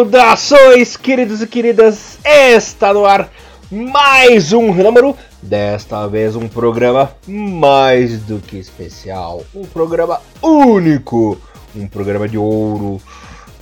Saudações, 0.00 0.96
queridos 0.96 1.42
e 1.42 1.46
queridas! 1.46 2.18
Está 2.24 2.94
no 2.94 3.04
ar 3.04 3.30
mais 3.70 4.50
um 4.50 4.72
número, 4.72 5.14
desta 5.42 6.06
vez 6.06 6.34
um 6.34 6.48
programa 6.48 7.14
mais 7.28 8.18
do 8.22 8.38
que 8.38 8.56
especial, 8.56 9.42
um 9.54 9.66
programa 9.66 10.18
único, 10.40 11.38
um 11.76 11.86
programa 11.86 12.26
de 12.26 12.38
ouro. 12.38 12.98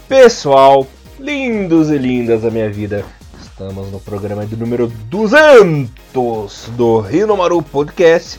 Pessoal, 0.08 0.86
lindos 1.18 1.90
e 1.90 1.98
lindas 1.98 2.42
da 2.42 2.52
minha 2.52 2.70
vida, 2.70 3.04
estamos 3.42 3.90
no 3.90 3.98
programa 3.98 4.46
de 4.46 4.54
número 4.54 4.86
200 4.86 6.70
do 6.76 7.00
Rinomaru 7.00 7.60
Podcast 7.62 8.38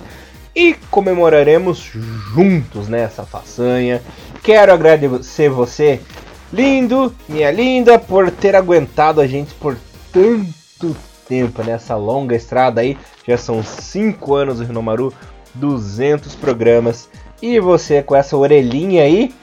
e 0.55 0.73
comemoraremos 0.89 1.91
juntos 2.33 2.87
nessa 2.87 3.25
façanha. 3.25 4.01
Quero 4.41 4.71
agradecer 4.71 5.49
você 5.49 5.99
Lindo, 6.51 7.13
minha 7.27 7.51
linda, 7.51 7.99
por 7.99 8.31
ter 8.31 8.55
aguentado 8.55 9.21
a 9.21 9.27
gente 9.27 9.53
por 9.55 9.77
tanto 10.11 10.95
tempo 11.27 11.61
nessa 11.63 11.95
longa 11.95 12.35
estrada 12.35 12.81
aí. 12.81 12.97
Já 13.27 13.37
são 13.37 13.61
5 13.61 14.33
anos 14.33 14.57
do 14.57 14.65
Rinomaru, 14.65 15.13
200 15.53 16.33
programas. 16.35 17.07
E 17.41 17.59
você 17.59 18.01
com 18.01 18.15
essa 18.15 18.35
orelhinha 18.35 19.03
aí, 19.03 19.33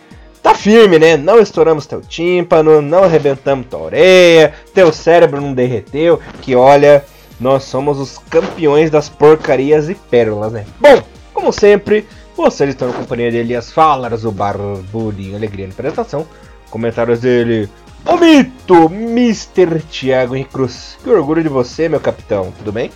tá 0.42 0.52
firme, 0.52 0.98
né? 0.98 1.16
Não 1.16 1.38
estouramos 1.38 1.86
teu 1.86 2.00
tímpano, 2.00 2.82
não 2.82 3.04
arrebentamos 3.04 3.66
tua 3.68 3.80
orelha, 3.80 4.52
teu 4.74 4.92
cérebro 4.92 5.40
não 5.40 5.54
derreteu. 5.54 6.20
Que 6.42 6.56
olha, 6.56 7.04
nós 7.38 7.62
somos 7.62 8.00
os 8.00 8.18
campeões 8.18 8.90
das 8.90 9.08
porcarias 9.08 9.88
e 9.88 9.94
pérolas, 9.94 10.52
né? 10.52 10.66
Bom, 10.80 11.00
como 11.32 11.52
sempre, 11.52 12.06
vocês 12.36 12.70
estão 12.70 12.88
na 12.88 12.94
companhia 12.94 13.30
de 13.30 13.36
Elias 13.36 13.70
Falas, 13.70 14.24
o 14.24 14.32
Barbudinho 14.32 15.36
Alegria 15.36 15.68
na 15.68 15.72
apresentação. 15.72 16.26
Comentários 16.70 17.20
dele. 17.20 17.68
O 18.04 18.16
mito, 18.16 18.86
Mr. 18.86 19.80
Thiago 19.80 20.36
Henrique 20.36 20.52
Cruz. 20.52 20.96
Que 21.02 21.10
orgulho 21.10 21.42
de 21.42 21.48
você, 21.48 21.88
meu 21.88 22.00
capitão. 22.00 22.52
Tudo 22.58 22.70
bem? 22.70 22.90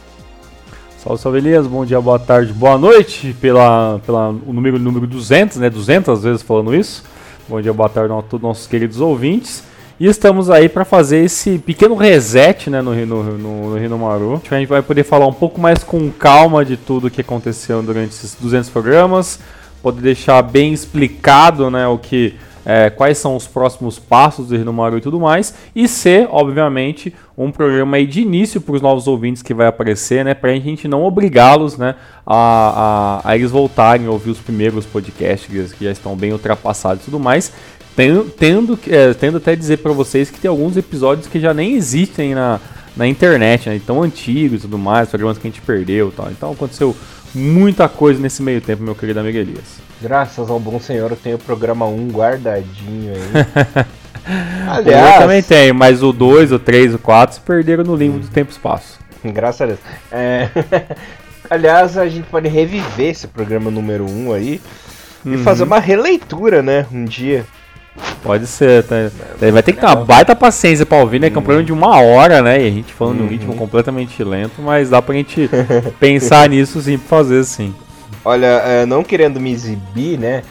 Salve, 0.98 1.22
salve 1.22 1.38
Elias. 1.38 1.66
Bom 1.66 1.84
dia, 1.84 2.00
boa 2.00 2.18
tarde, 2.18 2.52
boa 2.52 2.78
noite. 2.78 3.34
Pela, 3.40 4.00
pela 4.04 4.28
o 4.28 4.52
número, 4.52 4.78
número 4.78 5.06
200, 5.06 5.56
né? 5.56 5.70
200 5.70 6.22
vezes 6.22 6.42
falando 6.42 6.74
isso. 6.74 7.02
Bom 7.48 7.60
dia, 7.60 7.72
boa 7.72 7.88
tarde 7.88 8.12
a 8.12 8.22
todos 8.22 8.42
nossos 8.42 8.66
queridos 8.66 9.00
ouvintes. 9.00 9.64
E 9.98 10.06
estamos 10.06 10.48
aí 10.48 10.68
para 10.68 10.84
fazer 10.84 11.24
esse 11.24 11.58
pequeno 11.58 11.94
reset 11.94 12.70
né, 12.70 12.80
no, 12.80 12.94
no, 12.94 13.22
no, 13.36 13.70
no 13.70 13.78
Rino 13.78 13.98
Maru. 13.98 14.40
A 14.50 14.58
gente 14.58 14.68
vai 14.68 14.80
poder 14.80 15.04
falar 15.04 15.26
um 15.26 15.32
pouco 15.32 15.60
mais 15.60 15.82
com 15.82 16.10
calma 16.10 16.64
de 16.64 16.76
tudo 16.76 17.10
que 17.10 17.20
aconteceu 17.20 17.82
durante 17.82 18.10
esses 18.10 18.34
200 18.34 18.70
programas. 18.70 19.40
Poder 19.82 20.00
deixar 20.00 20.40
bem 20.42 20.72
explicado 20.72 21.70
né, 21.70 21.86
o 21.86 21.98
que 21.98 22.34
é, 22.64 22.90
quais 22.90 23.18
são 23.18 23.36
os 23.36 23.46
próximos 23.46 23.98
passos 23.98 24.48
do 24.48 24.56
Renomaru 24.56 24.98
e 24.98 25.00
tudo 25.00 25.18
mais, 25.18 25.54
e 25.74 25.88
ser, 25.88 26.28
obviamente, 26.30 27.14
um 27.36 27.50
programa 27.50 27.96
aí 27.96 28.06
de 28.06 28.20
início 28.20 28.60
para 28.60 28.74
os 28.74 28.82
novos 28.82 29.06
ouvintes 29.06 29.42
que 29.42 29.54
vai 29.54 29.66
aparecer, 29.66 30.24
né, 30.24 30.34
para 30.34 30.50
a 30.50 30.58
gente 30.58 30.86
não 30.86 31.04
obrigá-los 31.04 31.78
né, 31.78 31.94
a, 32.26 33.20
a, 33.24 33.30
a, 33.30 33.36
eles 33.36 33.50
voltarem 33.50 34.06
a 34.06 34.10
ouvir 34.10 34.30
os 34.30 34.38
primeiros 34.38 34.84
podcasts 34.84 35.72
que 35.72 35.84
já 35.84 35.90
estão 35.90 36.14
bem 36.14 36.32
ultrapassados 36.32 37.02
e 37.02 37.04
tudo 37.06 37.18
mais, 37.18 37.52
tendo, 37.96 38.24
tendo, 38.24 38.78
é, 38.88 39.14
tendo 39.14 39.38
até 39.38 39.56
dizer 39.56 39.78
para 39.78 39.92
vocês 39.92 40.30
que 40.30 40.38
tem 40.38 40.48
alguns 40.48 40.76
episódios 40.76 41.26
que 41.26 41.40
já 41.40 41.54
nem 41.54 41.74
existem 41.74 42.34
na, 42.34 42.60
na 42.96 43.06
internet, 43.06 43.68
né, 43.68 43.80
tão 43.84 44.02
antigos 44.02 44.60
e 44.60 44.62
tudo 44.62 44.78
mais, 44.78 45.08
programas 45.08 45.38
que 45.38 45.46
a 45.46 45.50
gente 45.50 45.62
perdeu 45.62 46.12
tal. 46.14 46.30
Então 46.30 46.52
aconteceu 46.52 46.94
muita 47.34 47.88
coisa 47.88 48.20
nesse 48.20 48.42
meio 48.42 48.60
tempo, 48.60 48.82
meu 48.82 48.94
querido 48.94 49.20
amigo 49.20 49.38
Elias. 49.38 49.80
Graças 50.00 50.50
ao 50.50 50.58
bom 50.58 50.80
senhor 50.80 51.10
eu 51.10 51.16
tenho 51.16 51.36
o 51.36 51.38
programa 51.38 51.86
1 51.86 52.08
guardadinho 52.08 53.12
aí. 53.14 53.86
Aliás, 54.68 55.14
eu 55.14 55.20
também 55.22 55.42
tenho, 55.42 55.74
mas 55.74 56.02
o 56.02 56.12
2, 56.12 56.52
o 56.52 56.58
3, 56.58 56.94
o 56.94 56.98
4 56.98 57.36
se 57.36 57.40
perderam 57.40 57.84
no 57.84 57.96
limbo 57.96 58.16
hum. 58.16 58.20
do 58.20 58.28
tempo 58.28 58.50
e 58.50 58.52
espaço. 58.52 58.98
Graças 59.24 59.60
a 59.60 59.66
Deus. 59.66 59.78
É... 60.10 60.48
Aliás, 61.50 61.98
a 61.98 62.08
gente 62.08 62.28
pode 62.28 62.48
reviver 62.48 63.10
esse 63.10 63.26
programa 63.26 63.70
número 63.70 64.08
1 64.08 64.32
aí 64.32 64.60
uhum. 65.24 65.34
e 65.34 65.38
fazer 65.38 65.64
uma 65.64 65.80
releitura, 65.80 66.62
né? 66.62 66.86
Um 66.92 67.04
dia. 67.04 67.44
Pode 68.22 68.46
ser, 68.46 68.84
tá? 68.84 68.96
vai 69.50 69.62
ter 69.62 69.72
que 69.72 69.80
ter 69.80 69.86
uma 69.86 70.04
baita 70.04 70.36
paciência 70.36 70.86
pra 70.86 70.98
ouvir, 70.98 71.18
né? 71.18 71.30
Que 71.30 71.36
é 71.36 71.40
um 71.40 71.42
programa 71.42 71.64
de 71.64 71.72
uma 71.72 72.00
hora, 72.00 72.42
né? 72.42 72.62
E 72.62 72.68
a 72.68 72.70
gente 72.70 72.92
falando 72.92 73.18
uhum. 73.18 73.24
num 73.24 73.30
ritmo 73.30 73.56
completamente 73.56 74.22
lento, 74.22 74.60
mas 74.62 74.90
dá 74.90 75.00
pra 75.00 75.14
gente 75.14 75.50
pensar 75.98 76.48
nisso 76.48 76.80
sim, 76.80 76.98
pra 76.98 77.08
fazer 77.08 77.40
assim. 77.40 77.74
Olha, 78.24 78.46
é, 78.46 78.86
não 78.86 79.02
querendo 79.02 79.40
me 79.40 79.50
exibir, 79.50 80.18
né? 80.18 80.42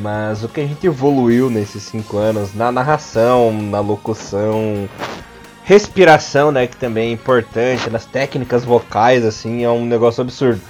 Mas 0.00 0.42
o 0.42 0.48
que 0.48 0.60
a 0.60 0.66
gente 0.66 0.86
evoluiu 0.86 1.50
nesses 1.50 1.82
cinco 1.82 2.16
anos 2.16 2.54
na 2.54 2.72
narração, 2.72 3.52
na 3.52 3.80
locução, 3.80 4.88
respiração, 5.64 6.50
né? 6.50 6.66
Que 6.66 6.76
também 6.76 7.10
é 7.10 7.12
importante, 7.12 7.88
nas 7.90 8.04
técnicas 8.04 8.64
vocais, 8.64 9.24
assim, 9.24 9.64
é 9.64 9.70
um 9.70 9.86
negócio 9.86 10.20
absurdo. 10.20 10.60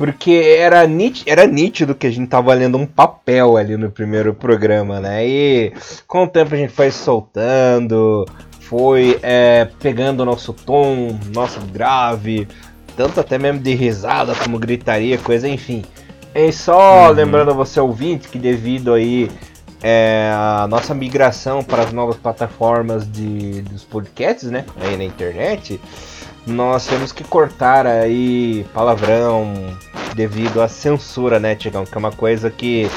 Porque 0.00 0.56
era, 0.56 0.86
nít 0.86 1.24
era 1.26 1.46
nítido 1.46 1.94
que 1.94 2.06
a 2.06 2.10
gente 2.10 2.26
tava 2.26 2.54
lendo 2.54 2.78
um 2.78 2.86
papel 2.86 3.58
ali 3.58 3.76
no 3.76 3.90
primeiro 3.90 4.32
programa, 4.32 4.98
né? 4.98 5.28
E 5.28 5.74
com 6.06 6.24
o 6.24 6.26
tempo 6.26 6.54
a 6.54 6.56
gente 6.56 6.72
foi 6.72 6.90
soltando, 6.90 8.24
foi 8.60 9.18
é, 9.22 9.68
pegando 9.78 10.20
o 10.20 10.24
nosso 10.24 10.54
tom, 10.54 11.18
nosso 11.34 11.60
grave, 11.66 12.48
tanto 12.96 13.20
até 13.20 13.38
mesmo 13.38 13.60
de 13.60 13.74
risada 13.74 14.34
como 14.34 14.58
gritaria, 14.58 15.18
coisa, 15.18 15.46
enfim. 15.46 15.84
E 16.34 16.50
só 16.50 17.08
uhum. 17.08 17.12
lembrando 17.12 17.50
a 17.50 17.54
você 17.54 17.78
ouvinte 17.78 18.28
que 18.28 18.38
devido 18.38 18.94
aí 18.94 19.30
é, 19.82 20.32
a 20.34 20.66
nossa 20.66 20.94
migração 20.94 21.62
para 21.62 21.82
as 21.82 21.92
novas 21.92 22.16
plataformas 22.16 23.06
de, 23.06 23.60
dos 23.60 23.84
podcasts, 23.84 24.50
né, 24.50 24.64
aí 24.80 24.96
na 24.96 25.04
internet, 25.04 25.78
nós 26.46 26.86
temos 26.86 27.12
que 27.12 27.24
cortar 27.24 27.86
aí 27.86 28.64
palavrão 28.72 29.54
devido 30.14 30.60
à 30.60 30.68
censura, 30.68 31.38
né, 31.38 31.54
Tigão, 31.54 31.84
que 31.84 31.94
é 31.94 31.98
uma 31.98 32.12
coisa 32.12 32.50
que 32.50 32.90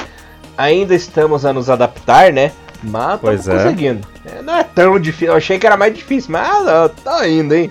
ainda 0.56 0.94
estamos 0.94 1.44
a 1.44 1.52
nos 1.52 1.70
adaptar, 1.70 2.32
né, 2.32 2.52
mas 2.82 3.14
estamos 3.14 3.48
é. 3.48 3.52
conseguindo. 3.54 4.08
É, 4.24 4.42
não 4.42 4.56
é 4.56 4.64
tão 4.64 4.98
difícil, 4.98 5.28
eu 5.28 5.34
achei 5.34 5.58
que 5.58 5.66
era 5.66 5.76
mais 5.76 5.94
difícil, 5.94 6.32
mas 6.32 6.66
ó, 6.66 6.88
tá 6.88 7.28
indo, 7.28 7.54
hein. 7.54 7.70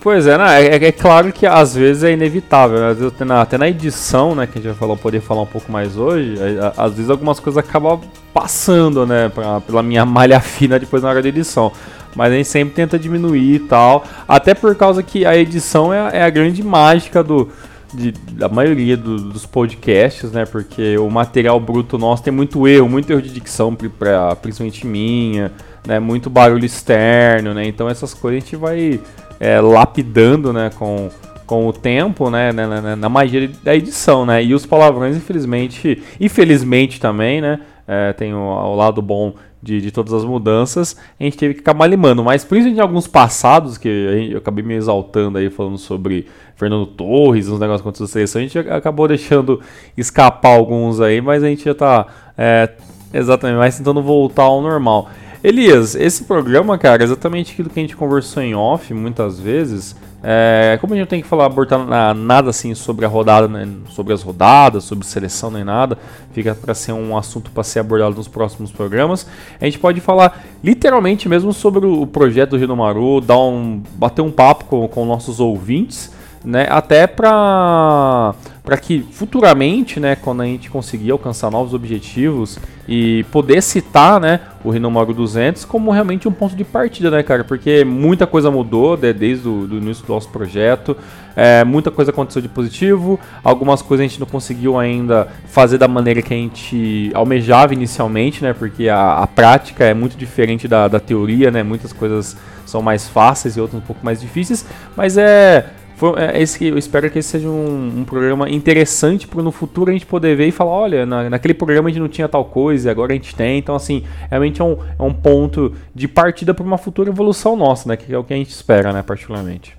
Pois 0.00 0.26
é, 0.26 0.38
né? 0.38 0.66
é, 0.66 0.74
é, 0.76 0.92
claro 0.92 1.30
que 1.30 1.46
às 1.46 1.74
vezes 1.74 2.02
é 2.02 2.12
inevitável. 2.12 2.78
Né? 2.78 2.90
Às 2.90 2.98
vezes, 2.98 3.12
até, 3.12 3.24
na, 3.24 3.42
até 3.42 3.58
na 3.58 3.68
edição, 3.68 4.34
né, 4.34 4.46
que 4.46 4.58
a 4.58 4.62
gente 4.62 4.70
vai 4.70 4.78
falar, 4.78 4.96
poder 4.96 5.20
falar 5.20 5.42
um 5.42 5.46
pouco 5.46 5.70
mais 5.70 5.96
hoje, 5.98 6.36
às 6.74 6.94
vezes 6.94 7.10
algumas 7.10 7.38
coisas 7.38 7.62
acabam 7.62 8.00
passando, 8.32 9.06
né, 9.06 9.28
pra, 9.28 9.60
pela 9.60 9.82
minha 9.82 10.04
malha 10.06 10.40
fina 10.40 10.78
depois 10.78 11.02
na 11.02 11.10
hora 11.10 11.20
da 11.20 11.28
edição. 11.28 11.70
Mas 12.14 12.32
a 12.32 12.36
gente 12.36 12.48
sempre 12.48 12.74
tenta 12.74 12.98
diminuir 12.98 13.54
e 13.54 13.58
tal. 13.60 14.04
Até 14.26 14.54
por 14.54 14.74
causa 14.74 15.02
que 15.02 15.24
a 15.24 15.36
edição 15.36 15.92
é, 15.92 16.18
é 16.18 16.22
a 16.22 16.30
grande 16.30 16.62
mágica 16.62 17.22
do, 17.22 17.48
de, 17.92 18.12
da 18.32 18.48
maioria 18.48 18.96
do, 18.96 19.16
dos 19.16 19.46
podcasts, 19.46 20.32
né? 20.32 20.44
Porque 20.44 20.98
o 20.98 21.08
material 21.10 21.58
bruto 21.60 21.96
nosso 21.98 22.22
tem 22.22 22.32
muito 22.32 22.66
erro, 22.66 22.88
muito 22.88 23.10
erro 23.10 23.22
de 23.22 23.30
dicção, 23.30 23.74
pra, 23.74 24.34
principalmente 24.36 24.86
minha, 24.86 25.52
né? 25.86 25.98
Muito 25.98 26.28
barulho 26.28 26.64
externo, 26.64 27.54
né? 27.54 27.66
Então 27.66 27.88
essas 27.88 28.12
coisas 28.14 28.42
a 28.42 28.44
gente 28.44 28.56
vai 28.56 29.00
é, 29.40 29.58
lapidando, 29.58 30.52
né, 30.52 30.70
com, 30.78 31.08
com 31.46 31.66
o 31.66 31.72
tempo, 31.72 32.28
né, 32.28 32.52
na, 32.52 32.66
na, 32.66 32.96
na, 32.96 33.08
magia 33.08 33.50
da 33.64 33.74
edição, 33.74 34.26
né, 34.26 34.44
e 34.44 34.54
os 34.54 34.66
palavrões, 34.66 35.16
infelizmente, 35.16 36.02
infelizmente 36.20 37.00
também, 37.00 37.40
né, 37.40 37.58
é, 37.92 38.12
tem 38.12 38.32
o, 38.32 38.38
o, 38.38 38.76
lado 38.76 39.02
bom 39.02 39.34
de, 39.60 39.80
de 39.80 39.90
todas 39.90 40.12
as 40.12 40.24
mudanças, 40.24 40.96
a 41.18 41.24
gente 41.24 41.36
teve 41.36 41.54
que 41.54 41.60
acabar 41.60 41.88
limando, 41.88 42.22
mas 42.22 42.44
principalmente 42.44 42.78
em 42.78 42.80
alguns 42.80 43.08
passados, 43.08 43.76
que 43.76 43.88
eu 44.30 44.38
acabei 44.38 44.64
me 44.64 44.74
exaltando 44.74 45.38
aí, 45.38 45.50
falando 45.50 45.76
sobre 45.76 46.26
Fernando 46.54 46.86
Torres, 46.86 47.48
uns 47.48 47.58
negócios 47.58 47.82
contra 47.82 48.04
a 48.04 48.06
seleção, 48.06 48.40
a 48.40 48.44
gente 48.44 48.56
acabou 48.60 49.08
deixando 49.08 49.60
escapar 49.96 50.56
alguns 50.56 51.00
aí, 51.00 51.20
mas 51.20 51.42
a 51.42 51.48
gente 51.48 51.64
já 51.64 51.74
tá, 51.74 52.06
é, 52.38 52.70
exatamente, 53.12 53.58
mais 53.58 53.76
tentando 53.76 54.00
voltar 54.00 54.44
ao 54.44 54.62
normal. 54.62 55.10
Elias, 55.42 55.96
esse 55.96 56.22
programa, 56.22 56.78
cara, 56.78 57.02
é 57.02 57.04
exatamente 57.04 57.54
aquilo 57.54 57.70
que 57.70 57.80
a 57.80 57.82
gente 57.82 57.96
conversou 57.96 58.40
em 58.40 58.54
off 58.54 58.94
muitas 58.94 59.40
vezes. 59.40 59.96
É, 60.22 60.76
como 60.80 60.92
a 60.92 60.96
gente 60.96 61.04
não 61.04 61.08
tem 61.08 61.22
que 61.22 61.28
falar 61.28 61.46
abordar 61.46 62.14
nada 62.14 62.50
assim 62.50 62.74
sobre 62.74 63.06
a 63.06 63.08
rodada, 63.08 63.48
né, 63.48 63.66
sobre 63.88 64.12
as 64.12 64.22
rodadas, 64.22 64.84
sobre 64.84 65.06
seleção 65.06 65.50
nem 65.50 65.64
nada, 65.64 65.96
fica 66.32 66.54
para 66.54 66.74
ser 66.74 66.92
um 66.92 67.16
assunto 67.16 67.50
para 67.50 67.62
ser 67.62 67.80
abordado 67.80 68.14
nos 68.16 68.28
próximos 68.28 68.70
programas. 68.70 69.26
A 69.60 69.64
gente 69.64 69.78
pode 69.78 70.00
falar 70.00 70.44
literalmente 70.62 71.28
mesmo 71.28 71.52
sobre 71.52 71.86
o 71.86 72.06
projeto 72.06 72.50
do 72.50 72.56
Rinomaru, 72.58 73.20
dar 73.20 73.38
um, 73.38 73.82
bater 73.94 74.22
um 74.22 74.30
papo 74.30 74.64
com, 74.66 74.86
com 74.88 75.04
nossos 75.06 75.40
ouvintes, 75.40 76.12
né, 76.44 76.66
até 76.70 77.06
para 77.06 78.34
para 78.62 78.76
que 78.76 79.04
futuramente, 79.10 79.98
né, 79.98 80.14
quando 80.14 80.42
a 80.42 80.44
gente 80.44 80.70
conseguir 80.70 81.10
alcançar 81.10 81.50
novos 81.50 81.74
objetivos 81.74 82.58
e 82.86 83.24
poder 83.32 83.62
citar, 83.62 84.20
né, 84.20 84.38
o 84.62 84.70
Rinomaru 84.70 85.12
200 85.12 85.64
como 85.64 85.90
realmente 85.90 86.28
um 86.28 86.32
ponto 86.32 86.54
de 86.54 86.62
partida, 86.62 87.10
né, 87.10 87.22
cara? 87.22 87.42
Porque 87.42 87.84
muita 87.84 88.26
coisa 88.26 88.50
mudou 88.50 88.96
né, 88.96 89.12
desde 89.12 89.48
o 89.48 89.66
do 89.66 89.78
início 89.78 90.06
do 90.06 90.12
nosso 90.12 90.28
projeto, 90.28 90.96
é, 91.34 91.64
muita 91.64 91.90
coisa 91.90 92.10
aconteceu 92.10 92.40
de 92.42 92.48
positivo, 92.48 93.18
algumas 93.42 93.82
coisas 93.82 94.04
a 94.04 94.08
gente 94.08 94.20
não 94.20 94.26
conseguiu 94.26 94.78
ainda 94.78 95.26
fazer 95.46 95.78
da 95.78 95.88
maneira 95.88 96.22
que 96.22 96.32
a 96.32 96.36
gente 96.36 97.10
almejava 97.14 97.72
inicialmente, 97.72 98.42
né? 98.42 98.52
Porque 98.52 98.88
a, 98.88 99.14
a 99.14 99.26
prática 99.26 99.84
é 99.84 99.94
muito 99.94 100.16
diferente 100.16 100.68
da, 100.68 100.86
da 100.86 101.00
teoria, 101.00 101.50
né? 101.50 101.62
Muitas 101.62 101.92
coisas 101.92 102.36
são 102.66 102.82
mais 102.82 103.08
fáceis 103.08 103.56
e 103.56 103.60
outras 103.60 103.82
um 103.82 103.84
pouco 103.84 104.04
mais 104.04 104.20
difíceis, 104.20 104.64
mas 104.96 105.16
é 105.16 105.70
foi, 106.00 106.18
é, 106.18 106.40
esse, 106.40 106.64
eu 106.64 106.78
espero 106.78 107.10
que 107.10 107.18
esse 107.18 107.28
seja 107.28 107.46
um, 107.46 107.98
um 107.98 108.04
programa 108.04 108.48
interessante 108.48 109.28
para 109.28 109.42
no 109.42 109.52
futuro 109.52 109.90
a 109.90 109.92
gente 109.92 110.06
poder 110.06 110.34
ver 110.34 110.46
e 110.46 110.50
falar, 110.50 110.70
olha, 110.70 111.04
na, 111.04 111.28
naquele 111.28 111.52
programa 111.52 111.90
a 111.90 111.92
gente 111.92 112.00
não 112.00 112.08
tinha 112.08 112.26
tal 112.26 112.42
coisa 112.42 112.90
agora 112.90 113.12
a 113.12 113.14
gente 113.14 113.34
tem. 113.34 113.58
Então, 113.58 113.74
assim, 113.74 114.02
realmente 114.30 114.62
é 114.62 114.64
um, 114.64 114.78
é 114.98 115.02
um 115.02 115.12
ponto 115.12 115.74
de 115.94 116.08
partida 116.08 116.54
para 116.54 116.64
uma 116.64 116.78
futura 116.78 117.10
evolução 117.10 117.54
nossa, 117.54 117.86
né? 117.86 117.98
Que 117.98 118.14
é 118.14 118.16
o 118.16 118.24
que 118.24 118.32
a 118.32 118.36
gente 118.36 118.48
espera, 118.48 118.94
né, 118.94 119.02
particularmente. 119.02 119.76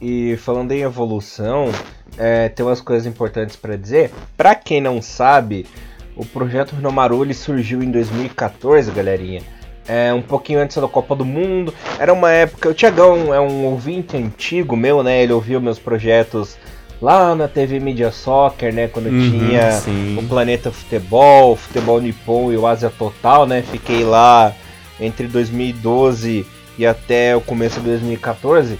E 0.00 0.36
falando 0.36 0.70
em 0.70 0.82
evolução, 0.82 1.72
é, 2.16 2.48
tem 2.48 2.64
umas 2.64 2.80
coisas 2.80 3.04
importantes 3.04 3.56
para 3.56 3.74
dizer. 3.74 4.12
Para 4.36 4.54
quem 4.54 4.80
não 4.80 5.02
sabe, 5.02 5.66
o 6.14 6.24
projeto 6.24 6.76
Renomaru 6.76 7.34
surgiu 7.34 7.82
em 7.82 7.90
2014, 7.90 8.92
galerinha 8.92 9.42
é, 9.88 10.12
um 10.12 10.20
pouquinho 10.20 10.60
antes 10.60 10.76
da 10.76 10.86
Copa 10.86 11.16
do 11.16 11.24
Mundo. 11.24 11.72
Era 11.98 12.12
uma 12.12 12.30
época. 12.30 12.68
O 12.68 12.74
Tiagão 12.74 13.32
é 13.34 13.40
um 13.40 13.64
ouvinte 13.64 14.16
antigo 14.16 14.76
meu, 14.76 15.02
né? 15.02 15.22
Ele 15.22 15.32
ouviu 15.32 15.60
meus 15.60 15.78
projetos 15.78 16.58
lá 17.00 17.34
na 17.34 17.48
TV 17.48 17.80
Media 17.80 18.12
Soccer, 18.12 18.72
né? 18.72 18.88
Quando 18.88 19.06
uhum, 19.06 19.30
tinha 19.30 19.72
sim. 19.72 20.18
o 20.18 20.22
Planeta 20.28 20.70
Futebol, 20.70 21.52
o 21.52 21.56
Futebol 21.56 22.00
Nippon 22.00 22.52
e 22.52 22.56
o 22.56 22.66
Ásia 22.66 22.92
Total, 22.96 23.46
né? 23.46 23.62
Fiquei 23.62 24.04
lá 24.04 24.52
entre 25.00 25.26
2012 25.26 26.46
e 26.76 26.86
até 26.86 27.34
o 27.34 27.40
começo 27.40 27.80
de 27.80 27.86
2014. 27.86 28.78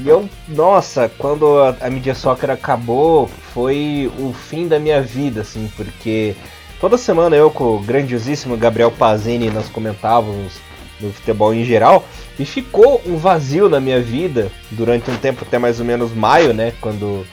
E 0.00 0.08
eu, 0.08 0.28
nossa, 0.48 1.10
quando 1.18 1.58
a, 1.58 1.76
a 1.80 1.90
Media 1.90 2.14
Soccer 2.14 2.50
acabou, 2.50 3.28
foi 3.52 4.10
o 4.18 4.32
fim 4.32 4.68
da 4.68 4.78
minha 4.78 5.02
vida, 5.02 5.40
assim, 5.40 5.70
porque 5.76 6.36
Toda 6.80 6.96
semana 6.96 7.34
eu 7.34 7.50
com 7.50 7.74
o 7.74 7.80
grandiosíssimo 7.80 8.56
Gabriel 8.56 8.92
Pazini 8.92 9.50
nós 9.50 9.68
comentávamos 9.68 10.52
no 11.00 11.12
futebol 11.12 11.52
em 11.52 11.64
geral 11.64 12.06
e 12.38 12.44
ficou 12.44 13.02
um 13.04 13.16
vazio 13.16 13.68
na 13.68 13.80
minha 13.80 14.00
vida 14.00 14.50
durante 14.70 15.10
um 15.10 15.16
tempo 15.16 15.44
até 15.44 15.58
mais 15.58 15.80
ou 15.80 15.86
menos 15.86 16.14
maio, 16.14 16.54
né, 16.54 16.72
quando 16.80 17.26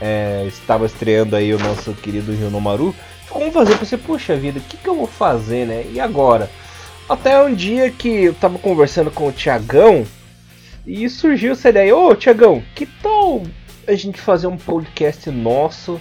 é, 0.00 0.44
estava 0.46 0.84
estreando 0.84 1.34
aí 1.34 1.54
o 1.54 1.58
nosso 1.58 1.94
querido 1.94 2.32
Nomaru, 2.50 2.94
ficou 3.24 3.42
um 3.42 3.50
vazio, 3.50 3.78
pensei, 3.78 3.96
puxa 3.96 4.36
vida, 4.36 4.58
o 4.58 4.62
que, 4.62 4.76
que 4.76 4.88
eu 4.88 4.94
vou 4.94 5.06
fazer, 5.06 5.66
né, 5.66 5.86
e 5.90 5.98
agora? 5.98 6.50
Até 7.08 7.42
um 7.42 7.54
dia 7.54 7.90
que 7.90 8.24
eu 8.24 8.34
tava 8.34 8.58
conversando 8.58 9.10
com 9.10 9.28
o 9.28 9.32
Tiagão 9.32 10.06
e 10.86 11.08
surgiu 11.08 11.52
essa 11.52 11.70
ideia, 11.70 11.96
ô 11.96 12.14
Tiagão, 12.14 12.62
que 12.74 12.84
tal 12.84 13.42
a 13.86 13.94
gente 13.94 14.20
fazer 14.20 14.46
um 14.46 14.58
podcast 14.58 15.30
nosso 15.30 15.98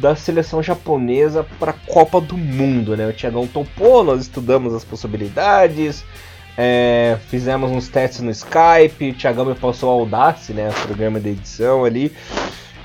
da 0.00 0.14
seleção 0.14 0.62
japonesa 0.62 1.44
para 1.58 1.72
a 1.72 1.74
Copa 1.74 2.20
do 2.20 2.36
Mundo, 2.36 2.96
né? 2.96 3.08
O 3.08 3.12
Thiagão 3.12 3.46
topou, 3.46 4.04
nós 4.04 4.22
estudamos 4.22 4.72
as 4.72 4.84
possibilidades, 4.84 6.04
é, 6.56 7.16
fizemos 7.28 7.70
uns 7.70 7.88
testes 7.88 8.20
no 8.20 8.30
Skype, 8.30 9.10
o 9.10 9.14
Thiagão 9.14 9.44
me 9.44 9.54
passou 9.54 9.90
o 9.90 10.00
Audace, 10.00 10.52
né? 10.52 10.68
O 10.70 10.86
programa 10.86 11.18
de 11.18 11.30
edição 11.30 11.84
ali. 11.84 12.12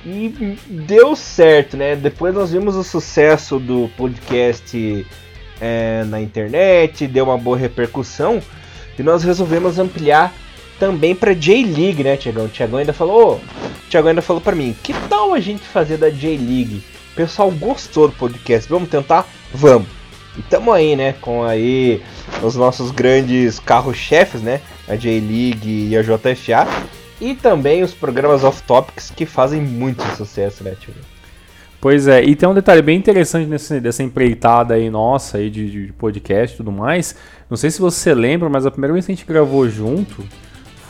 E 0.06 0.57
deu 0.68 1.15
certo, 1.15 1.77
né? 1.77 1.95
Depois 1.95 2.33
nós 2.33 2.51
vimos 2.51 2.75
o 2.75 2.83
sucesso 2.83 3.59
do 3.59 3.89
podcast 3.95 5.06
é, 5.62 6.04
na 6.06 6.19
internet, 6.19 7.07
deu 7.07 7.25
uma 7.25 7.38
boa 7.38 7.57
repercussão 7.57 8.42
e 8.98 9.04
nós 9.04 9.24
resolvemos 9.24 9.80
ampliar 9.80 10.33
também 10.80 11.16
para 11.16 11.33
J-League, 11.33 12.04
né, 12.04 12.18
Tiagão? 12.18 12.45
O 12.45 12.50
Tiagão 12.50 12.80
ainda 12.80 12.92
falou, 12.92 13.39
Tiagão 13.89 14.09
ainda 14.09 14.21
falou 14.21 14.42
para 14.42 14.56
mim, 14.56 14.75
que 14.83 14.94
tal 15.07 15.33
a 15.33 15.39
gente 15.39 15.63
fazer 15.63 15.98
da 15.98 16.09
J-League? 16.09 16.83
O 17.13 17.15
pessoal 17.15 17.51
gostou 17.51 18.07
do 18.07 18.13
podcast. 18.15 18.68
Vamos 18.68 18.89
tentar? 18.89 19.27
Vamos. 19.54 19.88
E 20.36 20.42
tamo 20.42 20.71
aí, 20.71 20.95
né? 20.95 21.13
Com 21.21 21.44
aí 21.44 22.01
os 22.42 22.56
nossos 22.56 22.89
grandes 22.89 23.60
carros-chefes, 23.60 24.42
né? 24.42 24.62
A 24.88 24.95
J-League 24.95 25.89
e 25.89 25.95
a 25.95 26.01
JFA. 26.01 26.68
E 27.21 27.36
também 27.36 27.83
os 27.83 27.94
programas 27.94 28.44
off-topics 28.44 29.12
que 29.12 29.27
fazem 29.27 29.62
muito 29.62 30.01
sucesso, 30.18 30.63
né, 30.63 30.75
tio? 30.80 30.92
Pois 31.80 32.07
é, 32.07 32.24
e 32.24 32.36
tem 32.36 32.50
um 32.50 32.54
detalhe 32.54 32.81
bem 32.81 32.98
interessante 32.98 33.48
nesse, 33.48 33.80
dessa 33.80 34.01
empreitada 34.01 34.74
aí 34.74 34.89
nossa 34.89 35.38
aí 35.38 35.50
de, 35.50 35.69
de 35.69 35.94
podcast 35.94 36.56
e 36.56 36.57
tudo 36.57 36.71
mais. 36.71 37.16
Não 37.48 37.57
sei 37.57 37.69
se 37.69 37.80
você 37.80 38.13
lembra, 38.13 38.50
mas 38.50 38.66
a 38.66 38.71
primeira 38.71 38.94
vez 38.94 39.06
que 39.06 39.12
a 39.12 39.16
gente 39.16 39.27
gravou 39.27 39.69
junto, 39.69 40.24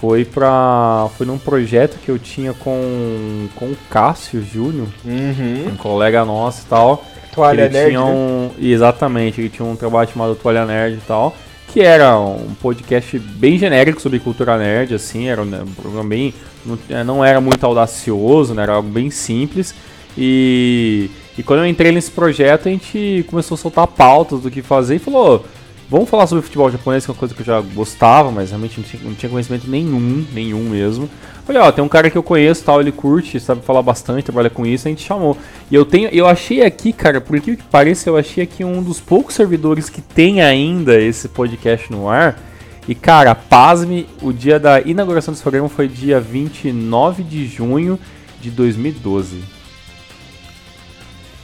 foi 0.04 0.26
para 0.26 1.08
foi 1.18 1.26
num 1.26 1.38
projeto 1.38 1.98
que 2.04 2.12
eu 2.12 2.20
tinha 2.20 2.54
com, 2.54 3.48
com 3.56 3.68
o 3.68 3.78
Cássio 3.90 4.44
Júnior, 4.44 4.90
uhum. 5.06 5.70
um 5.72 5.78
colega 5.78 6.26
nosso 6.26 6.64
e 6.64 6.66
tal. 6.66 7.06
Toalha 7.34 7.70
Nerd. 7.70 7.92
Tinha 7.92 8.04
né? 8.04 8.12
um, 8.12 8.48
né? 8.48 8.70
Exatamente, 8.70 9.40
ele 9.40 9.48
tinha 9.48 9.66
um 9.66 9.78
trabalho 9.78 10.10
chamado 10.12 10.36
Toalha 10.36 10.66
Nerd 10.66 10.98
e 10.98 11.08
tal, 11.08 11.34
que 11.70 11.80
era 11.80 12.20
um 12.20 12.54
podcast 12.62 13.18
bem 13.18 13.58
genérico 13.58 14.02
sobre 14.02 14.20
cultura 14.20 14.58
nerd, 14.58 14.94
assim, 14.94 15.30
era 15.30 15.42
um 15.42 15.74
programa 15.74 16.10
bem. 16.10 16.34
Não, 16.66 16.78
é, 16.90 17.04
não 17.06 17.24
era 17.24 17.40
muito 17.40 17.66
audacioso, 17.66 18.54
né, 18.54 18.64
era 18.64 18.74
algo 18.74 18.90
bem 18.90 19.10
simples. 19.10 19.74
E, 20.18 21.10
e 21.38 21.44
quando 21.44 21.62
eu 21.62 21.66
entrei 21.66 21.94
nesse 21.94 22.12
projeto, 22.12 22.68
a 22.68 22.72
gente 22.72 23.26
começou 23.30 23.56
a 23.56 23.58
soltar 23.58 23.88
pautas 23.88 24.42
do 24.42 24.52
que 24.52 24.62
fazer 24.62 24.96
e 24.98 25.00
falou 25.00 25.46
Vamos 25.94 26.10
falar 26.10 26.26
sobre 26.26 26.44
futebol 26.44 26.72
japonês, 26.72 27.06
que 27.06 27.12
é 27.12 27.14
uma 27.14 27.20
coisa 27.20 27.36
que 27.36 27.42
eu 27.42 27.46
já 27.46 27.62
gostava, 27.62 28.32
mas 28.32 28.50
realmente 28.50 28.84
não 29.04 29.14
tinha, 29.14 29.30
conhecimento 29.30 29.70
nenhum, 29.70 30.26
nenhum 30.34 30.68
mesmo. 30.68 31.08
Falei, 31.46 31.62
ó, 31.62 31.72
tem 31.72 31.84
um 31.84 31.88
cara 31.88 32.10
que 32.10 32.18
eu 32.18 32.24
conheço, 32.24 32.64
tal, 32.64 32.82
ele 32.82 32.92
curte, 32.92 33.40
sabe 33.40 33.62
falar 33.62 33.84
bastante, 33.84 34.24
trabalha 34.24 34.50
com 34.50 34.66
isso, 34.66 34.88
a 34.88 34.90
gente 34.90 35.04
chamou. 35.04 35.38
E 35.70 35.76
eu 35.76 35.86
tenho, 35.86 36.10
eu 36.10 36.26
achei 36.26 36.64
aqui, 36.64 36.92
cara, 36.92 37.22
por 37.22 37.40
que 37.40 37.58
que 37.58 37.64
pareça, 37.66 38.10
eu 38.10 38.18
achei 38.18 38.44
aqui 38.44 38.64
um 38.64 38.82
dos 38.82 39.00
poucos 39.00 39.36
servidores 39.36 39.88
que 39.88 40.02
tem 40.02 40.42
ainda 40.42 41.00
esse 41.00 41.30
podcast 41.30 41.92
no 41.92 42.10
ar. 42.10 42.40
E 42.88 42.96
cara, 42.96 43.36
pasme, 43.36 44.08
o 44.20 44.34
dia 44.34 44.60
da 44.60 44.82
inauguração 44.82 45.32
desse 45.32 45.44
programa 45.44 45.70
foi 45.70 45.88
dia 45.88 46.20
29 46.20 47.22
de 47.22 47.46
junho 47.46 48.00
de 48.42 48.50
2012. 48.50 49.53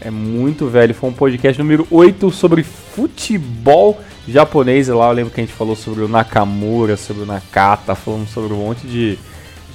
É 0.01 0.10
muito 0.10 0.68
velho, 0.68 0.94
foi 0.94 1.10
um 1.10 1.13
podcast 1.13 1.62
número 1.62 1.86
8 1.92 2.31
sobre 2.31 2.63
futebol 2.63 4.00
japonês 4.31 4.88
lá, 4.88 5.07
eu 5.07 5.13
lembro 5.13 5.34
que 5.34 5.42
a 5.42 5.44
gente 5.44 5.56
falou 5.56 5.75
sobre 5.75 6.04
o 6.04 6.07
Nakamura, 6.07 6.96
sobre 6.96 7.24
o 7.24 7.25
Nakata, 7.25 7.96
falamos 7.96 8.30
sobre 8.30 8.54
um 8.54 8.57
monte 8.57 8.88
de. 8.88 9.18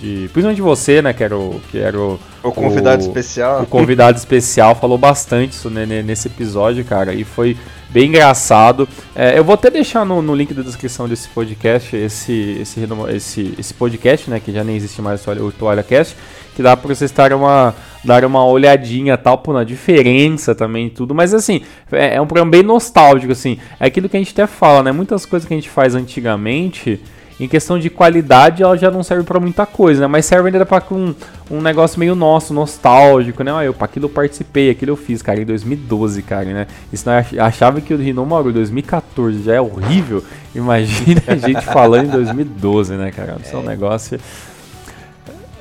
de 0.00 0.28
principalmente 0.32 0.62
você, 0.62 1.02
né? 1.02 1.12
Que 1.12 1.24
era 1.24 1.36
o. 1.36 1.60
Que 1.70 1.78
era 1.78 1.98
o, 1.98 2.18
o 2.42 2.52
convidado 2.52 3.02
o, 3.02 3.06
especial. 3.06 3.62
O 3.62 3.66
convidado 3.66 4.16
especial 4.16 4.74
falou 4.74 4.96
bastante 4.96 5.52
isso 5.52 5.68
né, 5.68 5.84
nesse 6.02 6.28
episódio, 6.28 6.84
cara. 6.84 7.12
E 7.12 7.24
foi 7.24 7.56
bem 7.90 8.08
engraçado. 8.08 8.88
É, 9.14 9.38
eu 9.38 9.44
vou 9.44 9.54
até 9.54 9.70
deixar 9.70 10.04
no, 10.04 10.22
no, 10.22 10.34
link 10.34 10.54
da 10.54 10.62
descrição 10.62 11.08
desse 11.08 11.28
podcast, 11.28 11.94
esse, 11.96 12.58
esse, 12.60 12.80
esse, 13.14 13.54
esse 13.58 13.74
podcast, 13.74 14.30
né? 14.30 14.40
Que 14.40 14.52
já 14.52 14.64
nem 14.64 14.76
existe 14.76 15.02
mais 15.02 15.26
o 15.26 15.52
ToalhaCast, 15.52 16.16
que 16.54 16.62
dá 16.62 16.76
pra 16.76 16.88
vocês 16.88 17.10
estarem 17.10 17.36
uma 17.36 17.74
dar 18.04 18.24
uma 18.24 18.44
olhadinha 18.44 19.16
tal, 19.16 19.38
pô, 19.38 19.52
na 19.52 19.64
diferença 19.64 20.54
também 20.54 20.86
e 20.86 20.90
tudo. 20.90 21.14
Mas 21.14 21.32
assim, 21.32 21.62
é, 21.90 22.16
é, 22.16 22.20
um 22.20 22.26
programa 22.26 22.50
bem 22.50 22.62
nostálgico, 22.62 23.32
assim. 23.32 23.58
É 23.80 23.86
aquilo 23.86 24.08
que 24.08 24.16
a 24.16 24.20
gente 24.20 24.32
até 24.32 24.46
fala, 24.46 24.82
né? 24.82 24.92
Muitas 24.92 25.24
coisas 25.24 25.48
que 25.48 25.54
a 25.54 25.56
gente 25.56 25.70
faz 25.70 25.94
antigamente, 25.94 27.00
em 27.40 27.48
questão 27.48 27.78
de 27.78 27.90
qualidade, 27.90 28.62
ela 28.62 28.76
já 28.76 28.90
não 28.90 29.02
serve 29.02 29.24
para 29.24 29.40
muita 29.40 29.64
coisa, 29.64 30.02
né? 30.02 30.06
Mas 30.06 30.26
serve 30.26 30.50
ainda 30.50 30.66
para 30.66 30.84
um, 30.92 31.14
um 31.50 31.60
negócio 31.62 31.98
meio 31.98 32.14
nosso, 32.14 32.52
nostálgico, 32.52 33.42
né? 33.42 33.52
Ah, 33.52 33.64
eu, 33.64 33.74
aquilo 33.80 34.04
eu 34.04 34.10
participei, 34.10 34.70
aquilo 34.70 34.92
eu 34.92 34.96
fiz, 34.96 35.22
cara, 35.22 35.40
em 35.40 35.46
2012, 35.46 36.22
cara, 36.22 36.44
né? 36.44 36.66
Isso 36.92 37.08
nós 37.08 37.26
achava 37.38 37.80
que 37.80 37.94
o 37.94 37.96
Rinomaru 37.96 38.52
2014 38.52 39.42
já 39.42 39.54
é 39.54 39.60
horrível. 39.60 40.22
Imagina 40.54 41.22
a 41.26 41.36
gente 41.36 41.62
falando 41.64 42.06
em 42.06 42.10
2012, 42.10 42.94
né, 42.94 43.10
cara? 43.10 43.36
Isso 43.42 43.56
é, 43.56 43.58
é 43.58 43.58
um 43.58 43.64
negócio 43.64 44.20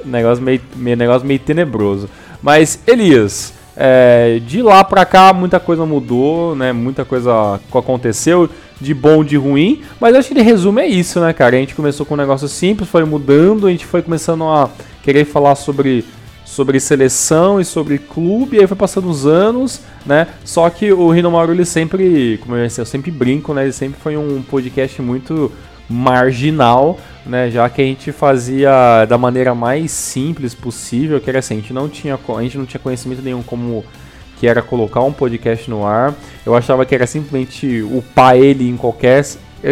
negócio 0.06 0.44
meio, 0.44 0.62
meio, 0.76 0.98
negócio 0.98 1.28
meio 1.28 1.40
tenebroso. 1.40 2.10
Mas, 2.42 2.80
Elias, 2.86 3.54
é, 3.76 4.40
de 4.46 4.62
lá 4.62 4.84
pra 4.84 5.06
cá 5.06 5.34
muita 5.34 5.60
coisa 5.60 5.86
mudou, 5.86 6.56
né? 6.56 6.72
Muita 6.72 7.04
coisa 7.04 7.60
aconteceu, 7.74 8.50
de 8.80 8.94
bom, 8.94 9.24
de 9.24 9.38
ruim. 9.38 9.82
Mas 10.00 10.16
acho 10.16 10.30
que 10.30 10.36
de 10.36 10.42
resumo 10.42 10.80
é 10.80 10.88
isso, 10.88 11.20
né, 11.20 11.34
cara? 11.34 11.56
A 11.56 11.60
gente 11.60 11.76
começou 11.76 12.06
com 12.06 12.14
um 12.14 12.18
negócio 12.18 12.48
simples, 12.48 12.90
foi 12.90 13.04
mudando, 13.04 13.68
a 13.68 13.72
gente 13.72 13.86
foi 13.86 14.02
começando 14.02 14.44
a 14.44 14.70
querer 15.02 15.26
falar 15.26 15.56
sobre 15.56 16.06
sobre 16.46 16.80
seleção 16.80 17.60
e 17.60 17.66
sobre 17.66 17.98
clube, 17.98 18.60
aí 18.60 18.68
foi 18.68 18.78
passando 18.78 19.10
os 19.10 19.26
anos, 19.26 19.82
né? 20.06 20.28
Ssó 20.46 20.70
que 20.70 20.94
o 20.94 21.10
Rinomaru, 21.10 21.52
ele 21.52 21.66
sempre, 21.66 22.38
como 22.44 22.56
eu, 22.56 22.68
disse, 22.68 22.80
eu 22.80 22.86
sempre 22.86 23.10
brinco, 23.10 23.56
né? 23.56 23.64
Ele 23.64 23.72
sempre 23.72 24.00
foi 24.00 24.16
um 24.16 24.44
podcast 24.44 25.02
muito 25.02 25.52
marginal, 25.90 26.98
né? 27.26 27.50
Já 27.50 27.70
que 27.70 27.82
a 27.82 27.86
gente 27.86 28.12
fazia 28.12 29.06
da 29.06 29.18
maneira 29.18 29.54
mais 29.54 29.92
simples 29.92 30.54
possível, 30.54 31.20
que 31.20 31.30
era 31.30 31.40
assim, 31.40 31.56
a 31.56 31.58
gente 31.58 31.74
não 31.74 31.90
tinha, 31.90 32.16
a 32.16 32.42
gente 32.42 32.58
não 32.58 32.66
tinha 32.66 32.80
conhecimento 32.80 33.22
nenhum 33.22 33.44
como 33.44 33.84
que 34.40 34.48
era 34.48 34.62
colocar 34.62 35.02
um 35.02 35.14
podcast 35.14 35.70
no 35.70 35.86
ar. 35.86 36.14
Eu 36.46 36.56
achava 36.56 36.86
que 36.86 36.94
era 36.94 37.08
simplesmente 37.08 37.82
upar 37.82 38.36
ele 38.36 38.70
em 38.70 38.76
qualquer 38.76 39.24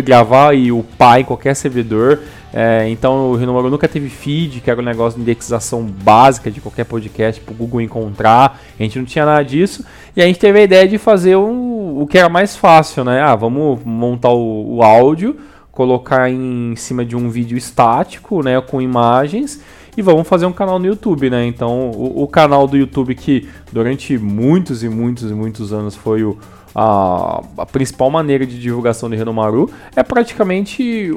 gravar 0.02 0.54
e 0.54 0.72
upar 0.72 1.20
em 1.20 1.26
qualquer 1.26 1.54
servidor. 1.56 2.22
É, 2.54 2.88
então 2.90 3.32
o 3.32 3.36
Renomaru 3.36 3.70
nunca 3.70 3.88
teve 3.88 4.10
feed, 4.10 4.62
que 4.62 4.70
era 4.70 4.80
um 4.80 4.84
negócio 4.84 5.18
de 5.18 5.24
indexação 5.24 5.84
básica 5.84 6.52
de 6.52 6.62
qualquer 6.62 6.86
podcast 6.86 7.42
para 7.42 7.54
o 7.54 7.56
Google 7.56 7.82
encontrar. 7.82 8.62
A 8.80 8.84
gente 8.84 8.98
não 8.98 9.06
tinha 9.06 9.26
nada 9.26 9.44
disso. 9.44 9.86
E 10.16 10.22
a 10.22 10.26
gente 10.26 10.40
teve 10.40 10.60
a 10.60 10.64
ideia 10.64 10.88
de 10.88 10.98
fazer 10.98 11.36
um, 11.36 12.02
o 12.02 12.08
que 12.08 12.18
era 12.18 12.30
mais 12.30 12.56
fácil, 12.56 13.04
né? 13.04 13.22
Ah, 13.22 13.36
vamos 13.36 13.80
montar 13.84 14.30
o, 14.30 14.78
o 14.78 14.84
áudio, 14.84 15.36
colocar 15.72 16.30
em 16.30 16.76
cima 16.76 17.06
de 17.06 17.16
um 17.16 17.30
vídeo 17.30 17.58
estático, 17.58 18.44
né, 18.44 18.60
com 18.62 18.82
imagens 18.82 19.62
e 19.96 20.02
vamos 20.02 20.28
fazer 20.28 20.46
um 20.46 20.54
canal 20.54 20.80
no 20.80 20.86
YouTube, 20.86 21.30
né? 21.30 21.46
Então, 21.46 21.92
o, 21.92 22.24
o 22.24 22.28
canal 22.28 22.68
do 22.68 22.78
YouTube 22.78 23.14
que 23.14 23.50
durante 23.72 24.18
muitos 24.18 24.84
e 24.84 24.90
muitos 24.90 25.30
e 25.30 25.34
muitos 25.34 25.74
anos 25.74 25.96
foi 25.96 26.24
o, 26.24 26.38
a, 26.74 27.44
a, 27.58 27.66
principal 27.66 28.10
maneira 28.10 28.46
de 28.46 28.60
divulgação 28.60 29.10
de 29.10 29.16
Renomaru 29.16 29.70
é 29.96 30.02
praticamente 30.04 31.12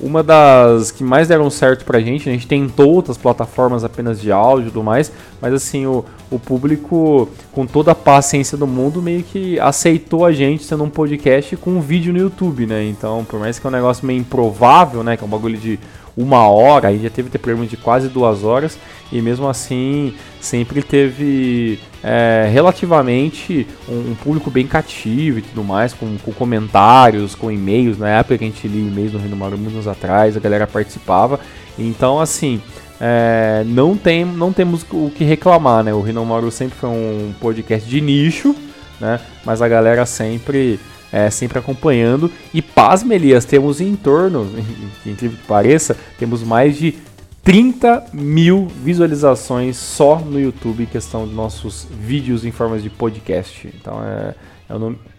uma 0.00 0.22
das 0.22 0.92
que 0.92 1.02
mais 1.02 1.28
deram 1.28 1.50
certo 1.50 1.84
pra 1.84 2.00
gente. 2.00 2.28
A 2.28 2.32
gente 2.32 2.46
tentou 2.46 2.90
outras 2.90 3.18
plataformas 3.18 3.82
apenas 3.82 4.20
de 4.20 4.30
áudio 4.30 4.68
e 4.68 4.70
tudo 4.70 4.84
mais, 4.84 5.12
mas 5.40 5.52
assim, 5.52 5.86
o, 5.86 6.04
o 6.30 6.38
público, 6.38 7.28
com 7.50 7.66
toda 7.66 7.92
a 7.92 7.96
paciência 7.96 8.56
do 8.56 8.66
mundo, 8.66 9.02
meio 9.02 9.24
que 9.24 9.58
aceitou 9.58 10.24
a 10.24 10.32
gente 10.32 10.64
sendo 10.64 10.84
um 10.84 10.90
podcast 10.90 11.56
com 11.56 11.70
um 11.70 11.80
vídeo 11.80 12.12
no 12.12 12.18
YouTube, 12.20 12.66
né? 12.66 12.84
Então, 12.84 13.24
por 13.24 13.40
mais 13.40 13.58
que 13.58 13.66
é 13.66 13.68
um 13.68 13.72
negócio 13.72 14.06
meio 14.06 14.20
improvável, 14.20 15.02
né? 15.02 15.16
Que 15.16 15.24
é 15.24 15.26
um 15.26 15.30
bagulho 15.30 15.58
de 15.58 15.80
uma 16.16 16.46
hora, 16.46 16.88
aí 16.88 17.02
já 17.02 17.10
teve 17.10 17.30
ter 17.30 17.38
programas 17.38 17.70
de 17.70 17.76
quase 17.76 18.08
duas 18.08 18.44
horas, 18.44 18.78
e 19.12 19.20
mesmo 19.20 19.46
assim 19.46 20.14
sempre 20.40 20.82
teve 20.82 21.78
é, 22.02 22.48
relativamente 22.50 23.66
um, 23.88 24.12
um, 24.12 24.14
público 24.14 24.50
bem 24.50 24.66
cativo 24.66 25.38
e 25.38 25.42
tudo 25.42 25.62
mais, 25.62 25.92
com, 25.92 26.16
com, 26.18 26.32
comentários, 26.32 27.34
com 27.34 27.50
e-mails, 27.50 27.98
na 27.98 28.08
época 28.08 28.38
que 28.38 28.44
a 28.44 28.46
gente 28.48 28.66
lia 28.66 28.88
e-mails 28.88 29.12
no 29.12 29.18
Reino 29.18 29.36
Maru 29.36 29.54
anos 29.54 29.86
atrás, 29.86 30.36
a 30.36 30.40
galera 30.40 30.66
participava, 30.66 31.38
então 31.78 32.18
assim... 32.18 32.60
É, 33.04 33.64
não, 33.66 33.96
tem, 33.96 34.24
não 34.24 34.52
temos 34.52 34.86
o 34.92 35.10
que 35.10 35.24
reclamar, 35.24 35.82
né? 35.82 35.92
O 35.92 36.00
Rinomaru 36.00 36.52
sempre 36.52 36.78
foi 36.78 36.88
um 36.88 37.34
podcast 37.40 37.90
de 37.90 38.00
nicho, 38.00 38.54
né? 39.00 39.18
Mas 39.44 39.60
a 39.60 39.66
galera 39.66 40.06
sempre 40.06 40.78
é, 41.12 41.28
sempre 41.28 41.58
acompanhando. 41.58 42.32
E 42.54 42.62
pasme, 42.62 43.14
Elias, 43.14 43.44
temos 43.44 43.80
em 43.80 43.94
torno, 43.94 44.50
incrível 45.04 45.36
que 45.36 45.46
pareça, 45.46 45.96
temos 46.18 46.42
mais 46.42 46.76
de 46.76 46.94
30 47.42 48.04
mil 48.12 48.68
visualizações 48.68 49.76
só 49.76 50.18
no 50.20 50.40
YouTube, 50.40 50.86
questão 50.86 51.26
de 51.26 51.34
nossos 51.34 51.86
vídeos 51.90 52.44
em 52.44 52.52
formas 52.52 52.82
de 52.82 52.90
podcast. 52.90 53.68
Então 53.74 54.02
é, 54.04 54.34
é 54.68 54.74
um 54.74 54.78
número. 54.78 55.12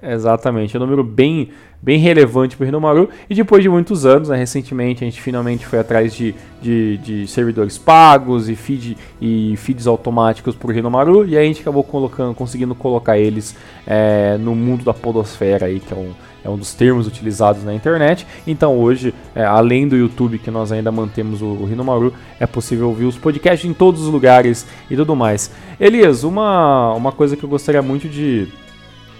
Exatamente, 0.00 0.76
é 0.76 0.78
um 0.78 0.82
número 0.84 1.02
bem, 1.02 1.48
bem 1.82 1.98
relevante 1.98 2.56
para 2.56 2.62
o 2.62 2.66
Rinomaru. 2.66 3.08
E 3.28 3.34
depois 3.34 3.64
de 3.64 3.68
muitos 3.68 4.06
anos, 4.06 4.28
né, 4.28 4.36
recentemente, 4.36 5.02
a 5.02 5.06
gente 5.06 5.20
finalmente 5.20 5.66
foi 5.66 5.80
atrás 5.80 6.14
de, 6.14 6.36
de, 6.62 6.98
de 6.98 7.26
servidores 7.26 7.76
pagos 7.76 8.48
e, 8.48 8.54
feed, 8.54 8.96
e 9.20 9.56
feeds 9.56 9.88
automáticos 9.88 10.54
para 10.54 10.68
o 10.68 10.72
Rinomaru. 10.72 11.26
E 11.26 11.36
aí 11.36 11.44
a 11.44 11.48
gente 11.48 11.62
acabou 11.62 11.82
colocando, 11.82 12.32
conseguindo 12.32 12.76
colocar 12.76 13.18
eles 13.18 13.56
é, 13.84 14.38
no 14.38 14.54
mundo 14.54 14.84
da 14.84 14.94
podosfera, 14.94 15.66
aí, 15.66 15.80
que 15.80 15.92
é 15.92 15.96
um, 15.96 16.12
é 16.44 16.48
um 16.48 16.56
dos 16.56 16.74
termos 16.74 17.06
utilizados 17.06 17.64
na 17.64 17.74
internet. 17.74 18.26
Então 18.46 18.78
hoje, 18.78 19.14
é, 19.34 19.44
além 19.44 19.88
do 19.88 19.96
YouTube, 19.96 20.38
que 20.38 20.50
nós 20.50 20.72
ainda 20.72 20.90
mantemos 20.90 21.42
o, 21.42 21.46
o 21.46 21.64
Rinomaru, 21.66 22.12
é 22.38 22.46
possível 22.46 22.88
ouvir 22.88 23.04
os 23.04 23.18
podcasts 23.18 23.68
em 23.68 23.74
todos 23.74 24.02
os 24.02 24.08
lugares 24.08 24.66
e 24.90 24.96
tudo 24.96 25.14
mais. 25.16 25.50
Elias, 25.78 26.24
uma, 26.24 26.94
uma 26.94 27.12
coisa 27.12 27.36
que 27.36 27.44
eu 27.44 27.48
gostaria 27.48 27.82
muito 27.82 28.08
de 28.08 28.48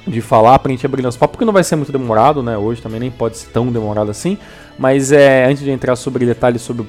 de 0.06 0.22
falar 0.22 0.58
pra 0.58 0.70
gente 0.70 0.86
abrir 0.86 1.02
nosso 1.02 1.18
papo, 1.18 1.32
porque 1.32 1.44
não 1.44 1.52
vai 1.52 1.62
ser 1.62 1.76
muito 1.76 1.92
demorado, 1.92 2.42
né? 2.42 2.56
Hoje 2.56 2.80
também 2.80 2.98
nem 2.98 3.10
pode 3.10 3.36
ser 3.36 3.50
tão 3.50 3.70
demorado 3.70 4.10
assim. 4.10 4.38
Mas 4.78 5.12
é, 5.12 5.44
antes 5.44 5.62
de 5.62 5.70
entrar 5.70 5.96
sobre 5.96 6.24
detalhes 6.24 6.62
sobre 6.62 6.86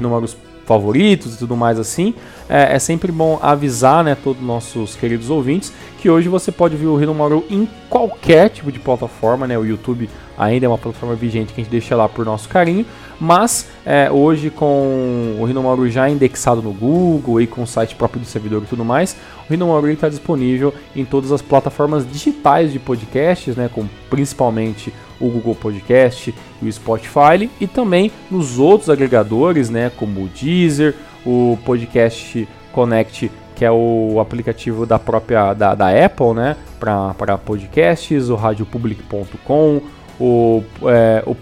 números 0.00 0.36
favoritos 0.64 1.34
e 1.34 1.38
tudo 1.38 1.56
mais 1.56 1.78
assim, 1.78 2.14
é, 2.48 2.74
é, 2.74 2.78
sempre 2.78 3.10
bom 3.10 3.38
avisar, 3.42 4.04
né, 4.04 4.14
todos 4.14 4.40
os 4.40 4.46
nossos 4.46 4.96
queridos 4.96 5.30
ouvintes, 5.30 5.72
que 5.98 6.08
hoje 6.08 6.28
você 6.28 6.52
pode 6.52 6.76
ver 6.76 6.86
o 6.86 6.96
Rinomaru 6.96 7.44
em 7.50 7.68
qualquer 7.88 8.48
tipo 8.48 8.70
de 8.72 8.78
plataforma, 8.78 9.46
né? 9.46 9.58
O 9.58 9.64
YouTube 9.64 10.08
ainda 10.38 10.66
é 10.66 10.68
uma 10.68 10.78
plataforma 10.78 11.14
vigente 11.14 11.52
que 11.52 11.60
a 11.60 11.64
gente 11.64 11.70
deixa 11.70 11.94
lá 11.94 12.08
por 12.08 12.24
nosso 12.24 12.48
carinho, 12.48 12.86
mas 13.20 13.68
é, 13.84 14.10
hoje 14.10 14.48
com 14.48 15.36
o 15.38 15.44
Rinomaru 15.44 15.88
já 15.90 16.08
indexado 16.08 16.62
no 16.62 16.72
Google 16.72 17.40
e 17.40 17.46
com 17.46 17.62
o 17.62 17.66
site 17.66 17.94
próprio 17.94 18.20
do 18.20 18.26
servidor 18.26 18.62
e 18.62 18.66
tudo 18.66 18.84
mais, 18.84 19.14
o 19.46 19.50
Rinomaru 19.50 19.90
está 19.90 20.08
disponível 20.08 20.72
em 20.96 21.04
todas 21.04 21.30
as 21.30 21.42
plataformas 21.42 22.10
digitais 22.10 22.72
de 22.72 22.78
podcasts, 22.78 23.54
né, 23.54 23.68
com 23.72 23.86
principalmente 24.08 24.92
o 25.20 25.28
Google 25.28 25.54
Podcast 25.54 26.34
e 26.62 26.68
o 26.68 26.72
Spotify 26.72 27.50
e 27.60 27.66
também 27.66 28.10
nos 28.30 28.58
outros 28.58 28.88
agregadores, 28.88 29.68
né, 29.68 29.92
como 29.96 30.24
o 30.24 30.28
Deezer, 30.28 30.94
o 31.26 31.58
Podcast 31.64 32.48
Connect 32.72 33.30
que 33.60 33.64
é 33.66 33.70
o 33.70 34.18
aplicativo 34.18 34.86
da 34.86 34.98
própria 34.98 35.52
da, 35.52 35.74
da 35.74 35.90
Apple, 35.90 36.32
né, 36.32 36.56
para 36.78 37.36
podcasts, 37.36 38.30
o 38.30 38.34
radiopublic.com, 38.34 39.82
o, 40.18 40.64
é, 40.84 41.22
o 41.26 41.34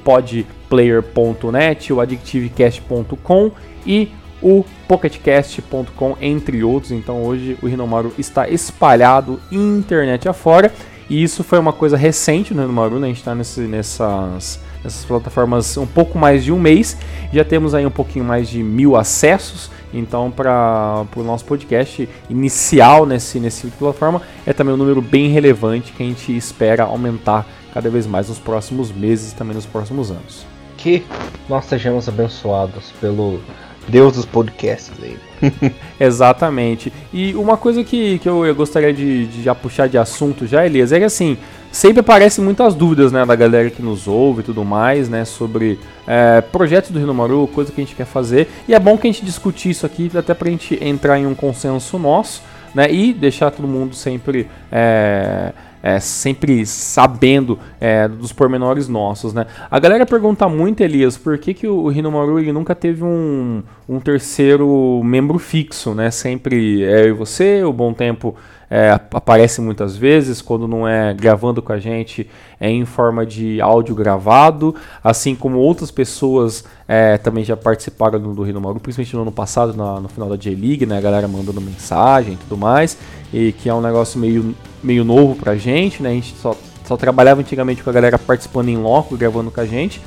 podplayer.net, 0.69 1.93
o 1.93 2.01
addictivecast.com 2.01 3.51
e 3.87 4.11
o 4.43 4.65
pocketcast.com, 4.87 6.17
entre 6.21 6.63
outros. 6.63 6.93
Então 6.93 7.25
hoje 7.25 7.59
o 7.63 7.67
Rinomaru 7.67 8.13
está 8.19 8.49
espalhado 8.49 9.41
internet 9.51 10.29
afora. 10.29 10.73
E 11.11 11.23
isso 11.23 11.43
foi 11.43 11.59
uma 11.59 11.73
coisa 11.73 11.97
recente 11.97 12.53
no 12.53 12.61
Rinomaru, 12.61 12.99
né? 12.99 13.07
a 13.07 13.09
gente 13.09 13.19
está 13.19 13.35
nessas, 13.35 14.61
nessas 14.85 15.05
plataformas 15.07 15.75
um 15.79 15.87
pouco 15.87 16.19
mais 16.19 16.45
de 16.45 16.53
um 16.53 16.59
mês. 16.59 16.99
Já 17.33 17.45
temos 17.45 17.75
aí 17.75 17.87
um 17.87 17.91
pouquinho 17.91 18.27
mais 18.27 18.49
de 18.49 18.63
mil 18.63 18.95
acessos. 18.95 19.71
Então, 19.93 20.31
para 20.31 21.07
o 21.17 21.23
nosso 21.23 21.47
podcast 21.47 22.07
inicial 22.29 23.07
nesse, 23.07 23.41
nesse 23.41 23.67
plataforma, 23.69 24.21
é 24.47 24.53
também 24.53 24.75
um 24.75 24.77
número 24.77 25.01
bem 25.01 25.31
relevante 25.31 25.93
que 25.93 26.03
a 26.03 26.07
gente 26.07 26.37
espera 26.37 26.85
aumentar 26.85 27.47
cada 27.73 27.89
vez 27.89 28.07
mais 28.07 28.29
nos 28.29 28.39
próximos 28.39 28.93
meses 28.93 29.33
e 29.33 29.35
também 29.35 29.55
nos 29.55 29.65
próximos 29.65 30.11
anos. 30.11 30.48
Que 30.79 31.05
nós 31.49 31.67
sejamos 31.67 32.09
abençoados 32.09 32.93
pelo 33.01 33.41
Deus 33.89 34.15
dos 34.15 34.25
podcasts 34.25 34.93
aí. 35.03 35.17
Exatamente. 35.99 36.93
E 37.13 37.35
uma 37.35 37.57
coisa 37.57 37.83
que, 37.83 38.19
que 38.19 38.29
eu, 38.29 38.47
eu 38.47 38.55
gostaria 38.55 38.93
de, 38.93 39.27
de, 39.27 39.43
já 39.43 39.55
puxar 39.55 39.89
de 39.89 39.99
assunto 39.99 40.47
já, 40.47 40.65
Elias, 40.65 40.93
é 40.93 40.99
que 40.99 41.05
assim, 41.05 41.37
sempre 41.73 42.01
aparecem 42.01 42.45
muitas 42.45 42.75
dúvidas, 42.75 43.11
né, 43.11 43.25
da 43.25 43.35
galera 43.35 43.71
que 43.71 43.83
nos 43.83 44.07
ouve 44.07 44.41
e 44.41 44.45
tudo 44.45 44.65
mais, 44.65 45.09
né, 45.09 45.25
sobre 45.25 45.79
é, 46.07 46.41
projetos 46.41 46.91
do 46.91 46.99
Rinomaru, 46.99 47.49
coisa 47.49 47.73
que 47.73 47.81
a 47.81 47.85
gente 47.85 47.97
quer 47.97 48.07
fazer. 48.07 48.49
E 48.69 48.75
é 48.75 48.79
bom 48.79 48.97
que 48.97 49.09
a 49.09 49.11
gente 49.11 49.25
discutir 49.25 49.71
isso 49.71 49.85
aqui, 49.85 50.11
até 50.15 50.35
pra 50.35 50.51
gente 50.51 50.79
entrar 50.83 51.19
em 51.19 51.27
um 51.27 51.35
consenso 51.35 51.99
nosso, 51.99 52.43
né, 52.75 52.93
e 52.93 53.13
deixar 53.13 53.51
todo 53.51 53.67
mundo 53.67 53.95
sempre... 53.95 54.49
É, 54.71 55.53
é, 55.89 56.01
sempre 56.01 56.67
sabendo 56.67 57.59
é, 57.81 58.07
dos 58.07 58.33
pormenores 58.33 58.89
nossos, 58.89 59.33
né? 59.33 59.47
A 59.71 59.79
galera 59.79 60.05
pergunta 60.05 60.49
muito, 60.49 60.83
Elias, 60.83 61.17
por 61.17 61.39
que, 61.39 61.55
que 61.55 61.67
o 61.67 61.89
Rinomaru 61.89 62.39
ele 62.39 62.53
nunca 62.53 62.75
teve 62.75 63.03
um, 63.03 63.63
um 63.89 63.99
terceiro 63.99 65.01
membro 65.03 65.39
fixo, 65.39 65.95
né? 65.95 66.11
Sempre 66.11 66.85
é 66.85 67.03
eu 67.03 67.09
e 67.09 67.13
você, 67.13 67.63
o 67.65 67.73
Bom 67.73 67.93
Tempo 67.93 68.37
é, 68.71 68.91
aparece 68.91 69.61
muitas 69.61 69.97
vezes, 69.97 70.43
quando 70.43 70.69
não 70.69 70.87
é 70.87 71.15
gravando 71.15 71.63
com 71.63 71.73
a 71.73 71.79
gente, 71.79 72.29
é 72.61 72.69
em 72.69 72.85
forma 72.85 73.25
de 73.25 73.61
áudio 73.61 73.95
gravado, 73.95 74.75
assim 75.03 75.35
como 75.35 75.59
outras 75.59 75.91
pessoas 75.91 76.65
é, 76.87 77.17
também 77.17 77.45
já 77.45 77.57
participaram 77.57 78.21
do, 78.21 78.35
do 78.35 78.43
Rino 78.43 78.61
Maru, 78.61 78.79
principalmente 78.79 79.17
no 79.17 79.23
ano 79.23 79.33
passado, 79.33 79.75
na, 79.75 80.01
no 80.01 80.09
final 80.09 80.29
da 80.29 80.37
J-League, 80.37 80.85
né, 80.85 80.99
a 80.99 81.01
galera 81.01 81.27
mandando 81.27 81.61
mensagem 81.61 82.35
e 82.35 82.37
tudo 82.37 82.59
mais, 82.59 82.99
e 83.33 83.53
que 83.53 83.69
é 83.69 83.75
um 83.75 83.81
negócio 83.81 84.21
meio, 84.21 84.55
meio 84.83 85.05
novo 85.05 85.35
pra 85.35 85.57
gente, 85.57 86.03
né, 86.03 86.11
a 86.11 86.13
gente 86.13 86.35
só, 86.41 86.57
só 86.85 86.97
trabalhava 86.97 87.41
antigamente 87.41 87.83
com 87.83 87.91
a 87.91 87.93
galera 87.93 88.19
participando 88.19 88.69
em 88.69 88.77
loco, 88.77 89.17
gravando 89.17 89.51
com 89.51 89.61
a 89.61 89.67
gente, 89.67 90.01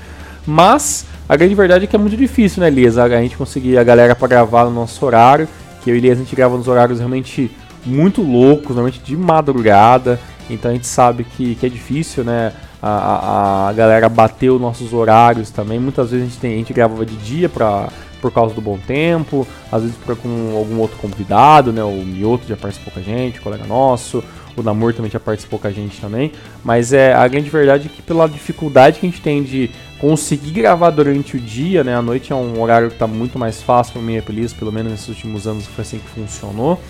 mas 0.46 1.06
a 1.28 1.36
grande 1.36 1.56
verdade 1.56 1.86
é 1.86 1.88
que 1.88 1.96
é 1.96 2.00
muito 2.00 2.18
difícil, 2.18 2.62
né, 2.62 2.68
Elias, 2.68 2.98
a, 2.98 3.08
gente 3.22 3.38
conseguir 3.38 3.78
a 3.78 3.84
galera 3.84 4.16
para 4.16 4.28
gravar 4.28 4.66
no 4.66 4.72
nosso 4.72 5.06
horário, 5.06 5.48
que 5.84 5.90
eu 5.90 5.96
e 5.96 5.98
Elias 5.98 6.18
a 6.18 6.24
gente 6.24 6.36
grava 6.36 6.58
nos 6.58 6.68
horários 6.68 7.00
realmente 7.00 7.51
muito 7.86 8.22
loucos, 8.22 8.75
normalmente 8.75 9.00
de 9.00 9.16
madrugada. 9.16 10.20
Então 10.50 10.72
a 10.72 10.74
gente 10.74 10.88
sabe 10.88 11.24
que, 11.24 11.56
que 11.56 11.66
é 11.66 11.70
difícil, 11.70 12.24
né? 12.24 12.54
A, 12.82 12.90
a, 12.90 13.70
a 13.70 13.74
galera 13.74 14.10
bater 14.10 14.50
os 14.50 14.60
nossos 14.60 14.92
horários 14.92 15.51
também. 15.51 15.80
Muitas 15.80 16.10
vezes 16.10 16.25
a 16.25 16.30
gente, 16.30 16.40
tem, 16.40 16.54
a 16.54 16.58
gente 16.58 16.74
gravava 16.74 17.06
de 17.06 17.16
dia 17.18 17.48
pra, 17.48 17.90
por 18.20 18.32
causa 18.32 18.56
do 18.56 18.62
bom 18.62 18.78
tempo, 18.78 19.48
às 19.72 19.84
vezes 19.84 19.98
com 20.22 20.58
algum 20.58 20.80
outro 20.80 20.98
convidado, 20.98 21.72
né? 21.72 21.84
O 21.84 22.04
Mioto 22.04 22.48
já 22.48 22.58
participou 22.58 22.92
com 22.92 23.00
a 23.00 23.04
gente, 23.04 23.40
colega 23.40 23.66
nosso, 23.66 24.24
o 24.58 24.63
Namor 24.63 24.93
também 24.93 25.12
já 25.12 25.20
participou 25.20 25.60
com 25.60 25.67
a 25.67 25.72
gente 25.72 26.00
também. 26.00 26.31
Mas 26.63 26.93
é 26.93 27.13
a 27.13 27.27
grande 27.27 27.50
verdade 27.50 27.88
é 27.88 27.96
que 27.96 28.01
pela 28.01 28.27
dificuldade 28.27 29.00
que 29.00 29.05
a 29.05 29.10
gente 29.10 29.22
tem 29.22 29.43
de 29.43 29.70
conseguir 30.00 30.51
gravar 30.51 30.89
durante 30.89 31.38
o 31.38 31.39
dia, 31.39 31.84
né? 31.84 31.96
A 31.96 32.01
noite 32.01 32.34
é 32.34 32.36
um 32.36 32.60
horário 32.62 32.88
que 32.88 32.96
está 32.96 33.08
muito 33.08 33.38
mais 33.38 33.62
fácil 33.62 33.93
para 33.93 34.01
mim 34.01 34.17
e 34.17 34.50
pelo 34.50 34.72
menos 34.72 34.91
nesses 34.91 35.08
últimos 35.08 35.48
anos 35.48 35.67
foi 35.67 35.84
assim 35.84 36.00
que 36.00 36.08
funcionou. 36.10 36.81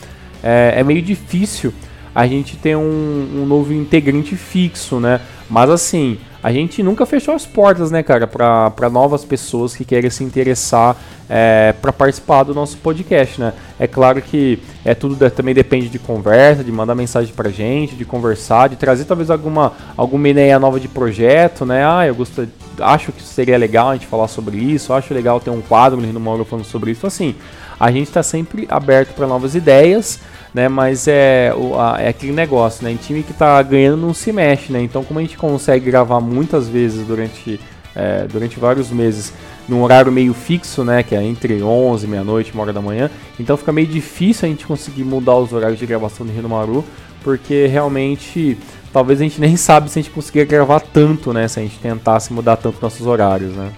É, 0.42 0.76
é 0.78 0.84
meio 0.84 1.02
difícil 1.02 1.74
a 2.14 2.28
gente 2.28 2.58
ter 2.58 2.76
um, 2.76 2.82
um 2.82 3.46
novo 3.46 3.74
integrante 3.74 4.36
fixo, 4.36 5.00
né? 5.00 5.22
Mas 5.52 5.70
assim, 5.70 6.18
a 6.42 6.50
gente 6.50 6.82
nunca 6.82 7.06
fechou 7.06 7.36
as 7.36 7.46
portas, 7.46 7.92
né, 7.92 8.02
cara, 8.02 8.26
para 8.26 8.90
novas 8.90 9.26
pessoas 9.26 9.76
que 9.76 9.84
querem 9.84 10.10
se 10.10 10.24
interessar 10.24 10.96
é, 11.30 11.76
para 11.82 11.92
participar 11.92 12.44
do 12.44 12.56
nosso 12.56 12.78
podcast, 12.78 13.42
né? 13.42 13.52
É 13.78 13.86
claro 13.86 14.22
que 14.22 14.60
é 14.86 14.96
tudo 14.96 15.30
também 15.30 15.54
depende 15.54 15.90
de 15.90 16.00
conversa, 16.00 16.64
de 16.64 16.72
mandar 16.72 16.96
mensagem 16.96 17.34
pra 17.34 17.50
gente, 17.50 17.96
de 17.96 18.06
conversar, 18.06 18.70
de 18.70 18.78
trazer 18.78 19.04
talvez 19.04 19.30
alguma, 19.30 19.74
alguma 19.98 20.30
ideia 20.30 20.58
nova 20.58 20.80
de 20.80 20.88
projeto, 20.88 21.66
né? 21.66 21.86
Ah, 21.86 22.08
eu 22.08 22.16
gosto, 22.16 22.48
acho 22.80 23.12
que 23.12 23.22
seria 23.22 23.58
legal 23.58 23.90
a 23.90 23.94
gente 23.94 24.08
falar 24.08 24.30
sobre 24.30 24.56
isso, 24.56 24.94
acho 24.94 25.14
legal 25.14 25.42
ter 25.42 25.50
um 25.50 25.62
quadro 25.62 26.00
no 26.00 26.20
Moro 26.20 26.46
falando 26.46 26.64
sobre 26.64 26.92
isso. 26.92 27.00
Então, 27.00 27.10
assim, 27.10 27.36
a 27.78 27.92
gente 27.92 28.08
está 28.08 28.24
sempre 28.24 28.66
aberto 28.70 29.14
para 29.14 29.28
novas 29.28 29.54
ideias 29.54 30.22
né? 30.54 30.68
Mas 30.68 31.08
é, 31.08 31.54
o, 31.56 31.80
a, 31.80 31.98
é 32.00 32.10
aquele 32.10 32.34
negócio, 32.34 32.84
né? 32.84 32.92
Em 32.92 32.98
time 32.98 33.24
que 33.24 33.34
tá 33.34 33.62
ganhando 33.62 33.98
não 33.98 34.14
se 34.14 34.32
mexe, 34.32 34.72
né? 34.72 34.82
Então 34.82 35.04
como 35.04 35.20
a 35.20 35.22
gente 35.22 35.38
consegue 35.38 35.86
gravar 35.86 36.20
muitas 36.20 36.68
vezes 36.68 37.06
durante, 37.06 37.60
é, 37.96 38.26
durante 38.32 38.60
vários 38.60 38.92
meses 38.92 39.34
num 39.68 39.82
horário 39.82 40.12
meio 40.12 40.34
fixo, 40.34 40.84
né? 40.84 41.04
Que 41.04 41.16
é 41.16 41.24
entre 41.24 41.62
11, 41.62 42.08
meia-noite, 42.08 42.54
uma 42.54 42.64
hora 42.64 42.74
da 42.74 42.82
manhã. 42.82 43.10
Então 43.40 43.56
fica 43.56 43.72
meio 43.72 43.88
difícil 43.88 44.48
a 44.48 44.50
gente 44.50 44.66
conseguir 44.66 45.04
mudar 45.04 45.36
os 45.36 45.54
horários 45.54 45.80
de 45.80 45.86
gravação 45.86 46.26
do 46.26 46.32
Rio 46.32 46.50
Maru, 46.50 46.84
porque 47.24 47.68
realmente 47.68 48.58
talvez 48.92 49.22
a 49.22 49.24
gente 49.24 49.40
nem 49.40 49.56
sabe 49.58 49.90
se 49.90 50.00
a 50.00 50.02
gente 50.02 50.12
conseguir 50.12 50.46
gravar 50.46 50.82
tanto, 50.82 51.32
né? 51.32 51.48
Se 51.48 51.60
a 51.60 51.64
gente 51.64 51.80
tentasse 51.80 52.34
mudar 52.34 52.58
tanto 52.58 52.82
nossos 52.82 53.08
horários, 53.08 53.54
né? 53.54 53.72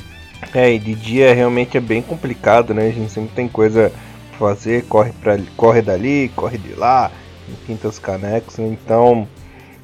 É, 0.54 0.74
e 0.74 0.80
de 0.80 0.94
dia 0.94 1.34
realmente 1.34 1.78
é 1.78 1.80
bem 1.80 2.02
complicado, 2.02 2.74
né? 2.74 2.88
A 2.88 2.92
gente 2.92 3.12
sempre 3.12 3.32
tem 3.34 3.48
coisa 3.48 3.92
fazer, 4.34 4.84
corre, 4.86 5.12
pra, 5.22 5.38
corre 5.56 5.82
dali, 5.82 6.32
corre 6.36 6.58
de 6.58 6.74
lá, 6.74 7.12
pinta 7.66 7.88
os 7.88 8.00
canecos. 8.00 8.60
Então, 8.60 9.28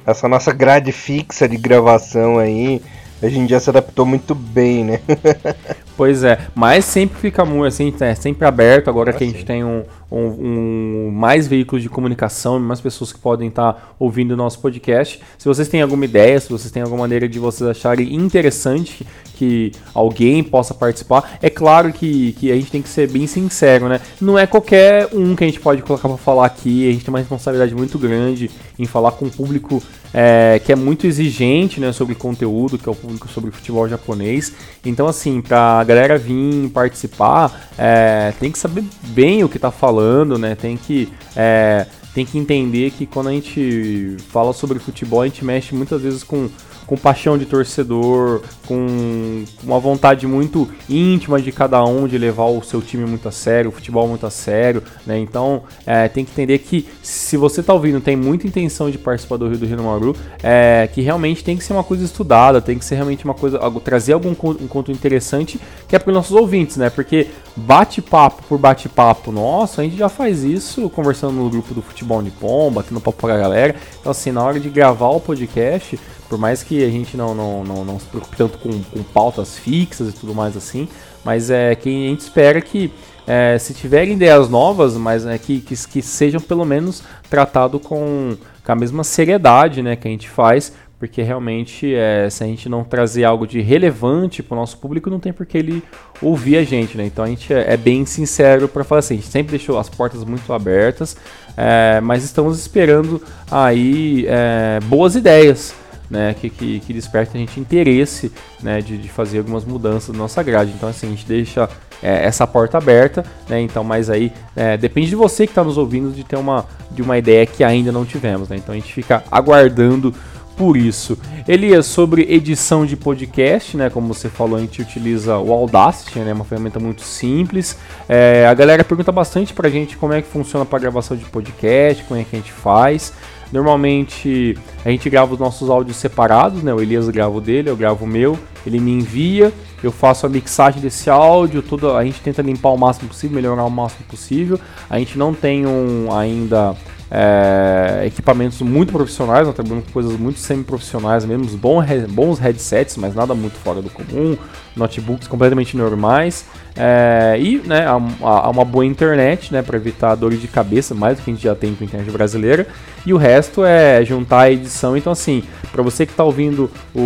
essa 0.06 0.28
nossa 0.28 0.52
grade 0.52 0.92
fixa 0.92 1.48
de 1.48 1.56
gravação 1.56 2.38
aí, 2.38 2.82
a 3.22 3.28
gente 3.28 3.50
já 3.50 3.60
se 3.60 3.68
adaptou 3.68 4.06
muito 4.06 4.34
bem, 4.34 4.84
né? 4.84 5.00
pois 5.96 6.24
é, 6.24 6.38
mas 6.54 6.84
sempre 6.84 7.18
fica 7.18 7.44
muito 7.44 7.66
assim, 7.66 7.94
é 8.00 8.14
sempre 8.14 8.46
aberto. 8.46 8.88
Agora 8.88 9.10
ah, 9.10 9.14
que 9.14 9.24
a 9.24 9.26
gente 9.26 9.40
sim. 9.40 9.44
tem 9.44 9.64
um, 9.64 9.82
um, 10.10 10.18
um, 10.18 11.10
mais 11.12 11.46
veículos 11.46 11.82
de 11.82 11.88
comunicação, 11.88 12.58
mais 12.58 12.80
pessoas 12.80 13.12
que 13.12 13.18
podem 13.18 13.48
estar 13.48 13.74
tá 13.74 13.82
ouvindo 13.98 14.32
o 14.32 14.36
nosso 14.36 14.58
podcast. 14.60 15.20
Se 15.36 15.46
vocês 15.46 15.68
têm 15.68 15.82
alguma 15.82 16.04
ideia, 16.04 16.40
se 16.40 16.48
vocês 16.48 16.70
têm 16.70 16.82
alguma 16.82 17.02
maneira 17.02 17.28
de 17.28 17.38
vocês 17.38 17.68
acharem 17.68 18.14
interessante 18.14 19.06
que 19.34 19.72
alguém 19.94 20.42
possa 20.42 20.74
participar, 20.74 21.38
é 21.40 21.48
claro 21.48 21.92
que, 21.92 22.32
que 22.32 22.52
a 22.52 22.54
gente 22.54 22.70
tem 22.70 22.82
que 22.82 22.88
ser 22.88 23.10
bem 23.10 23.26
sincero, 23.26 23.88
né? 23.88 24.00
Não 24.20 24.38
é 24.38 24.46
qualquer 24.46 25.08
um 25.12 25.34
que 25.34 25.44
a 25.44 25.46
gente 25.46 25.60
pode 25.60 25.82
colocar 25.82 26.08
para 26.08 26.18
falar 26.18 26.46
aqui, 26.46 26.88
a 26.88 26.92
gente 26.92 27.04
tem 27.04 27.12
uma 27.12 27.20
responsabilidade 27.20 27.74
muito 27.74 27.98
grande 27.98 28.50
em 28.78 28.84
falar 28.84 29.12
com 29.12 29.26
um 29.26 29.30
público 29.30 29.82
é, 30.12 30.60
que 30.64 30.72
é 30.72 30.76
muito 30.76 31.06
exigente 31.06 31.78
né, 31.78 31.92
sobre 31.92 32.14
conteúdo, 32.14 32.78
que 32.78 32.88
é 32.88 32.92
o 32.92 32.94
público 32.94 33.28
sobre 33.28 33.50
futebol 33.50 33.88
japonês. 33.88 34.52
Então, 34.84 35.06
assim, 35.06 35.40
pra 35.40 35.84
galera 35.84 36.16
vir 36.18 36.68
participar, 36.70 37.70
é, 37.78 38.32
tem 38.40 38.50
que 38.50 38.58
saber 38.58 38.84
bem 39.08 39.44
o 39.44 39.48
que 39.48 39.58
tá 39.58 39.70
falando 39.70 39.90
falando, 39.90 40.38
né? 40.38 40.54
Tem 40.54 40.76
que 40.76 41.08
é, 41.36 41.86
tem 42.14 42.24
que 42.24 42.38
entender 42.38 42.90
que 42.90 43.06
quando 43.06 43.28
a 43.28 43.32
gente 43.32 44.16
fala 44.30 44.52
sobre 44.52 44.78
futebol, 44.78 45.22
a 45.22 45.26
gente 45.26 45.44
mexe 45.44 45.74
muitas 45.74 46.02
vezes 46.02 46.22
com 46.22 46.48
com 46.90 46.96
paixão 46.96 47.38
de 47.38 47.46
torcedor, 47.46 48.42
com 48.66 49.44
uma 49.62 49.78
vontade 49.78 50.26
muito 50.26 50.68
íntima 50.88 51.40
de 51.40 51.52
cada 51.52 51.84
um 51.84 52.08
de 52.08 52.18
levar 52.18 52.46
o 52.46 52.60
seu 52.64 52.82
time 52.82 53.06
muito 53.06 53.28
a 53.28 53.30
sério, 53.30 53.70
o 53.70 53.72
futebol 53.72 54.08
muito 54.08 54.26
a 54.26 54.30
sério, 54.30 54.82
né? 55.06 55.16
Então 55.16 55.62
é, 55.86 56.08
tem 56.08 56.24
que 56.24 56.32
entender 56.32 56.58
que 56.58 56.88
se 57.00 57.36
você 57.36 57.62
tá 57.62 57.72
ouvindo, 57.72 58.00
tem 58.00 58.16
muita 58.16 58.44
intenção 58.44 58.90
de 58.90 58.98
participar 58.98 59.36
do 59.36 59.46
Rio 59.46 59.58
do 59.58 59.66
Rio 59.66 59.84
Maru, 59.84 60.16
é, 60.42 60.88
que 60.92 61.00
realmente 61.00 61.44
tem 61.44 61.56
que 61.56 61.62
ser 61.62 61.74
uma 61.74 61.84
coisa 61.84 62.04
estudada, 62.04 62.60
tem 62.60 62.76
que 62.76 62.84
ser 62.84 62.96
realmente 62.96 63.24
uma 63.24 63.34
coisa, 63.34 63.60
trazer 63.84 64.14
algum 64.14 64.30
um 64.30 64.66
conto 64.66 64.90
interessante 64.90 65.60
que 65.86 65.94
é 65.94 65.98
para 66.00 66.10
os 66.10 66.14
nossos 66.14 66.36
ouvintes, 66.36 66.76
né? 66.76 66.90
Porque 66.90 67.28
bate-papo 67.54 68.42
por 68.48 68.58
bate-papo, 68.58 69.30
nossa, 69.30 69.80
a 69.80 69.84
gente 69.84 69.96
já 69.96 70.08
faz 70.08 70.42
isso 70.42 70.90
conversando 70.90 71.34
no 71.34 71.48
grupo 71.48 71.72
do 71.72 71.82
futebol 71.82 72.20
Nippon, 72.20 72.72
batendo 72.72 73.00
papo 73.00 73.20
com 73.20 73.28
a 73.28 73.36
galera. 73.36 73.76
Então, 74.00 74.10
assim, 74.10 74.32
na 74.32 74.42
hora 74.42 74.58
de 74.58 74.68
gravar 74.68 75.10
o 75.10 75.20
podcast, 75.20 75.96
por 76.30 76.38
mais 76.38 76.62
que 76.62 76.84
a 76.84 76.88
gente 76.88 77.16
não, 77.16 77.34
não, 77.34 77.64
não, 77.64 77.84
não 77.84 77.98
se 77.98 78.06
preocupe 78.06 78.36
tanto 78.36 78.56
com, 78.58 78.70
com 78.70 79.02
pautas 79.02 79.58
fixas 79.58 80.10
e 80.10 80.12
tudo 80.12 80.32
mais 80.32 80.56
assim, 80.56 80.88
mas 81.24 81.50
é 81.50 81.74
que 81.74 81.88
a 81.88 82.08
gente 82.08 82.20
espera 82.20 82.60
que 82.60 82.92
é, 83.26 83.58
se 83.58 83.74
tiverem 83.74 84.14
ideias 84.14 84.48
novas, 84.48 84.96
mas 84.96 85.26
é, 85.26 85.36
que, 85.36 85.60
que, 85.60 85.74
que 85.88 86.00
sejam 86.00 86.40
pelo 86.40 86.64
menos 86.64 87.02
tratado 87.28 87.80
com, 87.80 88.36
com 88.64 88.72
a 88.72 88.76
mesma 88.76 89.02
seriedade 89.02 89.82
né, 89.82 89.96
que 89.96 90.06
a 90.06 90.10
gente 90.10 90.28
faz, 90.28 90.72
porque 91.00 91.20
realmente 91.20 91.92
é, 91.92 92.30
se 92.30 92.44
a 92.44 92.46
gente 92.46 92.68
não 92.68 92.84
trazer 92.84 93.24
algo 93.24 93.44
de 93.44 93.60
relevante 93.60 94.40
para 94.40 94.54
o 94.54 94.60
nosso 94.60 94.78
público, 94.78 95.10
não 95.10 95.18
tem 95.18 95.32
por 95.32 95.44
que 95.46 95.58
ele 95.58 95.82
ouvir 96.22 96.58
a 96.58 96.62
gente, 96.62 96.96
né? 96.96 97.06
Então 97.06 97.24
a 97.24 97.28
gente 97.28 97.52
é, 97.52 97.72
é 97.72 97.76
bem 97.76 98.04
sincero 98.04 98.68
para 98.68 98.84
falar 98.84 99.00
assim, 99.00 99.14
a 99.14 99.16
gente 99.16 99.30
sempre 99.30 99.50
deixou 99.50 99.78
as 99.78 99.88
portas 99.88 100.22
muito 100.24 100.52
abertas, 100.52 101.16
é, 101.56 102.00
mas 102.02 102.22
estamos 102.22 102.58
esperando 102.60 103.20
aí 103.50 104.26
é, 104.28 104.78
boas 104.84 105.16
ideias 105.16 105.74
né, 106.10 106.34
que, 106.38 106.50
que, 106.50 106.80
que 106.80 106.92
desperta 106.92 107.36
a 107.36 107.40
gente 107.40 107.60
interesse 107.60 108.32
né, 108.60 108.80
de, 108.80 108.98
de 108.98 109.08
fazer 109.08 109.38
algumas 109.38 109.64
mudanças 109.64 110.08
na 110.08 110.18
nossa 110.18 110.42
grade. 110.42 110.72
Então, 110.74 110.88
assim, 110.88 111.06
a 111.06 111.10
gente 111.10 111.24
deixa 111.24 111.68
é, 112.02 112.24
essa 112.24 112.46
porta 112.46 112.78
aberta, 112.78 113.24
né? 113.48 113.60
Então, 113.60 113.84
mas 113.84 114.10
aí 114.10 114.32
é, 114.56 114.76
depende 114.76 115.08
de 115.08 115.16
você 115.16 115.46
que 115.46 115.52
está 115.52 115.62
nos 115.62 115.78
ouvindo 115.78 116.10
de 116.10 116.24
ter 116.24 116.36
uma, 116.36 116.66
de 116.90 117.02
uma 117.02 117.16
ideia 117.16 117.46
que 117.46 117.62
ainda 117.62 117.92
não 117.92 118.04
tivemos, 118.04 118.48
né? 118.48 118.56
Então 118.56 118.74
a 118.74 118.78
gente 118.78 118.92
fica 118.92 119.22
aguardando 119.30 120.14
por 120.56 120.76
isso. 120.76 121.16
Elias, 121.48 121.86
sobre 121.86 122.26
edição 122.30 122.84
de 122.84 122.94
podcast, 122.94 123.76
né? 123.76 123.88
Como 123.88 124.12
você 124.12 124.28
falou, 124.28 124.58
a 124.58 124.60
gente 124.60 124.82
utiliza 124.82 125.38
o 125.38 125.52
Audacity, 125.52 126.18
né? 126.18 126.34
Uma 126.34 126.44
ferramenta 126.44 126.78
muito 126.78 127.02
simples. 127.02 127.78
É, 128.08 128.46
a 128.46 128.52
galera 128.52 128.84
pergunta 128.84 129.10
bastante 129.10 129.54
pra 129.54 129.70
gente 129.70 129.96
como 129.96 130.12
é 130.12 130.20
que 130.20 130.28
funciona 130.28 130.66
para 130.66 130.78
gravação 130.78 131.16
de 131.16 131.24
podcast, 131.24 132.04
como 132.04 132.20
é 132.20 132.24
que 132.24 132.36
a 132.36 132.38
gente 132.38 132.52
faz. 132.52 133.12
Normalmente 133.52 134.56
a 134.84 134.90
gente 134.90 135.10
grava 135.10 135.32
os 135.32 135.38
nossos 135.38 135.68
áudios 135.68 135.96
separados, 135.96 136.62
né? 136.62 136.72
O 136.72 136.80
Elias 136.80 137.08
grava 137.08 137.36
o 137.36 137.40
dele, 137.40 137.68
eu 137.68 137.76
gravo 137.76 138.04
o 138.04 138.08
meu, 138.08 138.38
ele 138.64 138.78
me 138.78 138.92
envia, 138.92 139.52
eu 139.82 139.90
faço 139.90 140.26
a 140.26 140.28
mixagem 140.28 140.80
desse 140.80 141.10
áudio, 141.10 141.62
tudo, 141.62 141.96
a 141.96 142.04
gente 142.04 142.20
tenta 142.20 142.42
limpar 142.42 142.70
o 142.70 142.78
máximo 142.78 143.08
possível, 143.08 143.34
melhorar 143.34 143.64
o 143.64 143.70
máximo 143.70 144.04
possível. 144.08 144.60
A 144.88 144.98
gente 144.98 145.18
não 145.18 145.34
tem 145.34 145.66
um, 145.66 146.12
ainda 146.12 146.76
é, 147.10 148.04
equipamentos 148.06 148.62
muito 148.62 148.92
profissionais, 148.92 149.46
nós 149.46 149.54
trabalhamos 149.54 149.86
com 149.86 149.92
coisas 149.92 150.16
muito 150.16 150.38
semi-profissionais 150.38 151.24
mesmo, 151.24 151.44
bons, 151.56 151.84
bons 152.08 152.38
headsets, 152.38 152.96
mas 152.96 153.14
nada 153.14 153.34
muito 153.34 153.54
fora 153.54 153.82
do 153.82 153.90
comum, 153.90 154.36
notebooks 154.76 155.26
completamente 155.26 155.76
normais. 155.76 156.46
É, 156.76 157.36
e 157.40 157.58
né, 157.58 157.84
há, 157.84 158.48
uma 158.48 158.64
boa 158.64 158.86
internet 158.86 159.52
né, 159.52 159.60
para 159.60 159.76
evitar 159.76 160.14
dores 160.14 160.40
de 160.40 160.46
cabeça, 160.46 160.94
mais 160.94 161.18
do 161.18 161.24
que 161.24 161.30
a 161.30 161.34
gente 161.34 161.42
já 161.42 161.54
tem 161.54 161.74
com 161.74 161.82
a 161.82 161.86
internet 161.86 162.10
brasileira. 162.12 162.66
E 163.04 163.12
o 163.12 163.16
resto 163.16 163.64
é 163.64 164.04
juntar 164.04 164.42
a 164.42 164.50
edição. 164.52 164.96
Então, 164.96 165.12
assim, 165.12 165.42
para 165.72 165.82
você 165.82 166.06
que 166.06 166.12
está 166.12 166.22
ouvindo 166.22 166.70
o, 166.94 167.00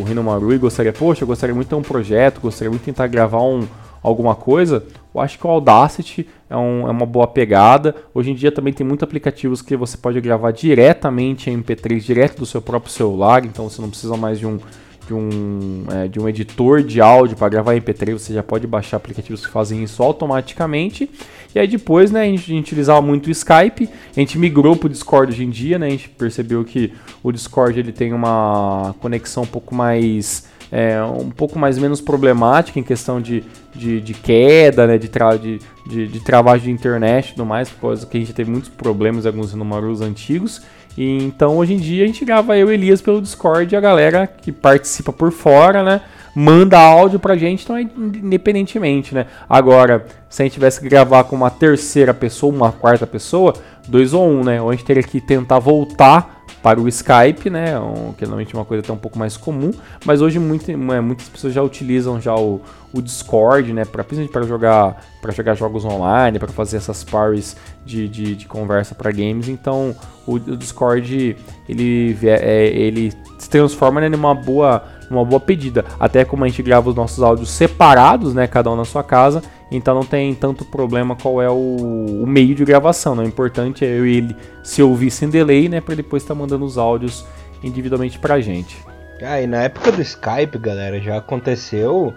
o 0.00 0.04
Rinomaru 0.08 0.52
e 0.52 0.58
gostaria, 0.58 0.92
poxa, 0.92 1.22
eu 1.22 1.28
gostaria 1.28 1.54
muito 1.54 1.66
de 1.66 1.70
ter 1.70 1.76
um 1.76 1.82
projeto, 1.82 2.40
gostaria 2.40 2.68
muito 2.68 2.82
de 2.82 2.86
tentar 2.86 3.06
gravar 3.06 3.42
um, 3.42 3.64
alguma 4.02 4.34
coisa, 4.34 4.82
eu 5.14 5.20
acho 5.20 5.38
que 5.38 5.46
o 5.46 5.50
Audacity 5.50 6.26
é, 6.48 6.56
um, 6.56 6.86
é, 6.86 6.90
uma 6.90 7.06
boa 7.06 7.26
pegada. 7.26 7.94
Hoje 8.14 8.30
em 8.30 8.34
dia 8.34 8.52
também 8.52 8.72
tem 8.72 8.86
muitos 8.86 9.02
aplicativos 9.02 9.60
que 9.60 9.76
você 9.76 9.96
pode 9.96 10.20
gravar 10.20 10.52
diretamente 10.52 11.50
em 11.50 11.60
MP3, 11.60 12.00
direto 12.00 12.38
do 12.38 12.46
seu 12.46 12.62
próprio 12.62 12.92
celular, 12.92 13.44
então 13.44 13.68
você 13.68 13.82
não 13.82 13.90
precisa 13.90 14.16
mais 14.16 14.38
de 14.38 14.46
um, 14.46 14.58
de 15.06 15.14
um, 15.14 15.84
é, 15.90 16.08
de 16.08 16.20
um 16.20 16.28
editor 16.28 16.82
de 16.82 17.00
áudio 17.00 17.36
para 17.36 17.48
gravar 17.48 17.74
MP3, 17.74 18.12
você 18.12 18.32
já 18.32 18.42
pode 18.42 18.66
baixar 18.66 18.96
aplicativos 18.96 19.44
que 19.44 19.52
fazem 19.52 19.82
isso 19.82 20.02
automaticamente. 20.02 21.10
E 21.52 21.58
aí 21.58 21.66
depois, 21.66 22.12
né, 22.12 22.22
a 22.22 22.24
gente, 22.26 22.52
a 22.52 22.54
gente 22.54 22.66
utilizava 22.66 23.02
muito 23.02 23.26
o 23.26 23.30
Skype, 23.30 23.88
a 24.16 24.20
gente 24.20 24.38
migrou 24.38 24.76
para 24.76 24.86
o 24.86 24.90
Discord 24.90 25.32
hoje 25.32 25.44
em 25.44 25.50
dia, 25.50 25.78
né, 25.78 25.88
a 25.88 25.90
gente 25.90 26.08
percebeu 26.10 26.64
que 26.64 26.92
o 27.24 27.32
Discord 27.32 27.78
ele 27.78 27.90
tem 27.90 28.12
uma 28.12 28.94
conexão 29.00 29.42
um 29.42 29.46
pouco 29.46 29.74
mais 29.74 30.48
é, 30.72 31.02
um 31.02 31.30
pouco 31.30 31.58
mais 31.58 31.78
menos 31.78 32.00
problemática 32.00 32.78
em 32.78 32.82
questão 32.82 33.20
de, 33.20 33.44
de, 33.74 34.00
de 34.00 34.14
queda, 34.14 34.86
né, 34.86 34.98
de, 34.98 35.08
tra 35.08 35.36
de, 35.36 35.58
de, 35.86 36.06
de 36.06 36.20
travagem 36.20 36.66
de 36.66 36.70
internet 36.70 37.28
e 37.28 37.30
tudo 37.32 37.46
mais, 37.46 37.68
por 37.68 37.80
causa 37.80 38.06
que 38.06 38.16
a 38.16 38.20
gente 38.20 38.32
teve 38.32 38.50
muitos 38.50 38.70
problemas 38.70 39.24
em 39.24 39.28
alguns 39.28 39.52
números 39.54 40.00
antigos. 40.00 40.62
E, 40.96 41.24
então 41.24 41.56
hoje 41.56 41.74
em 41.74 41.76
dia 41.76 42.04
a 42.04 42.06
gente 42.06 42.24
grava 42.24 42.56
eu 42.56 42.70
e 42.70 42.74
Elias 42.74 43.00
pelo 43.00 43.20
Discord 43.20 43.72
e 43.72 43.76
a 43.76 43.80
galera 43.80 44.26
que 44.26 44.52
participa 44.52 45.12
por 45.12 45.32
fora, 45.32 45.82
né? 45.82 46.00
Manda 46.34 46.78
áudio 46.78 47.18
pra 47.18 47.36
gente, 47.36 47.64
então 47.64 47.76
é 47.76 47.82
independentemente, 47.82 49.12
né? 49.12 49.26
Agora, 49.48 50.06
se 50.28 50.42
a 50.42 50.44
gente 50.44 50.54
tivesse 50.54 50.80
que 50.80 50.88
gravar 50.88 51.24
com 51.24 51.34
uma 51.34 51.50
terceira 51.50 52.14
pessoa, 52.14 52.54
uma 52.54 52.70
quarta 52.70 53.04
pessoa, 53.04 53.54
dois 53.88 54.14
ou 54.14 54.28
um, 54.28 54.44
né? 54.44 54.62
Ou 54.62 54.70
a 54.70 54.72
gente 54.72 54.84
teria 54.84 55.02
que 55.02 55.20
tentar 55.20 55.58
voltar 55.58 56.39
para 56.62 56.80
o 56.80 56.88
Skype, 56.88 57.48
né? 57.48 57.78
Um, 57.78 58.12
que 58.12 58.24
normalmente 58.24 58.54
é 58.54 58.58
uma 58.58 58.64
coisa 58.64 58.82
até 58.82 58.92
um 58.92 58.96
pouco 58.96 59.18
mais 59.18 59.36
comum, 59.36 59.70
mas 60.04 60.20
hoje 60.20 60.38
muito, 60.38 60.70
é, 60.70 60.76
muitas 61.00 61.28
pessoas 61.28 61.52
já 61.52 61.62
utilizam 61.62 62.20
já 62.20 62.34
o, 62.34 62.60
o 62.92 63.00
Discord, 63.00 63.72
né? 63.72 63.84
Pra, 63.84 64.04
principalmente 64.04 64.32
para 64.32 64.42
jogar, 64.42 65.04
para 65.22 65.32
jogar 65.32 65.54
jogos 65.54 65.84
online, 65.84 66.38
para 66.38 66.48
fazer 66.48 66.76
essas 66.76 67.02
parties 67.02 67.56
de, 67.84 68.08
de, 68.08 68.36
de 68.36 68.46
conversa 68.46 68.94
para 68.94 69.10
games. 69.10 69.48
Então 69.48 69.94
o, 70.26 70.34
o, 70.34 70.56
Discord 70.56 71.36
ele, 71.68 72.18
é, 72.22 72.66
ele 72.68 73.12
se 73.38 73.48
transforma 73.48 74.00
né, 74.00 74.08
numa 74.08 74.34
boa 74.34 74.82
uma 75.10 75.24
boa 75.24 75.40
pedida. 75.40 75.84
Até 75.98 76.24
como 76.24 76.44
a 76.44 76.48
gente 76.48 76.62
grava 76.62 76.88
os 76.88 76.94
nossos 76.94 77.20
áudios 77.22 77.50
separados, 77.50 78.32
né, 78.32 78.46
cada 78.46 78.70
um 78.70 78.76
na 78.76 78.84
sua 78.84 79.02
casa, 79.02 79.42
então 79.70 79.94
não 79.94 80.04
tem 80.04 80.34
tanto 80.34 80.64
problema 80.64 81.14
qual 81.14 81.40
é 81.40 81.48
o, 81.48 82.22
o 82.22 82.26
meio 82.26 82.54
de 82.54 82.64
gravação. 82.64 83.14
Né? 83.14 83.22
O 83.22 83.26
importante 83.26 83.84
é 83.84 83.88
eu 83.88 84.06
ele 84.06 84.34
se 84.62 84.82
ouvir 84.82 85.10
sem 85.10 85.28
delay, 85.28 85.68
né, 85.68 85.80
para 85.80 85.94
depois 85.94 86.22
estar 86.22 86.34
tá 86.34 86.40
mandando 86.40 86.64
os 86.64 86.76
áudios 86.76 87.24
individualmente 87.62 88.18
pra 88.18 88.40
gente. 88.40 88.76
Ah, 89.22 89.40
e 89.40 89.46
na 89.46 89.62
época 89.62 89.92
do 89.92 90.00
Skype, 90.00 90.58
galera, 90.58 90.98
já 90.98 91.18
aconteceu 91.18 92.14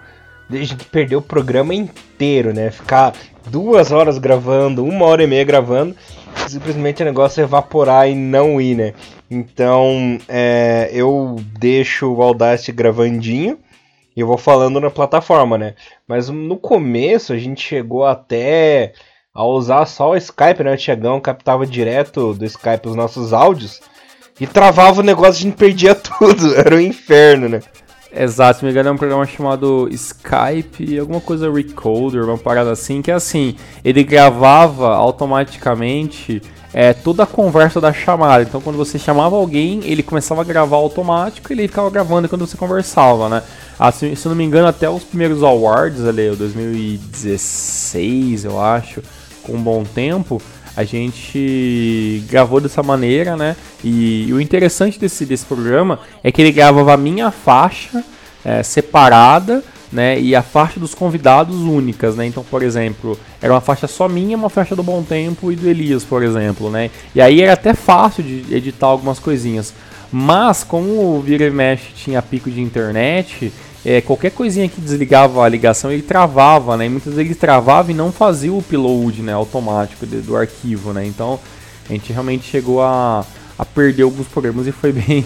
de 0.50 0.58
a 0.58 0.64
gente 0.64 0.86
perder 0.86 1.18
o 1.18 1.22
programa 1.22 1.74
inteiro, 1.74 2.54
né? 2.54 2.72
Ficar 2.72 3.14
duas 3.50 3.92
horas 3.92 4.18
gravando, 4.18 4.86
uma 4.86 5.06
hora 5.06 5.24
e 5.24 5.28
meia 5.28 5.44
gravando, 5.44 5.96
simplesmente 6.48 7.02
o 7.02 7.06
negócio 7.06 7.42
evaporar 7.42 8.10
e 8.10 8.16
não 8.16 8.62
ir, 8.62 8.76
né? 8.76 8.94
Então, 9.30 10.18
é, 10.30 10.90
eu 10.94 11.36
deixo 11.60 12.14
o 12.14 12.22
Audacity 12.22 12.72
gravandinho 12.72 13.58
e 14.16 14.22
eu 14.22 14.28
vou 14.28 14.38
falando 14.38 14.80
na 14.80 14.90
plataforma, 14.90 15.58
né? 15.58 15.76
Mas 16.08 16.30
no 16.30 16.58
começo 16.58 17.34
a 17.34 17.38
gente 17.38 17.62
chegou 17.62 18.06
até 18.06 18.94
a 19.34 19.44
usar 19.46 19.86
só 19.86 20.12
o 20.12 20.16
Skype, 20.16 20.64
né? 20.64 20.74
O 20.74 20.78
Tiagão 20.78 21.20
captava 21.20 21.66
direto 21.66 22.34
do 22.34 22.46
Skype 22.46 22.88
os 22.88 22.96
nossos 22.96 23.34
áudios 23.34 23.82
e 24.40 24.48
travava 24.48 25.02
o 25.02 25.04
negócio, 25.04 25.42
a 25.42 25.44
gente 25.44 25.58
perdia 25.58 25.96
tudo. 25.96 26.56
Era 26.56 26.76
um 26.76 26.80
inferno, 26.80 27.50
né? 27.50 27.62
Exato, 28.16 28.60
se 28.60 28.66
me 28.66 28.70
engano 28.70 28.90
é 28.90 28.92
um 28.92 28.98
programa 28.98 29.26
chamado 29.26 29.90
Skype, 29.92 31.00
alguma 31.00 31.20
coisa 31.20 31.52
Recorder, 31.52 32.24
uma 32.24 32.38
parada 32.38 32.72
assim, 32.72 33.02
que 33.02 33.10
é 33.10 33.14
assim, 33.16 33.56
ele 33.84 34.04
gravava 34.04 34.94
automaticamente 34.94 36.40
é, 36.72 36.94
toda 36.94 37.24
a 37.24 37.28
conversa 37.28 37.82
da 37.82 37.92
chamada. 37.92 38.44
Então 38.44 38.62
quando 38.62 38.76
você 38.76 39.00
chamava 39.00 39.36
alguém, 39.36 39.80
ele 39.84 40.04
começava 40.04 40.42
a 40.42 40.44
gravar 40.44 40.78
automático 40.78 41.52
e 41.52 41.56
ele 41.56 41.68
ficava 41.68 41.90
gravando 41.90 42.30
quando 42.30 42.46
você 42.46 42.56
conversava, 42.56 43.28
né? 43.30 43.42
Assim, 43.84 44.16
se 44.16 44.28
não 44.30 44.36
me 44.36 44.46
engano, 44.46 44.66
até 44.66 44.90
os 44.90 45.04
primeiros 45.04 45.44
awards 45.44 46.06
ali, 46.06 46.34
2016, 46.38 48.46
eu 48.46 48.58
acho, 48.58 49.04
com 49.44 49.56
um 49.56 49.62
bom 49.62 49.84
tempo, 49.84 50.42
a 50.74 50.86
gente 50.86 52.24
gravou 52.30 52.62
dessa 52.62 52.82
maneira, 52.82 53.36
né? 53.36 53.58
E, 53.84 54.30
e 54.30 54.34
o 54.34 54.40
interessante 54.40 54.98
desse, 54.98 55.26
desse 55.26 55.44
programa 55.44 56.00
é 56.24 56.32
que 56.32 56.42
ele 56.42 56.54
gravava 56.54 56.94
a 56.94 56.98
minha 56.98 57.30
faixa 57.30 58.02
é, 58.46 58.64
separada, 58.64 59.62
né? 59.92 60.18
E 60.18 60.34
a 60.34 60.42
faixa 60.42 60.80
dos 60.80 60.96
convidados 60.96 61.58
únicas, 61.58 62.16
né? 62.16 62.26
Então, 62.26 62.42
por 62.42 62.64
exemplo, 62.64 63.20
era 63.42 63.52
uma 63.52 63.60
faixa 63.60 63.86
só 63.86 64.08
minha, 64.08 64.38
uma 64.38 64.50
faixa 64.50 64.78
do 64.78 64.84
Bom 64.84 65.04
Tempo 65.04 65.52
e 65.52 65.58
do 65.58 65.68
Elias, 65.68 66.06
por 66.06 66.24
exemplo, 66.24 66.70
né? 66.70 66.90
E 67.14 67.20
aí 67.20 67.42
era 67.42 67.52
até 67.52 67.74
fácil 67.74 68.24
de 68.24 68.46
editar 68.56 68.88
algumas 68.88 69.20
coisinhas. 69.20 69.74
Mas, 70.10 70.64
como 70.64 71.18
o 71.18 71.22
Vira 71.22 71.44
e 71.44 71.50
Mexe 71.50 71.92
tinha 71.96 72.22
pico 72.22 72.50
de 72.50 72.62
internet, 72.62 73.52
é, 73.86 74.00
qualquer 74.02 74.32
coisinha 74.32 74.70
que 74.70 74.80
desligava 74.80 75.44
a 75.44 75.50
ligação 75.50 75.92
ele 75.92 76.02
travava, 76.02 76.78
né? 76.78 76.86
E 76.86 76.90
muitas 76.90 77.14
vezes 77.14 77.32
ele 77.32 77.40
travava 77.40 77.92
e 77.92 77.94
não 77.94 78.12
fazia 78.12 78.52
o 78.52 78.60
upload, 78.60 79.22
né? 79.22 79.34
Automático 79.34 80.06
de, 80.06 80.18
do 80.18 80.36
arquivo, 80.36 80.94
né? 80.94 81.06
Então 81.06 81.40
a 81.90 81.92
gente 81.92 82.14
realmente 82.14 82.50
chegou 82.50 82.82
a, 82.82 83.26
a 83.58 83.66
perder 83.66 84.04
alguns 84.04 84.28
programas 84.28 84.68
e 84.68 84.72
foi 84.72 84.94
bem, 84.94 85.26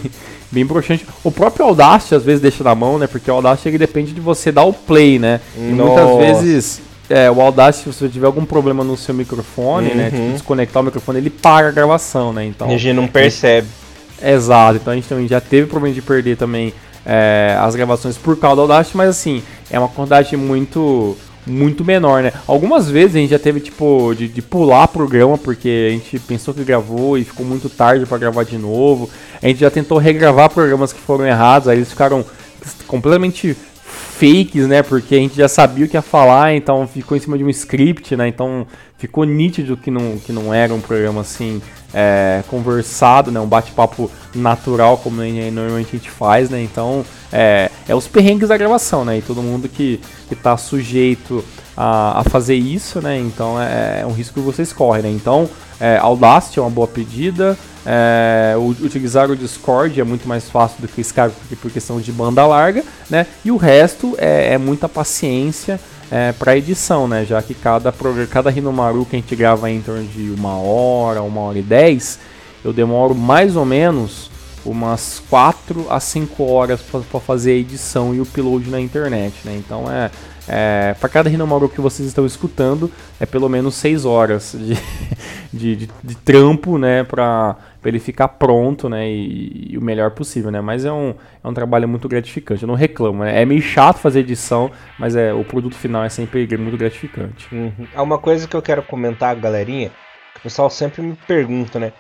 bem 0.52 0.66
broxante. 0.66 1.06
O 1.24 1.32
próprio 1.32 1.66
Audacity 1.66 2.16
às 2.16 2.24
vezes 2.24 2.42
deixa 2.42 2.64
na 2.64 2.74
mão, 2.74 2.98
né? 2.98 3.06
Porque 3.06 3.30
o 3.30 3.36
Audacity 3.36 3.70
ele 3.70 3.78
depende 3.78 4.12
de 4.12 4.22
você 4.22 4.52
dar 4.52 4.64
o 4.64 4.74
play, 4.74 5.20
né? 5.20 5.40
E 5.56 5.60
muitas 5.60 6.18
vezes 6.18 6.82
é, 7.10 7.30
o 7.30 7.40
Audacity, 7.40 7.94
se 7.94 8.00
você 8.00 8.10
tiver 8.10 8.26
algum 8.26 8.44
problema 8.44 8.84
no 8.84 8.98
seu 8.98 9.14
microfone, 9.14 9.90
né, 9.90 9.94
uhum. 9.94 9.98
né? 9.98 10.10
Tipo, 10.10 10.32
desconectar 10.34 10.82
o 10.82 10.86
microfone, 10.86 11.20
ele 11.20 11.30
para 11.30 11.68
a 11.68 11.72
gravação, 11.72 12.34
né? 12.34 12.46
Então. 12.46 12.68
A 12.68 12.78
gente 12.78 12.94
não 12.94 13.08
percebe. 13.08 13.68
Exato, 14.20 14.78
então 14.78 14.94
a 14.94 14.96
gente 14.96 15.08
também 15.08 15.28
já 15.28 15.40
teve 15.40 15.68
problema 15.68 15.94
de 15.94 16.02
perder 16.02 16.38
também 16.38 16.74
é, 17.08 17.56
as 17.58 17.74
gravações 17.74 18.18
por 18.18 18.38
causa 18.38 18.58
do 18.58 18.62
Audacity, 18.64 18.98
mas 18.98 19.10
assim, 19.10 19.42
é 19.72 19.80
uma 19.80 19.88
quantidade 19.88 20.36
muito 20.36 21.16
muito 21.50 21.86
menor, 21.86 22.22
né? 22.22 22.34
Algumas 22.46 22.90
vezes 22.90 23.16
a 23.16 23.20
gente 23.20 23.30
já 23.30 23.40
teve 23.40 23.62
tipo 23.62 24.14
de, 24.14 24.28
de 24.28 24.42
pular 24.42 24.86
programa 24.90 25.38
porque 25.38 25.88
a 25.88 25.94
gente 25.94 26.20
pensou 26.20 26.54
que 26.54 26.62
gravou 26.62 27.18
e 27.18 27.24
ficou 27.24 27.46
muito 27.46 27.70
tarde 27.70 28.06
para 28.06 28.18
gravar 28.18 28.44
de 28.44 28.58
novo. 28.58 29.10
A 29.42 29.48
gente 29.48 29.62
já 29.62 29.72
tentou 29.72 29.98
regravar 29.98 30.50
programas 30.50 30.92
que 30.92 31.00
foram 31.00 31.26
errados, 31.26 31.70
aí 31.70 31.78
eles 31.78 31.90
ficaram 31.90 32.26
completamente 32.86 33.56
fakes, 34.18 34.68
né? 34.68 34.84
Porque 34.84 35.16
a 35.16 35.20
gente 35.20 35.38
já 35.38 35.48
sabia 35.48 35.86
o 35.86 35.88
que 35.88 35.96
ia 35.96 36.02
falar, 36.02 36.54
então 36.54 36.86
ficou 36.86 37.16
em 37.16 37.22
cima 37.22 37.38
de 37.38 37.46
um 37.46 37.50
script, 37.50 38.18
né? 38.18 38.28
Então 38.28 38.68
ficou 38.98 39.24
nítido 39.24 39.78
que 39.78 39.92
não, 39.92 40.18
que 40.18 40.32
não 40.32 40.54
era 40.54 40.74
um 40.74 40.82
programa 40.82 41.22
assim 41.22 41.62
é, 41.94 42.44
conversado, 42.48 43.32
né? 43.32 43.40
Um 43.40 43.48
bate-papo 43.48 44.10
natural 44.36 44.98
como 44.98 45.22
normalmente 45.52 45.90
a 45.96 45.98
gente 45.98 46.10
faz, 46.10 46.50
né? 46.50 46.62
Então 46.62 47.06
é, 47.32 47.70
é 47.88 47.96
os 47.96 48.08
perrengues 48.08 48.50
da 48.50 48.58
gravação, 48.58 49.06
né? 49.06 49.18
E 49.18 49.22
todo 49.22 49.42
mundo 49.42 49.70
que, 49.70 50.00
que 50.28 50.36
tá 50.36 50.58
sujeito 50.58 51.44
a, 51.76 52.22
a 52.22 52.24
fazer 52.24 52.56
isso, 52.56 53.02
né? 53.02 53.18
Então 53.20 53.62
é, 53.62 54.02
é 54.02 54.06
um 54.06 54.12
risco 54.12 54.40
que 54.40 54.46
vocês 54.46 54.74
correm, 54.74 55.04
né? 55.04 55.10
Então 55.10 55.50
é, 55.80 55.98
Audacity 55.98 56.60
é 56.60 56.62
uma 56.62 56.72
boa 56.72 56.88
pedida. 56.88 57.58
É, 57.90 58.54
utilizar 58.82 59.32
o 59.32 59.36
Discord 59.36 60.02
é 60.02 60.04
muito 60.04 60.28
mais 60.28 60.50
fácil 60.50 60.82
do 60.82 60.90
que 60.90 61.00
Skype 61.00 61.56
por 61.62 61.72
questão 61.72 62.02
de 62.02 62.12
banda 62.12 62.46
larga, 62.46 62.84
né? 63.10 63.26
E 63.46 63.52
o 63.52 63.56
resto 63.56 64.14
é, 64.18 64.56
é 64.56 64.58
muita 64.58 64.90
paciência 64.90 65.80
é, 66.12 66.32
para 66.32 66.58
edição, 66.58 67.08
né? 67.08 67.26
Já 67.26 67.42
que 67.42 67.54
cada, 67.54 67.94
cada 68.30 68.50
Rinomaru 68.50 69.06
que 69.06 69.16
a 69.16 69.20
gente 69.20 69.36
grava 69.36 69.70
é 69.70 69.74
em 69.74 69.82
torno 69.82 70.06
de 70.06 70.30
uma 70.32 70.58
hora, 70.58 71.22
uma 71.22 71.42
hora 71.42 71.60
e 71.60 71.62
dez, 71.62 72.20
eu 72.64 72.74
demoro 72.74 73.14
mais 73.14 73.56
ou 73.56 73.66
menos 73.66 74.30
umas 74.66 75.22
4 75.30 75.88
a 75.90 76.00
5 76.00 76.44
horas 76.44 76.82
para 76.82 77.20
fazer 77.20 77.52
a 77.52 77.56
edição 77.56 78.14
e 78.14 78.20
o 78.20 78.24
upload 78.24 78.70
na 78.70 78.80
internet, 78.80 79.36
né? 79.46 79.56
Então 79.58 79.90
é, 79.90 80.12
é 80.48 80.96
para 81.00 81.10
cada 81.10 81.30
Rinomaru 81.30 81.70
que 81.70 81.80
vocês 81.80 82.08
estão 82.08 82.26
escutando 82.26 82.92
é 83.20 83.26
pelo 83.26 83.48
menos 83.48 83.76
6 83.76 84.06
horas 84.06 84.56
de, 84.58 84.78
de, 85.54 85.76
de, 85.76 85.90
de 86.04 86.16
trampo, 86.16 86.78
né? 86.78 87.04
Para 87.04 87.56
ele 87.90 88.00
ficar 88.00 88.28
pronto, 88.28 88.90
né? 88.90 89.10
E, 89.10 89.72
e, 89.72 89.78
o 89.78 89.82
melhor 89.82 90.12
possível, 90.12 90.52
né? 90.52 90.62
Mas 90.62 90.86
é 90.86 90.92
um, 90.92 91.14
é 91.44 91.48
um 91.48 91.54
trabalho 91.54 91.88
muito 91.88 92.08
gratificante. 92.08 92.64
Eu 92.64 92.68
não 92.68 92.76
reclamo. 92.76 93.24
Né? 93.24 93.42
É 93.42 93.46
meio 93.46 93.62
chato 93.62 93.98
fazer 93.98 94.20
edição, 94.22 94.72
mas 94.98 95.16
é 95.16 95.34
o 95.34 95.44
produto 95.44 95.76
final 95.76 96.04
é 96.04 96.10
sempre 96.10 96.46
muito 96.58 96.78
gratificante. 96.78 97.48
Uhum. 97.52 97.88
É 97.94 98.02
uma 98.02 98.18
coisa 98.18 98.48
que 98.48 98.56
eu 98.56 98.62
quero 98.62 98.84
comentar, 98.84 99.36
galerinha. 99.36 99.92
O 100.38 100.42
pessoal 100.42 100.70
sempre 100.70 101.02
me 101.02 101.16
pergunta, 101.28 101.80
né? 101.80 101.94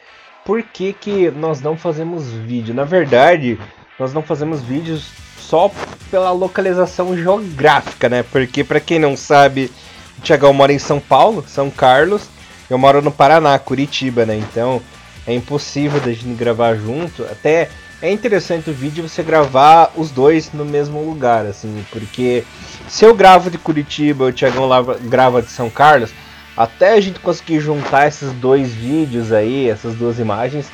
Por 0.45 0.63
que, 0.63 0.93
que 0.93 1.32
nós 1.32 1.62
não 1.62 1.76
fazemos 1.76 2.32
vídeo? 2.32 2.73
Na 2.73 2.84
verdade, 2.84 3.60
nós 4.00 4.13
não 4.13 4.21
fazemos 4.21 4.62
vídeos 4.62 5.12
só 5.38 5.71
pela 6.12 6.32
localização 6.32 7.15
geográfica, 7.17 8.10
né? 8.10 8.23
Porque 8.23 8.63
para 8.63 8.80
quem 8.80 9.00
não 9.00 9.15
sabe, 9.15 9.71
o 10.17 10.21
Tiagão 10.21 10.54
mora 10.54 10.73
em 10.73 10.80
São 10.80 11.00
Paulo, 11.00 11.43
São 11.47 11.69
Carlos. 11.69 12.30
Eu 12.69 12.78
moro 12.78 13.02
no 13.02 13.12
Paraná, 13.12 13.58
Curitiba, 13.58 14.26
né? 14.26 14.36
Então 14.36 14.82
é 15.28 15.34
impossível 15.34 16.00
da 16.00 16.12
gente 16.12 16.34
gravar 16.34 16.76
junto. 16.76 17.24
Até 17.24 17.70
é 18.02 18.12
interessante 18.12 18.70
o 18.70 18.74
vídeo 18.74 19.08
você 19.08 19.22
gravar 19.22 19.92
os 19.96 20.10
dois 20.10 20.52
no 20.54 20.63
mesmo 20.63 21.04
lugar, 21.04 21.46
assim, 21.46 21.86
porque 21.92 22.44
se 22.88 23.04
eu 23.04 23.13
gravo 23.13 23.52
de 23.52 23.58
Curitiba 23.58 24.26
e 24.26 24.30
o 24.30 24.34
Thiagão 24.34 24.70
grava 25.04 25.42
de 25.42 25.50
São 25.50 25.70
Carlos, 25.70 26.12
até 26.56 26.94
a 26.94 27.02
gente 27.02 27.20
conseguir 27.20 27.60
juntar 27.60 28.08
esses 28.08 28.32
dois 28.34 28.74
vídeos 28.74 29.32
aí, 29.32 29.70
essas 29.70 29.96
duas 29.96 30.20
imagens, 30.20 30.72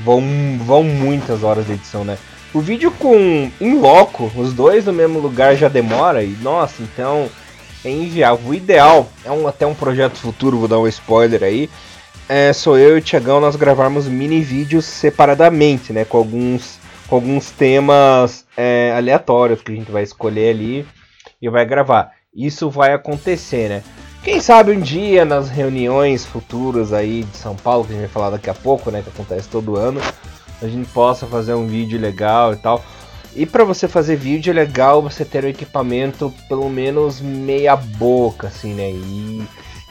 vão, 0.00 0.22
vão 0.64 0.82
muitas 0.82 1.42
horas 1.42 1.66
de 1.66 1.72
edição, 1.72 2.04
né? 2.04 2.16
O 2.52 2.60
vídeo 2.60 2.90
com 2.90 3.50
em 3.60 3.78
loco, 3.78 4.30
os 4.34 4.52
dois 4.52 4.84
no 4.84 4.92
mesmo 4.92 5.20
lugar 5.20 5.54
já 5.54 5.68
demora 5.68 6.24
e 6.24 6.36
nossa, 6.42 6.82
então 6.82 7.28
é 7.84 7.90
inviável. 7.90 8.48
O 8.48 8.54
ideal 8.54 9.08
é 9.24 9.30
um, 9.30 9.46
até 9.46 9.64
um 9.66 9.74
projeto 9.74 10.16
futuro, 10.16 10.58
vou 10.58 10.66
dar 10.66 10.78
um 10.78 10.88
spoiler 10.88 11.44
aí 11.44 11.70
é, 12.30 12.52
sou 12.52 12.78
eu 12.78 12.96
e 12.96 13.00
o 13.00 13.02
Tiagão 13.02 13.40
nós 13.40 13.56
gravarmos 13.56 14.06
mini 14.06 14.40
vídeos 14.40 14.84
separadamente, 14.84 15.92
né? 15.92 16.04
Com 16.04 16.16
alguns, 16.16 16.78
com 17.08 17.16
alguns 17.16 17.50
temas 17.50 18.46
é, 18.56 18.94
aleatórios 18.96 19.60
que 19.60 19.72
a 19.72 19.74
gente 19.74 19.90
vai 19.90 20.04
escolher 20.04 20.50
ali 20.50 20.86
e 21.42 21.50
vai 21.50 21.66
gravar. 21.66 22.12
Isso 22.32 22.70
vai 22.70 22.92
acontecer, 22.92 23.68
né? 23.68 23.82
Quem 24.22 24.40
sabe 24.40 24.70
um 24.70 24.80
dia 24.80 25.24
nas 25.24 25.50
reuniões 25.50 26.24
futuras 26.24 26.92
aí 26.92 27.24
de 27.24 27.36
São 27.36 27.56
Paulo, 27.56 27.84
que 27.84 27.90
a 27.90 27.94
gente 27.94 28.04
vai 28.04 28.12
falar 28.12 28.30
daqui 28.30 28.48
a 28.48 28.54
pouco, 28.54 28.92
né? 28.92 29.02
Que 29.02 29.08
acontece 29.08 29.48
todo 29.48 29.76
ano, 29.76 30.00
a 30.62 30.68
gente 30.68 30.88
possa 30.90 31.26
fazer 31.26 31.54
um 31.54 31.66
vídeo 31.66 31.98
legal 31.98 32.52
e 32.52 32.56
tal. 32.58 32.84
E 33.34 33.44
para 33.44 33.64
você 33.64 33.88
fazer 33.88 34.14
vídeo 34.14 34.52
é 34.52 34.54
legal 34.54 35.02
você 35.02 35.24
ter 35.24 35.44
um 35.44 35.48
equipamento 35.48 36.32
pelo 36.48 36.70
menos 36.70 37.20
meia 37.20 37.74
boca, 37.74 38.46
assim, 38.46 38.72
né? 38.72 38.88
E, 38.88 39.42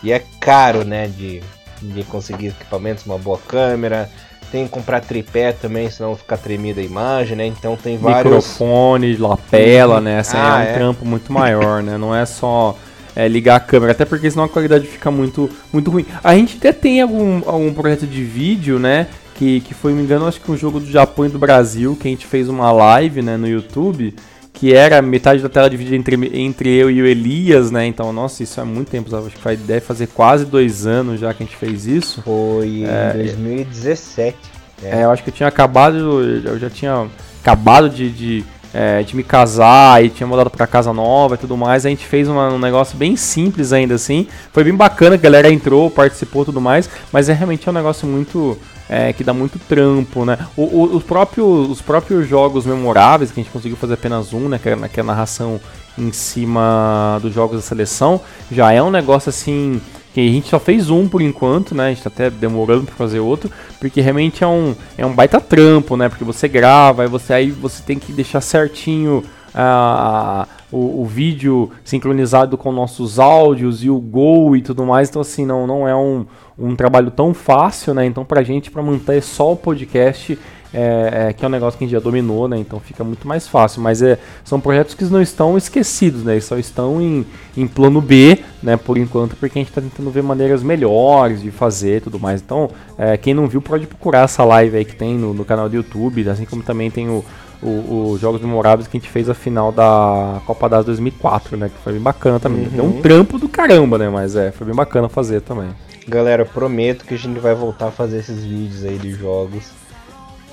e 0.04 0.12
é 0.14 0.24
caro, 0.40 0.86
né? 0.86 1.08
De 1.08 1.44
de 1.82 2.04
conseguir 2.04 2.48
equipamentos, 2.48 3.06
uma 3.06 3.18
boa 3.18 3.38
câmera. 3.38 4.10
Tem 4.52 4.66
que 4.66 4.72
comprar 4.72 5.02
tripé 5.02 5.52
também, 5.52 5.90
senão 5.92 6.16
fica 6.16 6.36
tremida 6.36 6.82
a 6.82 6.84
imagem, 6.84 7.38
né? 7.38 7.46
Então 7.46 7.76
tem 7.76 7.98
vários. 7.98 8.26
Microfone, 8.26 9.16
lapela, 9.16 10.02
né? 10.02 10.20
Essa 10.20 10.38
ah, 10.38 10.64
é 10.64 10.68
um 10.68 10.70
é. 10.70 10.74
trampo 10.74 11.06
muito 11.06 11.32
maior, 11.32 11.84
né? 11.84 11.98
Não 12.00 12.16
é 12.16 12.26
só 12.26 12.76
é, 13.16 13.28
ligar 13.28 13.58
a 13.58 13.60
câmera, 13.60 13.92
até 13.92 14.06
porque 14.06 14.30
senão 14.30 14.46
a 14.46 14.50
qualidade 14.50 14.88
fica 14.88 15.12
muito, 15.12 15.50
muito 15.72 15.92
ruim. 15.92 16.06
A 16.24 16.36
gente 16.36 16.58
até 16.58 16.72
tem 16.72 17.02
algum, 17.02 17.48
algum 17.48 17.74
projeto 17.74 18.08
de 18.08 18.24
vídeo, 18.24 18.80
né? 18.80 19.08
Que, 19.36 19.62
que 19.62 19.74
foi, 19.74 19.94
me 19.94 20.02
engano, 20.02 20.28
acho 20.28 20.42
que 20.42 20.52
um 20.52 20.58
jogo 20.58 20.80
do 20.80 20.92
Japão 20.92 21.26
e 21.26 21.30
do 21.30 21.40
Brasil, 21.40 21.96
que 21.96 22.08
a 22.08 22.12
gente 22.12 22.26
fez 22.26 22.50
uma 22.50 22.72
live 22.72 23.22
né, 23.22 23.38
no 23.38 23.48
YouTube 23.48 24.14
que 24.60 24.74
era 24.74 25.02
metade 25.02 25.42
da 25.42 25.48
tela 25.48 25.70
dividida 25.70 25.96
entre, 25.96 26.38
entre 26.38 26.70
eu 26.70 26.92
e 26.92 27.02
o 27.02 27.06
Elias, 27.06 27.72
né? 27.72 27.86
Então, 27.86 28.12
nossa, 28.12 28.44
isso 28.44 28.60
é 28.60 28.64
muito 28.66 28.92
tempo, 28.92 29.16
acho 29.16 29.30
que 29.30 29.56
deve 29.56 29.80
fazer 29.80 30.08
quase 30.08 30.46
dois 30.46 30.86
anos 30.86 31.18
já 31.22 31.34
que 31.34 31.44
a 31.44 31.46
gente 31.46 31.56
fez 31.56 31.88
isso. 31.88 32.22
Foi 32.24 32.84
é, 32.84 33.14
em 33.16 33.24
2017. 33.24 34.38
É. 34.84 35.00
é, 35.00 35.04
eu 35.06 35.12
acho 35.12 35.24
que 35.24 35.30
eu 35.30 35.34
tinha 35.34 35.48
acabado, 35.48 36.22
eu 36.22 36.60
já 36.60 36.70
tinha 36.70 37.08
acabado 37.42 37.90
de, 37.90 38.10
de, 38.10 38.46
é, 38.74 39.02
de 39.02 39.16
me 39.16 39.24
casar 39.24 40.04
e 40.04 40.10
tinha 40.10 40.28
mudado 40.28 40.50
para 40.50 40.68
casa 40.68 40.92
nova 40.92 41.36
e 41.36 41.38
tudo 41.38 41.56
mais. 41.56 41.86
A 41.86 41.90
gente 41.90 42.06
fez 42.06 42.28
uma, 42.28 42.50
um 42.50 42.60
negócio 42.60 42.98
bem 42.98 43.16
simples 43.16 43.72
ainda 43.72 43.96
assim. 43.96 44.28
Foi 44.52 44.66
bem 44.66 44.76
bacana, 44.76 45.16
a 45.16 45.18
galera 45.18 45.50
entrou, 45.50 45.90
participou 45.90 46.44
tudo 46.44 46.60
mais, 46.60 46.90
mas 47.14 47.30
é 47.30 47.34
realmente 47.34 47.70
um 47.70 47.74
negócio 47.74 48.06
muito 48.06 48.58
é, 48.90 49.14
que 49.14 49.24
dá 49.24 49.34
muito 49.34 49.60
trampo, 49.60 50.26
né? 50.26 50.40
O, 50.58 50.64
o, 50.64 50.96
os, 50.98 51.04
próprios, 51.04 51.70
os 51.70 51.82
próprios 51.82 52.28
jogos 52.28 52.66
memoráveis, 52.66 53.32
que 53.32 53.40
a 53.40 53.44
gente 53.44 53.54
conseguiu 53.54 53.78
fazer 53.78 53.94
apenas 53.94 54.34
um, 54.34 54.50
né? 54.50 54.58
Que 54.58 54.70
é, 54.70 54.76
que 54.88 55.00
é 55.00 55.04
a 55.04 55.06
narração 55.06 55.62
em 55.98 56.12
cima 56.12 57.20
dos 57.22 57.34
jogos 57.34 57.58
da 57.58 57.62
seleção, 57.62 58.22
já 58.52 58.72
é 58.72 58.82
um 58.82 58.90
negócio 58.90 59.30
assim 59.30 59.80
que 60.14 60.20
a 60.22 60.24
gente 60.24 60.50
só 60.50 60.60
fez 60.60 60.90
um 60.90 61.08
por 61.08 61.22
enquanto, 61.22 61.76
né? 61.76 61.88
A 61.88 61.90
gente 61.90 62.02
tá 62.02 62.10
até 62.10 62.30
demorando 62.30 62.86
para 62.86 62.96
fazer 62.96 63.20
outro, 63.20 63.52
porque 63.80 64.02
realmente 64.02 64.44
é 64.44 64.48
um, 64.48 64.76
é 64.98 65.06
um 65.06 65.14
baita 65.14 65.40
trampo, 65.40 65.96
né? 65.96 66.10
Porque 66.10 66.24
você 66.24 66.48
grava, 66.48 67.04
aí 67.04 67.08
você, 67.08 67.34
aí 67.34 67.52
você 67.52 67.84
tem 67.84 68.00
que 68.00 68.12
deixar 68.12 68.42
certinho 68.42 69.24
a. 69.54 70.48
Uh, 70.56 70.60
o, 70.72 71.02
o, 71.02 71.06
vídeo 71.06 71.72
sincronizado 71.84 72.58
com 72.58 72.72
nossos 72.72 73.20
áudios 73.20 73.84
e 73.84 73.90
o 73.90 74.00
gol 74.00 74.56
e 74.56 74.62
tudo 74.62 74.86
mais. 74.86 75.10
Então, 75.10 75.22
assim, 75.22 75.46
não, 75.46 75.66
não 75.66 75.88
é 75.88 75.96
um, 75.96 76.26
um 76.58 76.76
trabalho 76.76 77.10
tão 77.12 77.34
fácil, 77.34 77.94
né? 77.94 78.06
Então, 78.06 78.24
pra 78.24 78.44
gente, 78.44 78.70
para 78.70 78.84
manter 78.84 79.22
só 79.22 79.54
o 79.54 79.56
podcast, 79.56 80.38
é, 80.72 81.30
é, 81.30 81.34
que 81.34 81.44
é 81.44 81.48
um 81.48 81.52
negócio 81.52 81.76
que 81.78 81.84
a 81.84 81.88
gente 81.88 81.94
já 81.94 82.00
dominou, 82.00 82.48
né? 82.48 82.60
Então 82.60 82.80
fica 82.80 83.04
muito 83.04 83.28
mais 83.28 83.48
fácil. 83.48 83.82
Mas 83.82 84.04
é, 84.04 84.20
são 84.44 84.60
projetos 84.60 84.94
que 84.94 85.04
não 85.06 85.22
estão 85.22 85.58
esquecidos, 85.58 86.24
né? 86.24 86.34
Eles 86.34 86.46
só 86.46 86.58
estão 86.60 87.02
em, 87.02 87.26
em 87.58 87.66
plano 87.66 88.00
B, 88.00 88.38
né? 88.62 88.78
Por 88.78 88.96
enquanto, 88.96 89.36
porque 89.36 89.58
a 89.58 89.62
gente 89.62 89.70
está 89.70 89.82
tentando 89.82 90.12
ver 90.12 90.22
maneiras 90.22 90.62
melhores 90.62 91.42
de 91.42 91.50
fazer 91.50 91.98
e 91.98 92.02
tudo 92.02 92.20
mais. 92.20 92.42
Então, 92.42 92.70
é, 92.96 93.18
quem 93.18 93.34
não 93.34 93.48
viu 93.48 93.64
pode 93.64 93.88
procurar 93.88 94.26
essa 94.26 94.44
live 94.44 94.78
aí 94.78 94.86
que 94.86 94.96
tem 94.96 95.18
no, 95.18 95.34
no 95.34 95.44
canal 95.44 95.68
do 95.68 95.76
YouTube, 95.76 96.30
assim 96.30 96.46
como 96.46 96.62
também 96.62 96.92
tem 96.92 97.10
o, 97.10 97.26
os 97.62 98.20
Jogos 98.20 98.42
Memoráveis 98.42 98.88
que 98.88 98.98
a 98.98 99.00
gente 99.00 99.10
fez 99.10 99.30
a 99.30 99.34
final 99.34 99.72
da 99.72 100.42
Copa 100.46 100.70
das 100.70 100.86
2004, 100.86 101.58
né? 101.58 101.70
Que 101.70 101.84
foi 101.84 101.94
bem 101.94 102.02
bacana 102.02 102.40
também. 102.40 102.64
Uhum. 102.64 102.70
Deu 102.70 102.86
um 102.86 103.02
trampo 103.02 103.38
do 103.38 103.50
caramba, 103.50 103.98
né? 103.98 104.10
Mas 104.10 104.36
é, 104.36 104.52
foi 104.52 104.66
bem 104.68 104.76
bacana 104.76 105.10
fazer 105.10 105.42
também. 105.42 105.70
Galera, 106.08 106.46
prometo 106.46 107.06
que 107.06 107.14
a 107.14 107.18
gente 107.18 107.40
vai 107.40 107.54
voltar 107.54 107.88
a 107.88 107.92
fazer 107.92 108.20
esses 108.20 108.44
vídeos 108.44 108.84
aí 108.84 108.98
de 108.98 109.12
jogos, 109.12 109.72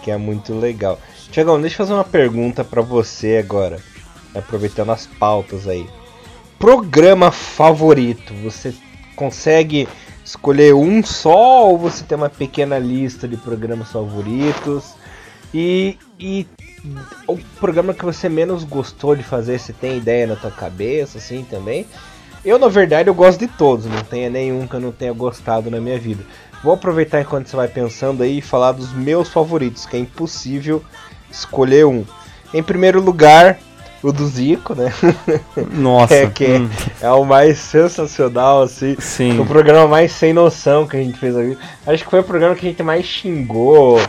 que 0.02 0.10
é 0.10 0.16
muito 0.16 0.52
legal. 0.54 0.98
Tiagão, 1.30 1.60
deixa 1.60 1.74
eu 1.74 1.78
fazer 1.78 1.94
uma 1.94 2.04
pergunta 2.04 2.64
para 2.64 2.82
você 2.82 3.36
agora, 3.36 3.78
aproveitando 4.34 4.90
as 4.90 5.06
pautas 5.06 5.66
aí. 5.68 5.86
Programa 6.58 7.30
favorito, 7.30 8.34
você 8.42 8.74
consegue 9.14 9.88
escolher 10.24 10.74
um 10.74 11.02
só 11.04 11.68
ou 11.68 11.78
você 11.78 12.04
tem 12.04 12.16
uma 12.16 12.28
pequena 12.28 12.78
lista 12.78 13.28
de 13.28 13.36
programas 13.36 13.92
favoritos? 13.92 14.94
E, 15.54 15.96
e 16.18 16.46
o 17.26 17.36
programa 17.58 17.92
que 17.92 18.04
você 18.04 18.28
menos 18.28 18.64
gostou 18.64 19.16
de 19.16 19.22
fazer, 19.22 19.58
você 19.58 19.72
tem 19.72 19.96
ideia 19.96 20.26
na 20.26 20.36
tua 20.36 20.50
cabeça, 20.50 21.18
assim, 21.18 21.44
também? 21.48 21.86
Eu, 22.44 22.58
na 22.58 22.68
verdade, 22.68 23.08
eu 23.08 23.14
gosto 23.14 23.40
de 23.40 23.48
todos, 23.48 23.86
não 23.86 24.02
tenha 24.04 24.30
nenhum 24.30 24.66
que 24.66 24.74
eu 24.74 24.80
não 24.80 24.92
tenha 24.92 25.12
gostado 25.12 25.70
na 25.70 25.80
minha 25.80 25.98
vida. 25.98 26.24
Vou 26.62 26.74
aproveitar 26.74 27.20
enquanto 27.20 27.48
você 27.48 27.56
vai 27.56 27.68
pensando 27.68 28.22
aí 28.22 28.38
e 28.38 28.42
falar 28.42 28.72
dos 28.72 28.92
meus 28.92 29.28
favoritos, 29.28 29.84
que 29.84 29.96
é 29.96 30.00
impossível 30.00 30.82
escolher 31.30 31.86
um. 31.86 32.04
Em 32.54 32.62
primeiro 32.62 33.00
lugar, 33.00 33.58
o 34.02 34.12
do 34.12 34.26
Zico, 34.26 34.74
né? 34.74 34.92
Nossa. 35.72 36.14
é, 36.14 36.26
que 36.28 36.44
é, 36.44 36.58
hum. 36.58 36.70
é, 37.00 37.10
o 37.10 37.24
mais 37.24 37.58
sensacional, 37.58 38.62
assim. 38.62 38.96
Sim. 39.00 39.40
O 39.40 39.44
programa 39.44 39.88
mais 39.88 40.12
sem 40.12 40.32
noção 40.32 40.86
que 40.86 40.96
a 40.96 41.00
gente 41.02 41.18
fez 41.18 41.36
aqui. 41.36 41.58
Acho 41.86 42.04
que 42.04 42.10
foi 42.10 42.20
o 42.20 42.24
programa 42.24 42.54
que 42.54 42.64
a 42.64 42.70
gente 42.70 42.82
mais 42.82 43.04
xingou 43.04 44.00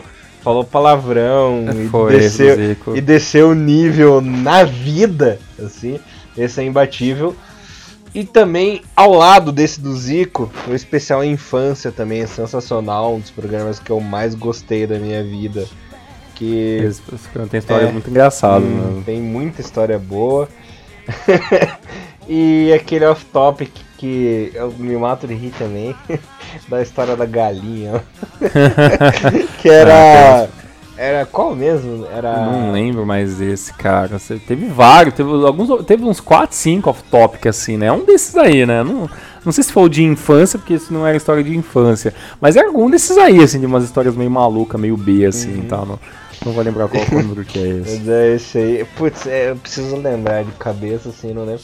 falou 0.42 0.64
palavrão 0.64 1.66
Foi, 1.90 2.14
e, 2.14 2.18
desceu, 2.18 2.76
e 2.94 3.00
desceu 3.00 3.50
o 3.50 3.54
nível 3.54 4.20
na 4.20 4.64
vida, 4.64 5.38
assim. 5.58 5.98
Esse 6.36 6.60
é 6.60 6.64
imbatível. 6.64 7.34
E 8.14 8.24
também, 8.24 8.82
ao 8.96 9.12
lado 9.12 9.52
desse 9.52 9.80
do 9.80 9.94
Zico, 9.94 10.50
o 10.66 10.74
especial 10.74 11.24
Infância 11.24 11.92
também 11.92 12.22
é 12.22 12.26
sensacional, 12.26 13.14
um 13.14 13.20
dos 13.20 13.30
programas 13.30 13.78
que 13.78 13.90
eu 13.90 14.00
mais 14.00 14.34
gostei 14.34 14.86
da 14.86 14.98
minha 14.98 15.22
vida. 15.22 15.66
Que 16.34 16.78
Esse, 16.84 17.02
tem 17.50 17.58
história 17.58 17.86
é, 17.86 17.92
muito 17.92 18.08
engraçada, 18.08 18.64
hum, 18.64 18.96
né? 18.96 19.02
Tem 19.04 19.20
muita 19.20 19.60
história 19.60 19.98
boa. 19.98 20.48
e 22.28 22.72
aquele 22.72 23.04
off-topic 23.04 23.87
que 23.98 24.52
eu 24.54 24.72
me 24.78 24.96
mato 24.96 25.26
de 25.26 25.34
rir 25.34 25.52
também, 25.58 25.94
da 26.68 26.80
história 26.80 27.16
da 27.16 27.26
galinha. 27.26 28.02
que 29.60 29.68
era. 29.68 30.44
Ah, 30.44 30.48
era 30.96 31.26
qual 31.26 31.54
mesmo? 31.54 32.06
Era. 32.06 32.46
Não 32.46 32.72
lembro 32.72 33.04
mais 33.04 33.36
desse, 33.36 33.72
cara. 33.74 34.18
Você 34.18 34.36
teve 34.36 34.66
vários, 34.66 35.14
teve 35.14 35.30
alguns. 35.30 35.84
Teve 35.84 36.04
uns 36.04 36.20
4, 36.20 36.56
5 36.56 36.90
off-topic, 36.90 37.46
assim, 37.46 37.76
né? 37.76 37.92
Um 37.92 38.04
desses 38.04 38.36
aí, 38.36 38.64
né? 38.64 38.82
Não, 38.82 39.10
não 39.44 39.52
sei 39.52 39.62
se 39.62 39.72
foi 39.72 39.84
o 39.84 39.88
de 39.88 40.02
infância, 40.02 40.58
porque 40.58 40.74
isso 40.74 40.92
não 40.92 41.06
era 41.06 41.16
história 41.16 41.42
de 41.42 41.56
infância. 41.56 42.14
Mas 42.40 42.56
é 42.56 42.64
algum 42.64 42.88
desses 42.88 43.16
aí, 43.18 43.40
assim, 43.40 43.60
de 43.60 43.66
umas 43.66 43.84
histórias 43.84 44.16
meio 44.16 44.30
maluca, 44.30 44.78
meio 44.78 44.96
B, 44.96 45.26
assim 45.26 45.54
uhum. 45.54 45.62
e 45.62 45.66
tal. 45.66 45.86
Não, 45.86 45.98
não 46.46 46.52
vou 46.52 46.64
lembrar 46.64 46.88
qual 46.88 47.04
número 47.10 47.44
que 47.44 47.58
é 47.58 47.68
esse. 47.68 47.98
Mas 47.98 48.08
é 48.08 48.34
esse 48.34 48.58
aí. 48.58 48.86
Putz, 48.96 49.26
é, 49.26 49.50
eu 49.50 49.56
preciso 49.56 49.96
lembrar 49.96 50.44
de 50.44 50.52
cabeça, 50.52 51.10
assim, 51.10 51.32
não 51.32 51.44
lembro. 51.44 51.62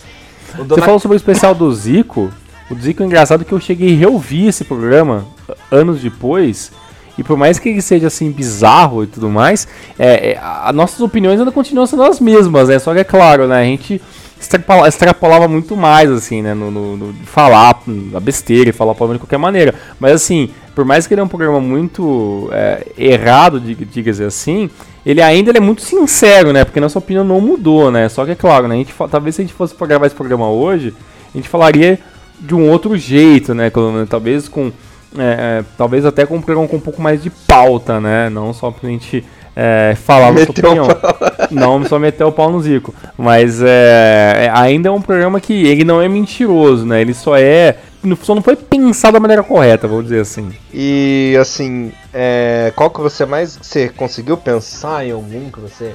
Você 0.56 0.80
falou 0.80 0.98
sobre 0.98 1.16
o 1.16 1.18
especial 1.18 1.54
do 1.54 1.72
Zico. 1.74 2.30
O 2.70 2.74
Zico 2.74 3.02
é 3.02 3.06
engraçado 3.06 3.44
que 3.44 3.52
eu 3.52 3.60
cheguei 3.60 3.94
a 3.94 3.98
reouvir 3.98 4.48
esse 4.48 4.64
programa 4.64 5.26
anos 5.70 6.00
depois. 6.00 6.72
E 7.16 7.22
por 7.22 7.36
mais 7.36 7.58
que 7.58 7.68
ele 7.68 7.82
seja 7.82 8.08
assim 8.08 8.30
bizarro 8.30 9.04
e 9.04 9.06
tudo 9.06 9.28
mais, 9.28 9.68
é, 9.98 10.32
é, 10.32 10.38
as 10.40 10.74
nossas 10.74 11.00
opiniões 11.00 11.38
ainda 11.38 11.52
continuam 11.52 11.86
sendo 11.86 12.02
as 12.02 12.18
mesmas, 12.18 12.68
né? 12.68 12.78
Só 12.78 12.92
que 12.92 13.00
é 13.00 13.04
claro, 13.04 13.46
né? 13.46 13.60
A 13.60 13.64
gente 13.64 14.02
extrapola, 14.40 14.88
extrapolava 14.88 15.46
muito 15.46 15.76
mais, 15.76 16.10
assim, 16.10 16.42
né? 16.42 16.54
No, 16.54 16.70
no, 16.70 16.96
no 16.96 17.14
falar 17.24 17.80
a 18.14 18.20
besteira 18.20 18.70
e 18.70 18.72
falar 18.72 18.94
problema 18.94 19.18
de 19.18 19.24
qualquer 19.24 19.38
maneira. 19.38 19.74
Mas 20.00 20.12
assim, 20.12 20.50
por 20.74 20.84
mais 20.84 21.06
que 21.06 21.14
ele 21.14 21.20
é 21.20 21.24
um 21.24 21.28
programa 21.28 21.60
muito 21.60 22.48
é, 22.52 22.87
errado, 22.98 23.60
diga-se 23.60 24.24
assim, 24.24 24.68
ele 25.04 25.22
ainda 25.22 25.50
ele 25.50 25.58
é 25.58 25.60
muito 25.60 25.82
sincero, 25.82 26.52
né? 26.52 26.64
Porque 26.64 26.80
nossa 26.80 26.98
opinião 26.98 27.24
não 27.24 27.40
mudou, 27.40 27.90
né? 27.90 28.08
Só 28.08 28.24
que 28.24 28.32
é 28.32 28.34
claro, 28.34 28.66
né? 28.66 28.74
A 28.74 28.78
gente, 28.78 28.94
talvez 29.10 29.34
se 29.34 29.42
a 29.42 29.44
gente 29.44 29.54
fosse 29.54 29.74
gravar 29.87 30.06
esse 30.06 30.14
programa 30.14 30.50
hoje, 30.50 30.94
a 31.32 31.37
gente 31.37 31.48
falaria 31.48 31.98
de 32.40 32.54
um 32.54 32.70
outro 32.70 32.96
jeito, 32.96 33.54
né? 33.54 33.70
Talvez 34.08 34.48
com. 34.48 34.72
É, 35.16 35.60
é, 35.60 35.64
talvez 35.78 36.04
até 36.04 36.26
com 36.26 36.37
um 36.37 36.42
programa 36.42 36.66
com 36.66 36.76
um 36.76 36.80
pouco 36.80 37.00
mais 37.00 37.22
de 37.22 37.30
pauta, 37.30 38.00
né? 38.00 38.28
Não 38.30 38.52
só 38.52 38.70
pra 38.70 38.88
gente 38.88 39.24
é, 39.54 39.94
falar 39.94 40.30
a 40.30 40.37
sua 40.38 40.50
opinião. 40.50 40.88
Não 41.50 41.84
só 41.84 41.98
meter 41.98 42.24
o 42.24 42.32
pau 42.32 42.50
no 42.50 42.60
Zico. 42.60 42.92
Mas 43.16 43.62
é, 43.62 44.46
é, 44.46 44.50
ainda 44.52 44.88
é 44.88 44.92
um 44.92 45.00
programa 45.00 45.40
que 45.40 45.52
ele 45.52 45.84
não 45.84 46.00
é 46.00 46.08
mentiroso, 46.08 46.84
né? 46.84 47.00
Ele 47.00 47.14
só 47.14 47.37
é. 47.37 47.76
Só 48.22 48.34
não 48.34 48.42
foi 48.42 48.56
pensado 48.56 49.14
da 49.14 49.20
maneira 49.20 49.42
correta, 49.42 49.88
vou 49.88 50.02
dizer 50.02 50.20
assim. 50.20 50.52
E 50.72 51.36
assim, 51.40 51.92
é, 52.12 52.72
qual 52.74 52.90
que 52.90 53.00
você 53.00 53.24
mais. 53.24 53.56
Você 53.60 53.88
conseguiu 53.88 54.36
pensar 54.36 55.06
em 55.06 55.12
algum 55.12 55.50
que 55.50 55.60
você 55.60 55.94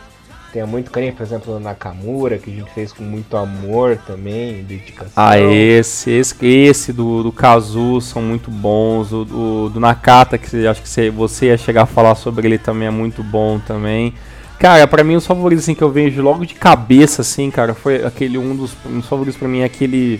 tenha 0.51 0.65
muito 0.65 0.91
carinho, 0.91 1.13
por 1.13 1.23
exemplo, 1.23 1.55
o 1.55 1.59
Nakamura, 1.59 2.37
que 2.37 2.51
a 2.51 2.53
gente 2.53 2.71
fez 2.71 2.91
com 2.91 3.03
muito 3.03 3.37
amor 3.37 3.97
também, 4.07 4.63
dedicação. 4.63 5.13
Ah, 5.15 5.39
esse, 5.39 6.09
esse, 6.11 6.45
esse 6.45 6.93
do, 6.93 7.23
do 7.23 7.31
Kazu 7.31 8.01
são 8.01 8.21
muito 8.21 8.49
bons. 8.49 9.11
O 9.11 9.23
do, 9.23 9.69
do 9.69 9.79
Nakata, 9.79 10.37
que 10.37 10.67
acho 10.67 10.81
que 10.81 10.89
você, 10.89 11.09
você 11.09 11.45
ia 11.47 11.57
chegar 11.57 11.83
a 11.83 11.85
falar 11.85 12.15
sobre 12.15 12.47
ele 12.47 12.57
também 12.57 12.87
é 12.87 12.91
muito 12.91 13.23
bom 13.23 13.59
também. 13.59 14.13
Cara, 14.57 14.85
para 14.87 15.03
mim 15.03 15.15
os 15.15 15.25
favoritos 15.25 15.63
assim, 15.63 15.73
que 15.73 15.83
eu 15.83 15.89
vejo 15.89 16.21
logo 16.21 16.45
de 16.45 16.53
cabeça, 16.53 17.21
assim, 17.21 17.49
cara, 17.49 17.73
foi 17.73 18.03
aquele 18.03 18.37
um 18.37 18.55
dos, 18.55 18.75
um 18.85 18.99
dos 18.99 19.07
favoritos 19.07 19.39
para 19.39 19.47
mim 19.47 19.59
é 19.59 19.65
aquele 19.65 20.19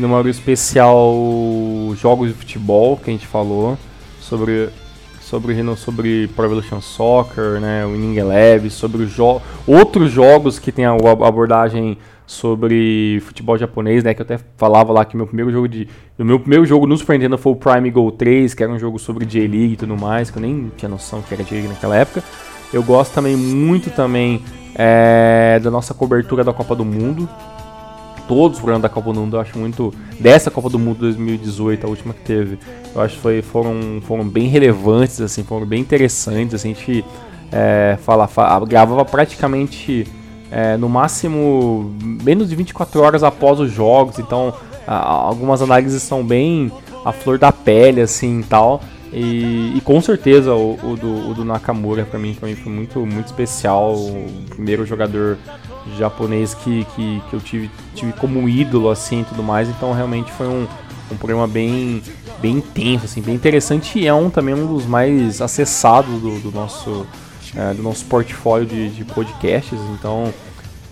número 0.00 0.28
especial 0.28 1.14
jogos 1.96 2.28
de 2.28 2.34
futebol 2.34 2.96
que 2.96 3.10
a 3.10 3.12
gente 3.12 3.26
falou 3.26 3.78
sobre 4.20 4.70
sobre, 5.32 5.76
sobre 5.76 6.28
Pro 6.36 6.44
Evolution 6.44 6.82
Soccer, 6.82 7.58
né, 7.58 7.86
Winning 7.86 8.18
Eleven, 8.18 8.68
sobre 8.68 9.06
jo 9.06 9.40
outros 9.66 10.10
jogos 10.10 10.58
que 10.58 10.70
tem 10.70 10.84
a, 10.84 10.90
a 10.90 11.28
abordagem 11.28 11.96
sobre 12.26 13.18
futebol 13.24 13.56
japonês, 13.56 14.04
né, 14.04 14.12
que 14.12 14.20
eu 14.20 14.24
até 14.24 14.38
falava 14.58 14.92
lá 14.92 15.06
que 15.06 15.16
meu 15.16 15.26
primeiro 15.26 15.50
jogo 15.50 15.68
de 15.68 15.88
o 16.18 16.24
meu 16.24 16.38
primeiro 16.38 16.66
jogo 16.66 16.86
no 16.86 16.96
Super 16.98 17.14
Nintendo 17.14 17.38
foi 17.38 17.52
o 17.52 17.56
Prime 17.56 17.90
Go 17.90 18.12
3, 18.12 18.52
que 18.52 18.62
era 18.62 18.70
um 18.70 18.78
jogo 18.78 18.98
sobre 18.98 19.24
J-League 19.24 19.72
e 19.72 19.76
tudo 19.76 19.96
mais, 19.96 20.30
que 20.30 20.36
eu 20.36 20.42
nem 20.42 20.70
tinha 20.76 20.88
noção 20.88 21.22
que 21.22 21.32
era 21.32 21.42
J-League 21.42 21.68
naquela 21.68 21.96
época. 21.96 22.22
Eu 22.72 22.82
gosto 22.82 23.14
também 23.14 23.34
muito 23.34 23.90
também 23.90 24.42
é, 24.74 25.58
da 25.62 25.70
nossa 25.70 25.94
cobertura 25.94 26.44
da 26.44 26.52
Copa 26.52 26.74
do 26.74 26.84
Mundo, 26.84 27.28
todos 28.28 28.56
os 28.56 28.62
programas 28.62 28.82
da 28.82 28.88
Copa 28.88 29.12
do 29.12 29.20
Mundo, 29.20 29.36
eu 29.36 29.40
acho 29.40 29.58
muito. 29.58 29.92
Dessa 30.18 30.50
Copa 30.50 30.68
do 30.68 30.78
Mundo 30.78 30.98
2018, 31.00 31.86
a 31.86 31.90
última 31.90 32.14
que 32.14 32.20
teve, 32.20 32.58
eu 32.94 33.00
acho 33.00 33.16
que 33.16 33.20
foi, 33.20 33.42
foram, 33.42 34.00
foram 34.02 34.24
bem 34.26 34.48
relevantes, 34.48 35.20
assim, 35.20 35.42
foram 35.42 35.66
bem 35.66 35.80
interessantes. 35.80 36.54
Assim, 36.54 36.72
a 36.72 36.74
gente 36.74 37.04
é, 37.50 37.98
fala, 38.02 38.26
fala, 38.26 38.64
gravava 38.66 39.04
praticamente 39.04 40.06
é, 40.50 40.76
no 40.76 40.88
máximo 40.88 41.94
menos 42.00 42.48
de 42.48 42.56
24 42.56 43.00
horas 43.00 43.22
após 43.22 43.58
os 43.58 43.70
jogos, 43.70 44.18
então 44.18 44.54
a, 44.86 44.96
algumas 44.96 45.62
análises 45.62 46.02
são 46.02 46.24
bem 46.24 46.70
a 47.04 47.12
flor 47.12 47.38
da 47.38 47.52
pele, 47.52 48.00
assim 48.00 48.42
tal. 48.48 48.80
E, 49.12 49.74
e, 49.76 49.80
com 49.82 50.00
certeza 50.00 50.54
o, 50.54 50.78
o, 50.82 50.96
do, 50.96 51.30
o 51.30 51.34
do 51.34 51.44
Nakamura 51.44 52.04
para 52.04 52.18
mim, 52.18 52.36
mim 52.42 52.54
foi 52.54 52.72
muito, 52.72 53.00
muito 53.04 53.26
especial. 53.26 53.94
O 53.94 54.26
primeiro 54.48 54.86
jogador 54.86 55.36
japonês 55.96 56.54
que, 56.54 56.84
que, 56.96 57.22
que 57.28 57.34
eu 57.34 57.40
tive, 57.40 57.70
tive 57.94 58.12
como 58.12 58.48
ídolo 58.48 58.90
assim 58.90 59.22
e 59.22 59.24
tudo 59.24 59.42
mais. 59.42 59.68
Então 59.68 59.92
realmente 59.92 60.30
foi 60.32 60.46
um, 60.46 60.66
um 61.10 61.16
programa 61.16 61.46
bem, 61.46 62.02
bem 62.40 62.56
intenso, 62.56 63.04
assim, 63.04 63.20
bem 63.20 63.34
interessante 63.34 63.98
e 63.98 64.06
é 64.06 64.14
um 64.14 64.30
também 64.30 64.54
um 64.54 64.66
dos 64.66 64.86
mais 64.86 65.40
acessados 65.40 66.20
do, 66.20 66.40
do 66.40 66.52
nosso, 66.52 67.06
é, 67.56 67.74
do 67.74 67.82
nosso 67.82 68.04
portfólio 68.06 68.66
de, 68.66 68.90
de 68.90 69.04
podcasts. 69.04 69.78
Então 69.98 70.32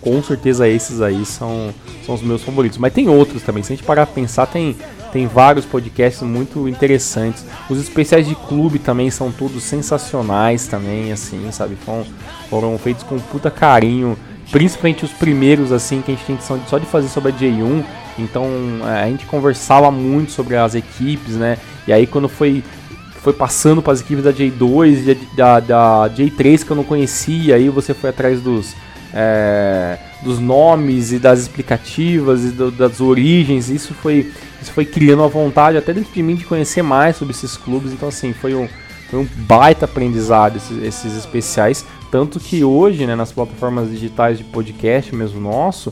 com 0.01 0.21
certeza 0.23 0.67
esses 0.67 0.99
aí 0.99 1.23
são, 1.25 1.73
são 2.05 2.15
os 2.15 2.21
meus 2.21 2.43
favoritos. 2.43 2.77
Mas 2.77 2.91
tem 2.91 3.07
outros 3.07 3.43
também. 3.43 3.61
Se 3.63 3.71
a 3.71 3.75
gente 3.75 3.85
parar 3.85 4.07
pra 4.07 4.15
pensar, 4.15 4.47
tem, 4.47 4.75
tem 5.13 5.27
vários 5.27 5.63
podcasts 5.63 6.23
muito 6.23 6.67
interessantes. 6.67 7.45
Os 7.69 7.79
especiais 7.79 8.27
de 8.27 8.33
clube 8.33 8.79
também 8.79 9.11
são 9.11 9.31
todos 9.31 9.63
sensacionais 9.63 10.67
também, 10.67 11.11
assim, 11.11 11.49
sabe? 11.51 11.75
Foram, 11.75 12.05
foram 12.49 12.77
feitos 12.79 13.03
com 13.03 13.19
puta 13.19 13.51
carinho 13.51 14.17
principalmente 14.51 15.05
os 15.05 15.11
primeiros, 15.11 15.71
assim, 15.71 16.01
que 16.01 16.11
a 16.11 16.15
gente 16.15 16.25
tem 16.25 16.35
intenção 16.35 16.61
só 16.67 16.77
de 16.77 16.85
fazer 16.85 17.07
sobre 17.07 17.31
a 17.31 17.35
J1. 17.35 17.83
Então 18.19 18.45
é, 18.83 19.03
a 19.03 19.07
gente 19.07 19.25
conversava 19.25 19.89
muito 19.89 20.31
sobre 20.31 20.57
as 20.57 20.75
equipes, 20.75 21.35
né? 21.35 21.57
E 21.87 21.93
aí 21.93 22.05
quando 22.05 22.27
foi, 22.27 22.63
foi 23.21 23.33
passando 23.33 23.81
para 23.81 23.93
as 23.93 24.01
equipes 24.01 24.23
da 24.23 24.33
J2 24.33 25.07
e 25.07 25.35
da, 25.35 25.59
da, 25.59 26.09
J3 26.09 26.65
que 26.65 26.71
eu 26.71 26.75
não 26.75 26.83
conhecia, 26.83 27.55
aí 27.55 27.69
você 27.69 27.93
foi 27.93 28.09
atrás 28.09 28.41
dos, 28.41 28.75
é, 29.13 29.97
dos 30.21 30.39
nomes 30.39 31.13
e 31.13 31.19
das 31.19 31.39
explicativas 31.39 32.43
e 32.43 32.49
do, 32.49 32.69
das 32.69 32.99
origens. 32.99 33.69
Isso 33.69 33.93
foi, 33.93 34.31
isso 34.61 34.73
foi 34.73 34.85
criando 34.85 35.19
uma 35.19 35.29
vontade 35.29 35.77
até 35.77 35.93
dentro 35.93 36.11
de 36.13 36.21
mim 36.21 36.35
de 36.35 36.43
conhecer 36.43 36.81
mais 36.81 37.15
sobre 37.15 37.33
esses 37.33 37.55
clubes. 37.55 37.93
Então 37.93 38.09
assim, 38.09 38.33
foi 38.33 38.53
um, 38.53 38.67
foi 39.11 39.19
um 39.19 39.27
baita 39.45 39.83
aprendizado 39.83 40.55
esses, 40.55 40.81
esses 40.81 41.17
especiais. 41.17 41.85
Tanto 42.09 42.39
que 42.39 42.63
hoje, 42.63 43.05
né, 43.05 43.13
nas 43.13 43.31
plataformas 43.31 43.89
digitais 43.89 44.37
de 44.37 44.45
podcast 44.45 45.13
mesmo 45.13 45.41
nosso, 45.41 45.91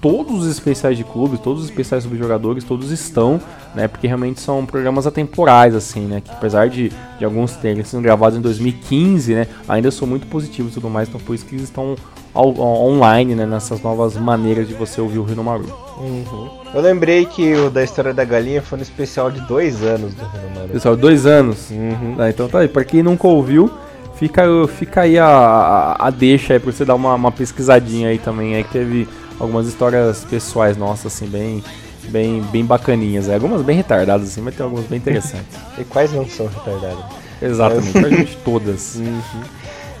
todos 0.00 0.44
os 0.44 0.50
especiais 0.50 0.96
de 0.96 1.04
clubes, 1.04 1.38
todos 1.40 1.62
os 1.62 1.68
especiais 1.68 2.02
sobre 2.02 2.18
jogadores, 2.18 2.64
todos 2.64 2.90
estão, 2.90 3.40
né? 3.74 3.86
Porque 3.86 4.06
realmente 4.06 4.40
são 4.40 4.64
programas 4.64 5.06
atemporais, 5.06 5.74
assim, 5.74 6.00
né? 6.00 6.20
Que 6.20 6.30
apesar 6.30 6.68
de, 6.68 6.90
de 7.18 7.24
alguns 7.24 7.52
terem 7.56 7.84
sido 7.84 8.00
gravados 8.00 8.38
em 8.38 8.40
2015, 8.40 9.34
né? 9.34 9.46
Ainda 9.68 9.90
são 9.90 10.08
muito 10.08 10.26
positivos 10.26 10.72
e 10.72 10.74
tudo 10.74 10.88
mais, 10.88 11.08
então 11.08 11.20
por 11.20 11.34
isso 11.34 11.44
que 11.44 11.54
eles 11.54 11.64
estão 11.64 11.96
online, 12.34 13.34
né? 13.34 13.44
Nessas 13.44 13.82
novas 13.82 14.16
maneiras 14.16 14.66
de 14.66 14.74
você 14.74 15.00
ouvir 15.00 15.18
o 15.18 15.24
Rinomaru. 15.24 15.66
Uhum. 15.98 16.48
Eu 16.72 16.80
lembrei 16.80 17.26
que 17.26 17.52
o 17.54 17.68
da 17.68 17.84
história 17.84 18.14
da 18.14 18.24
galinha 18.24 18.62
foi 18.62 18.78
no 18.78 18.82
especial 18.82 19.30
de 19.30 19.40
dois 19.42 19.82
anos 19.82 20.14
do 20.14 20.24
Rinomaru. 20.24 20.66
Especial 20.66 20.96
de 20.96 21.02
dois 21.02 21.26
anos? 21.26 21.70
Uhum. 21.70 22.16
Ah, 22.18 22.30
então 22.30 22.48
tá 22.48 22.60
aí, 22.60 22.68
pra 22.68 22.84
quem 22.84 23.02
nunca 23.02 23.28
ouviu... 23.28 23.70
Fica, 24.14 24.42
fica 24.68 25.00
aí 25.00 25.18
a, 25.18 25.26
a, 25.26 26.08
a 26.08 26.10
deixa 26.10 26.52
aí 26.52 26.60
pra 26.60 26.70
você 26.70 26.84
dar 26.84 26.94
uma, 26.94 27.14
uma 27.14 27.32
pesquisadinha 27.32 28.10
aí 28.10 28.18
também. 28.18 28.54
Aí 28.54 28.62
que 28.62 28.70
teve 28.70 29.08
algumas 29.40 29.66
histórias 29.66 30.24
pessoais 30.24 30.76
nossas, 30.76 31.14
assim, 31.14 31.26
bem, 31.26 31.64
bem, 32.08 32.42
bem 32.42 32.64
bacaninhas. 32.64 33.28
Algumas 33.28 33.62
bem 33.62 33.76
retardadas, 33.76 34.28
assim, 34.28 34.42
mas 34.42 34.54
tem 34.54 34.62
algumas 34.62 34.86
bem 34.86 34.98
interessantes. 34.98 35.58
e 35.78 35.84
quais 35.84 36.12
não 36.12 36.28
são 36.28 36.46
retardadas? 36.46 37.04
Exatamente, 37.40 37.92
pra 37.92 38.08
gente 38.10 38.36
todas. 38.44 38.96
Uhum. 39.00 39.42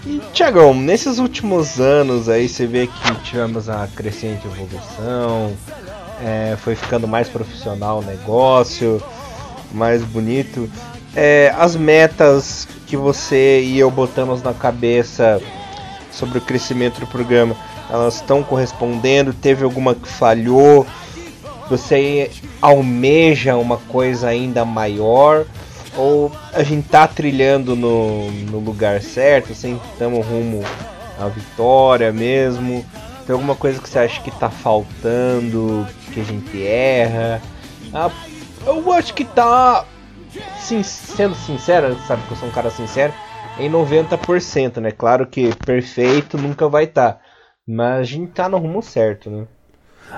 E, 0.06 0.18
Tiagão, 0.32 0.72
nesses 0.72 1.18
últimos 1.18 1.78
anos 1.78 2.26
aí 2.28 2.48
você 2.48 2.66
vê 2.66 2.86
que 2.86 3.14
tivemos 3.22 3.68
a 3.68 3.86
crescente 3.86 4.46
evolução, 4.46 5.52
é, 6.24 6.56
foi 6.58 6.74
ficando 6.74 7.06
mais 7.06 7.28
profissional 7.28 7.98
o 7.98 8.02
negócio, 8.02 9.02
mais 9.72 10.02
bonito. 10.02 10.70
É, 11.14 11.54
as 11.58 11.76
metas 11.76 12.66
que 12.86 12.96
você 12.96 13.60
e 13.60 13.78
eu 13.78 13.90
botamos 13.90 14.42
na 14.42 14.54
cabeça 14.54 15.40
sobre 16.10 16.38
o 16.38 16.40
crescimento 16.40 17.00
do 17.00 17.06
programa, 17.06 17.54
elas 17.90 18.16
estão 18.16 18.42
correspondendo? 18.42 19.32
Teve 19.32 19.64
alguma 19.64 19.94
que 19.94 20.08
falhou? 20.08 20.86
Você 21.68 22.30
almeja 22.60 23.56
uma 23.56 23.76
coisa 23.76 24.28
ainda 24.28 24.64
maior? 24.64 25.44
Ou 25.96 26.30
a 26.52 26.62
gente 26.62 26.88
tá 26.88 27.06
trilhando 27.06 27.74
no, 27.74 28.30
no 28.30 28.58
lugar 28.58 29.02
certo, 29.02 29.52
assim, 29.52 29.78
estamos 29.92 30.24
rumo 30.24 30.62
à 31.18 31.26
vitória 31.26 32.12
mesmo? 32.12 32.84
Tem 33.26 33.32
alguma 33.32 33.56
coisa 33.56 33.80
que 33.80 33.88
você 33.88 33.98
acha 33.98 34.20
que 34.22 34.30
tá 34.30 34.48
faltando, 34.50 35.86
que 36.12 36.20
a 36.20 36.24
gente 36.24 36.64
erra? 36.64 37.42
Ah, 37.92 38.10
eu 38.66 38.92
acho 38.92 39.12
que 39.14 39.24
tá 39.24 39.84
sim, 40.60 40.82
sendo 40.82 41.34
sincero, 41.34 41.96
sabe 42.06 42.22
que 42.22 42.32
eu 42.32 42.36
sou 42.36 42.48
um 42.48 42.52
cara 42.52 42.70
sincero, 42.70 43.12
em 43.58 43.70
90%, 43.70 44.78
né? 44.78 44.90
Claro 44.90 45.26
que 45.26 45.54
perfeito 45.56 46.38
nunca 46.38 46.68
vai 46.68 46.84
estar. 46.84 47.14
Tá, 47.14 47.18
mas 47.66 48.00
a 48.00 48.02
gente 48.04 48.32
tá 48.32 48.48
no 48.48 48.58
rumo 48.58 48.82
certo, 48.82 49.30
né? 49.30 49.46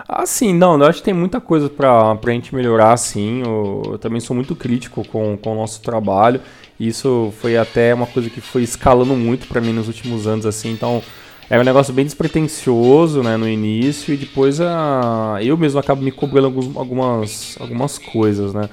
Ah, 0.08 0.24
sim, 0.24 0.54
não, 0.54 0.78
eu 0.78 0.86
acho 0.86 0.98
que 0.98 1.04
tem 1.04 1.14
muita 1.14 1.40
coisa 1.40 1.68
pra, 1.68 2.14
pra 2.14 2.32
gente 2.32 2.54
melhorar, 2.54 2.96
sim. 2.96 3.42
Eu, 3.44 3.82
eu 3.92 3.98
também 3.98 4.20
sou 4.20 4.34
muito 4.34 4.56
crítico 4.56 5.06
com, 5.06 5.36
com 5.36 5.52
o 5.52 5.54
nosso 5.56 5.82
trabalho. 5.82 6.40
Isso 6.80 7.32
foi 7.40 7.56
até 7.56 7.92
uma 7.94 8.06
coisa 8.06 8.30
que 8.30 8.40
foi 8.40 8.62
escalando 8.62 9.14
muito 9.14 9.46
para 9.46 9.60
mim 9.60 9.72
nos 9.72 9.88
últimos 9.88 10.26
anos, 10.26 10.46
assim. 10.46 10.72
Então, 10.72 11.02
era 11.50 11.60
um 11.60 11.64
negócio 11.64 11.92
bem 11.92 12.04
despretensioso, 12.06 13.22
né, 13.22 13.36
no 13.36 13.48
início. 13.48 14.14
E 14.14 14.16
depois 14.16 14.60
a, 14.60 15.38
eu 15.42 15.56
mesmo 15.58 15.78
acabo 15.78 16.02
me 16.02 16.10
cobrando 16.10 16.46
algumas, 16.76 17.56
algumas 17.60 17.98
coisas, 17.98 18.54
né. 18.54 18.68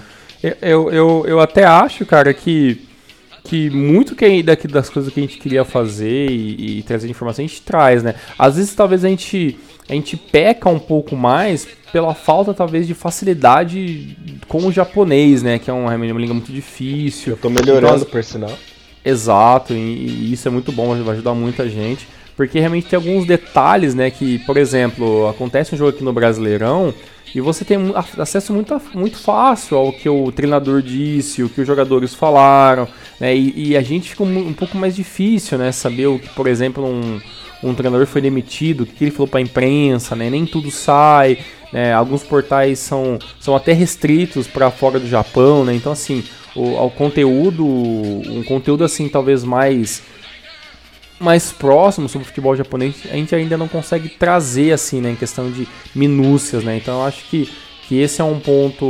Eu, 0.61 0.89
eu, 0.89 1.25
eu 1.27 1.39
até 1.41 1.65
acho, 1.65 2.05
cara, 2.05 2.33
que, 2.33 2.87
que 3.49 3.67
muito 3.71 4.15
que 4.15 4.43
daqui 4.43 4.67
das 4.67 4.89
coisas 4.89 5.11
que 5.11 5.19
a 5.19 5.23
gente 5.23 5.39
queria 5.39 5.65
fazer 5.65 6.29
e, 6.29 6.77
e 6.77 6.83
trazer 6.83 7.09
informação 7.09 7.43
a 7.43 7.47
gente 7.47 7.63
traz, 7.63 8.03
né? 8.03 8.13
Às 8.37 8.57
vezes 8.57 8.75
talvez 8.75 9.03
a 9.03 9.09
gente, 9.09 9.57
a 9.89 9.93
gente 9.93 10.15
peca 10.15 10.69
um 10.69 10.77
pouco 10.77 11.15
mais 11.15 11.67
pela 11.91 12.13
falta 12.13 12.53
talvez 12.53 12.85
de 12.85 12.93
facilidade 12.93 14.15
com 14.47 14.59
o 14.67 14.71
japonês, 14.71 15.41
né? 15.41 15.57
Que 15.57 15.71
é 15.71 15.73
uma, 15.73 15.95
uma 15.95 16.05
língua 16.19 16.35
muito 16.35 16.51
difícil. 16.51 17.33
Eu 17.33 17.37
tô 17.37 17.49
melhorando, 17.49 17.95
então, 17.95 18.09
por 18.11 18.23
sinal. 18.23 18.55
Exato, 19.03 19.73
e, 19.73 19.77
e, 19.77 20.33
isso 20.33 20.47
é 20.47 20.51
muito 20.51 20.71
bom, 20.71 20.95
vai 21.03 21.15
ajudar 21.15 21.33
muita 21.33 21.67
gente. 21.67 22.07
Porque 22.39 22.57
realmente 22.57 22.87
tem 22.87 22.95
alguns 22.95 23.25
detalhes, 23.25 23.93
né? 23.93 24.09
Que, 24.09 24.39
por 24.45 24.55
exemplo, 24.55 25.27
acontece 25.27 25.75
um 25.75 25.77
jogo 25.77 25.89
aqui 25.89 26.05
no 26.05 26.13
Brasileirão 26.13 26.93
e 27.35 27.41
você 27.41 27.65
tem 27.65 27.77
acesso 28.17 28.53
muito, 28.53 28.81
muito 28.93 29.17
fácil 29.17 29.75
ao 29.75 29.91
que 29.91 30.07
o 30.07 30.31
treinador 30.31 30.81
disse, 30.81 31.43
o 31.43 31.49
que 31.49 31.59
os 31.59 31.67
jogadores 31.67 32.15
falaram, 32.15 32.87
né? 33.19 33.35
E, 33.35 33.71
e 33.71 33.75
a 33.75 33.81
gente 33.81 34.11
fica 34.11 34.23
um, 34.23 34.47
um, 34.47 34.53
pouco 34.53 34.77
mais 34.77 34.95
difícil, 34.95 35.57
né? 35.57 35.73
Saber 35.73 36.07
o 36.07 36.17
que, 36.17 36.29
por 36.29 36.47
exemplo, 36.47 36.85
um, 36.85 37.19
um 37.61 37.73
treinador 37.73 38.07
foi 38.07 38.21
demitido, 38.21 38.83
o 38.83 38.85
que 38.85 39.03
ele 39.03 39.11
falou 39.11 39.27
para 39.27 39.41
a 39.41 39.43
imprensa, 39.43 40.15
né? 40.15 40.29
Nem 40.29 40.45
tudo 40.45 40.71
sai, 40.71 41.39
né? 41.73 41.91
Alguns 41.91 42.23
portais 42.23 42.79
são, 42.79 43.19
são 43.37 43.53
até 43.53 43.73
restritos 43.73 44.47
para 44.47 44.71
fora 44.71 44.97
do 44.97 45.09
Japão, 45.09 45.65
né? 45.65 45.75
Então, 45.75 45.91
assim, 45.91 46.23
o, 46.55 46.77
ao 46.77 46.89
conteúdo, 46.89 47.65
um 47.65 48.43
conteúdo 48.47 48.85
assim 48.85 49.09
talvez 49.09 49.43
mais 49.43 50.01
mais 51.19 51.51
próximo 51.51 52.07
sobre 52.07 52.25
o 52.25 52.27
futebol 52.27 52.55
japonês, 52.55 53.03
a 53.11 53.15
gente 53.15 53.35
ainda 53.35 53.57
não 53.57 53.67
consegue 53.67 54.09
trazer 54.09 54.71
assim, 54.71 55.01
né, 55.01 55.11
em 55.11 55.15
questão 55.15 55.51
de 55.51 55.67
minúcias, 55.93 56.63
né? 56.63 56.77
Então 56.77 57.01
eu 57.01 57.05
acho 57.05 57.25
que, 57.25 57.51
que 57.87 57.99
esse 57.99 58.21
é 58.21 58.23
um 58.23 58.39
ponto 58.39 58.85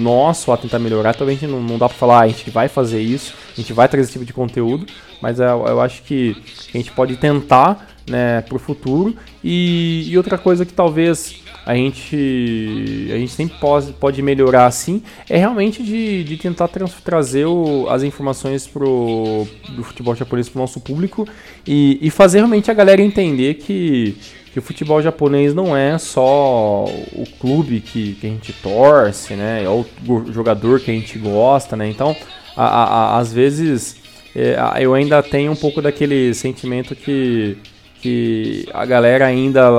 nosso 0.00 0.50
a 0.50 0.56
tentar 0.56 0.78
melhorar. 0.78 1.14
Talvez 1.14 1.38
a 1.38 1.40
gente 1.40 1.50
não, 1.50 1.62
não 1.62 1.78
dá 1.78 1.88
para 1.88 1.98
falar, 1.98 2.18
ah, 2.20 2.22
a 2.22 2.28
gente 2.28 2.50
vai 2.50 2.68
fazer 2.68 3.00
isso, 3.00 3.34
a 3.52 3.60
gente 3.60 3.72
vai 3.72 3.88
trazer 3.88 4.04
esse 4.04 4.12
tipo 4.12 4.24
de 4.24 4.32
conteúdo, 4.32 4.86
mas 5.20 5.38
eu, 5.38 5.66
eu 5.66 5.80
acho 5.80 6.02
que 6.02 6.36
a 6.72 6.76
gente 6.76 6.90
pode 6.92 7.16
tentar, 7.16 7.88
né, 8.08 8.40
pro 8.42 8.58
futuro. 8.58 9.14
E, 9.42 10.08
e 10.08 10.16
outra 10.16 10.38
coisa 10.38 10.64
que 10.64 10.72
talvez 10.72 11.43
a 11.66 11.74
gente, 11.74 13.08
a 13.10 13.16
gente 13.16 13.32
sempre 13.32 13.58
pode, 13.58 13.92
pode 13.94 14.20
melhorar 14.20 14.66
assim, 14.66 15.02
é 15.28 15.38
realmente 15.38 15.82
de, 15.82 16.22
de 16.24 16.36
tentar 16.36 16.68
tra 16.68 16.86
trazer 17.02 17.46
o, 17.46 17.88
as 17.88 18.02
informações 18.02 18.66
pro, 18.66 19.46
do 19.70 19.82
futebol 19.82 20.14
japonês 20.14 20.48
para 20.48 20.58
o 20.58 20.62
nosso 20.62 20.80
público 20.80 21.26
e, 21.66 21.98
e 22.02 22.10
fazer 22.10 22.38
realmente 22.38 22.70
a 22.70 22.74
galera 22.74 23.00
entender 23.00 23.54
que, 23.54 24.14
que 24.52 24.58
o 24.58 24.62
futebol 24.62 25.00
japonês 25.00 25.54
não 25.54 25.74
é 25.74 25.96
só 25.96 26.84
o 26.84 27.24
clube 27.40 27.80
que, 27.80 28.14
que 28.14 28.26
a 28.26 28.30
gente 28.30 28.52
torce, 28.52 29.34
né? 29.34 29.66
Ou 29.68 29.86
o 30.06 30.32
jogador 30.32 30.80
que 30.80 30.90
a 30.90 30.94
gente 30.94 31.18
gosta, 31.18 31.76
né? 31.76 31.88
Então, 31.88 32.14
a, 32.56 32.64
a, 32.64 32.84
a, 32.84 33.18
às 33.18 33.32
vezes, 33.32 33.96
é, 34.36 34.56
eu 34.80 34.92
ainda 34.92 35.22
tenho 35.22 35.50
um 35.50 35.56
pouco 35.56 35.80
daquele 35.80 36.34
sentimento 36.34 36.94
que 36.94 37.56
que 38.04 38.68
a 38.74 38.84
galera 38.84 39.24
ainda, 39.24 39.70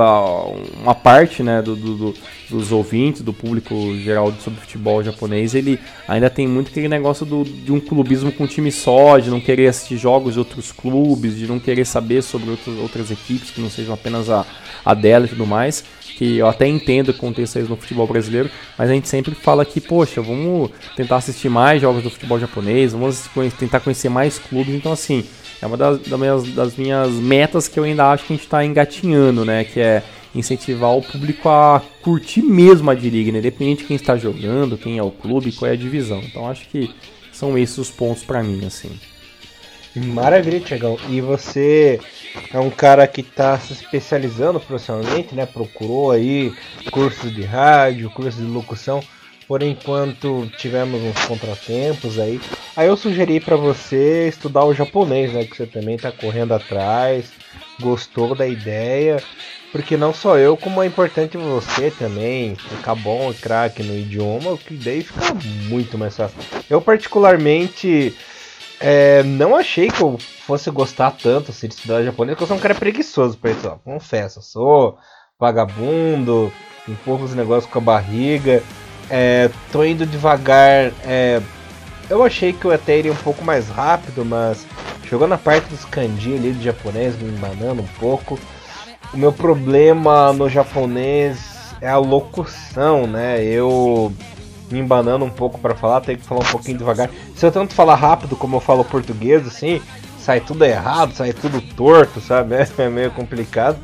uma 0.82 0.96
parte 0.96 1.44
né, 1.44 1.62
do, 1.62 1.76
do, 1.76 2.14
dos 2.50 2.72
ouvintes, 2.72 3.22
do 3.22 3.32
público 3.32 3.96
geral 3.98 4.34
sobre 4.40 4.58
futebol 4.58 5.00
japonês, 5.00 5.54
ele 5.54 5.78
ainda 6.08 6.28
tem 6.28 6.44
muito 6.48 6.72
aquele 6.72 6.88
negócio 6.88 7.24
do, 7.24 7.44
de 7.44 7.70
um 7.70 7.78
clubismo 7.78 8.32
com 8.32 8.44
time 8.44 8.72
só, 8.72 9.20
de 9.20 9.30
não 9.30 9.40
querer 9.40 9.68
assistir 9.68 9.96
jogos 9.96 10.32
de 10.32 10.40
outros 10.40 10.72
clubes, 10.72 11.38
de 11.38 11.46
não 11.46 11.60
querer 11.60 11.86
saber 11.86 12.20
sobre 12.20 12.50
outros, 12.50 12.76
outras 12.80 13.12
equipes 13.12 13.52
que 13.52 13.60
não 13.60 13.70
sejam 13.70 13.94
apenas 13.94 14.28
a, 14.28 14.44
a 14.84 14.92
dela 14.92 15.26
e 15.26 15.28
tudo 15.28 15.46
mais. 15.46 15.84
Que 16.16 16.38
eu 16.38 16.48
até 16.48 16.66
entendo 16.66 17.12
que 17.12 17.20
aconteça 17.20 17.60
isso 17.60 17.70
no 17.70 17.76
futebol 17.76 18.08
brasileiro, 18.08 18.50
mas 18.76 18.90
a 18.90 18.92
gente 18.92 19.08
sempre 19.08 19.36
fala 19.36 19.64
que, 19.64 19.80
poxa, 19.80 20.20
vamos 20.20 20.72
tentar 20.96 21.18
assistir 21.18 21.48
mais 21.48 21.80
jogos 21.80 22.02
do 22.02 22.10
futebol 22.10 22.40
japonês, 22.40 22.92
vamos 22.92 23.28
tentar 23.56 23.78
conhecer 23.78 24.08
mais 24.08 24.36
clubes. 24.36 24.74
Então, 24.74 24.90
assim, 24.90 25.24
é 25.60 25.66
uma 25.66 25.76
das, 25.76 26.00
das, 26.00 26.18
minhas, 26.18 26.42
das 26.52 26.76
minhas 26.76 27.10
metas 27.12 27.68
que 27.68 27.78
eu 27.78 27.84
ainda 27.84 28.10
acho 28.10 28.24
que 28.24 28.32
a 28.32 28.36
gente 28.36 28.44
está 28.44 28.64
engatinhando, 28.64 29.44
né? 29.44 29.64
Que 29.64 29.80
é 29.80 30.02
incentivar 30.34 30.90
o 30.90 31.02
público 31.02 31.48
a 31.48 31.82
curtir 32.02 32.42
mesmo 32.42 32.90
a 32.90 32.94
D-League, 32.94 33.32
né? 33.32 33.38
Independente 33.38 33.80
de 33.80 33.84
quem 33.84 33.96
está 33.96 34.16
jogando, 34.16 34.76
quem 34.76 34.98
é 34.98 35.02
o 35.02 35.10
clube, 35.10 35.52
qual 35.52 35.70
é 35.70 35.74
a 35.74 35.76
divisão. 35.76 36.20
Então 36.20 36.48
acho 36.48 36.68
que 36.68 36.94
são 37.32 37.56
esses 37.56 37.78
os 37.78 37.90
pontos 37.90 38.22
para 38.22 38.42
mim, 38.42 38.64
assim. 38.66 38.90
Maravilha, 39.94 40.60
Tiagão. 40.60 40.98
E 41.08 41.22
você 41.22 41.98
é 42.52 42.58
um 42.58 42.68
cara 42.68 43.06
que 43.06 43.22
está 43.22 43.58
se 43.58 43.72
especializando 43.72 44.60
profissionalmente, 44.60 45.34
né? 45.34 45.46
Procurou 45.46 46.10
aí 46.10 46.52
cursos 46.90 47.34
de 47.34 47.42
rádio, 47.42 48.10
cursos 48.10 48.44
de 48.44 48.50
locução. 48.50 49.00
Por 49.48 49.62
enquanto 49.62 50.50
tivemos 50.56 51.00
uns 51.02 51.24
contratempos 51.26 52.18
aí. 52.18 52.40
Aí 52.74 52.88
eu 52.88 52.96
sugeri 52.96 53.38
para 53.38 53.56
você 53.56 54.28
estudar 54.28 54.64
o 54.64 54.74
japonês, 54.74 55.32
né? 55.32 55.44
Que 55.44 55.56
você 55.56 55.66
também 55.66 55.96
tá 55.96 56.10
correndo 56.10 56.52
atrás, 56.52 57.32
gostou 57.80 58.34
da 58.34 58.46
ideia. 58.46 59.22
Porque 59.72 59.96
não 59.96 60.12
só 60.12 60.38
eu, 60.38 60.56
como 60.56 60.82
é 60.82 60.86
importante 60.86 61.36
você 61.36 61.90
também 61.90 62.56
ficar 62.56 62.94
bom 62.94 63.30
e 63.30 63.34
craque 63.34 63.82
no 63.82 63.96
idioma, 63.96 64.56
que 64.56 64.74
daí 64.74 65.02
fica 65.02 65.34
muito 65.34 65.98
mais 65.98 66.16
fácil. 66.16 66.38
Eu 66.68 66.80
particularmente 66.80 68.16
é, 68.80 69.22
não 69.22 69.54
achei 69.54 69.90
que 69.90 70.02
eu 70.02 70.18
fosse 70.46 70.70
gostar 70.70 71.10
tanto 71.10 71.50
assim, 71.50 71.68
de 71.68 71.74
estudar 71.74 72.02
japonês, 72.02 72.34
porque 72.34 72.44
eu 72.44 72.48
sou 72.48 72.56
um 72.56 72.60
cara 72.60 72.74
preguiçoso 72.74 73.38
ó. 73.64 73.76
confesso, 73.84 74.40
sou 74.40 74.96
vagabundo, 75.38 76.52
empurro 76.88 77.24
os 77.24 77.34
negócios 77.34 77.70
com 77.70 77.78
a 77.78 77.82
barriga. 77.82 78.62
É, 79.10 79.50
tô 79.72 79.84
indo 79.84 80.06
devagar. 80.06 80.92
É, 81.04 81.40
eu 82.08 82.22
achei 82.22 82.52
que 82.52 82.64
eu 82.64 82.72
até 82.72 82.98
iria 82.98 83.12
um 83.12 83.16
pouco 83.16 83.44
mais 83.44 83.68
rápido, 83.68 84.24
mas 84.24 84.66
chegou 85.08 85.26
na 85.26 85.38
parte 85.38 85.68
dos 85.68 85.84
kanji 85.84 86.34
ali 86.34 86.52
do 86.52 86.62
japonês, 86.62 87.16
me 87.16 87.28
embanando 87.28 87.82
um 87.82 87.88
pouco. 87.98 88.38
O 89.12 89.16
meu 89.16 89.32
problema 89.32 90.32
no 90.32 90.48
japonês 90.48 91.56
é 91.80 91.88
a 91.88 91.98
locução, 91.98 93.06
né? 93.06 93.42
Eu 93.42 94.12
me 94.70 94.80
embanando 94.80 95.24
um 95.24 95.30
pouco 95.30 95.58
para 95.58 95.74
falar, 95.74 96.00
tenho 96.00 96.18
que 96.18 96.24
falar 96.24 96.40
um 96.40 96.50
pouquinho 96.50 96.78
devagar. 96.78 97.10
Se 97.34 97.46
eu 97.46 97.52
tanto 97.52 97.74
falar 97.74 97.94
rápido 97.94 98.36
como 98.36 98.56
eu 98.56 98.60
falo 98.60 98.84
português, 98.84 99.46
assim, 99.46 99.80
sai 100.18 100.40
tudo 100.40 100.64
errado, 100.64 101.14
sai 101.14 101.32
tudo 101.32 101.60
torto, 101.60 102.20
sabe? 102.20 102.56
É 102.78 102.88
meio 102.88 103.10
complicado. 103.12 103.78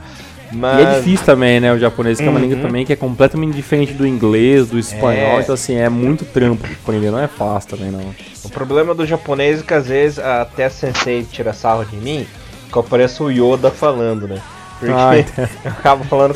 Mas... 0.52 0.78
E 0.78 0.82
é 0.82 0.98
difícil 0.98 1.26
também, 1.26 1.60
né? 1.60 1.72
O 1.72 1.78
japonês 1.78 2.18
que 2.18 2.24
é 2.24 2.30
uma 2.30 2.38
língua 2.38 2.56
uhum. 2.56 2.62
também 2.62 2.84
que 2.84 2.92
é 2.92 2.96
completamente 2.96 3.54
diferente 3.54 3.92
do 3.92 4.06
inglês, 4.06 4.68
do 4.68 4.78
espanhol. 4.78 5.38
É... 5.38 5.40
Então, 5.40 5.54
assim, 5.54 5.76
é 5.76 5.88
muito 5.88 6.24
trampo 6.24 6.66
aprender. 6.66 7.10
Não 7.10 7.18
é 7.18 7.28
fácil 7.28 7.70
também, 7.70 7.90
não. 7.90 8.14
O 8.44 8.48
problema 8.48 8.94
do 8.94 9.06
japonês 9.06 9.60
é 9.60 9.62
que 9.62 9.74
às 9.74 9.86
vezes 9.86 10.18
até 10.18 10.66
a 10.66 10.70
sensei 10.70 11.24
tira 11.24 11.52
sarro 11.52 11.84
de 11.84 11.96
mim, 11.96 12.26
que 12.70 12.76
eu 12.76 12.82
pareço 12.82 13.24
o 13.24 13.30
Yoda 13.30 13.70
falando, 13.70 14.28
né? 14.28 14.40
Porque 14.78 14.94
ah, 14.94 15.18
então. 15.18 15.48
eu 15.64 15.70
acabo 15.70 16.04
falando 16.04 16.34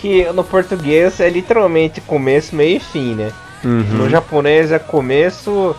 que 0.00 0.24
no 0.32 0.42
português 0.42 1.20
é 1.20 1.28
literalmente 1.28 2.00
começo, 2.00 2.56
meio 2.56 2.76
e 2.76 2.80
fim, 2.80 3.14
né? 3.14 3.30
Uhum. 3.64 3.82
No 3.82 4.10
japonês 4.10 4.72
é 4.72 4.78
começo, 4.78 5.76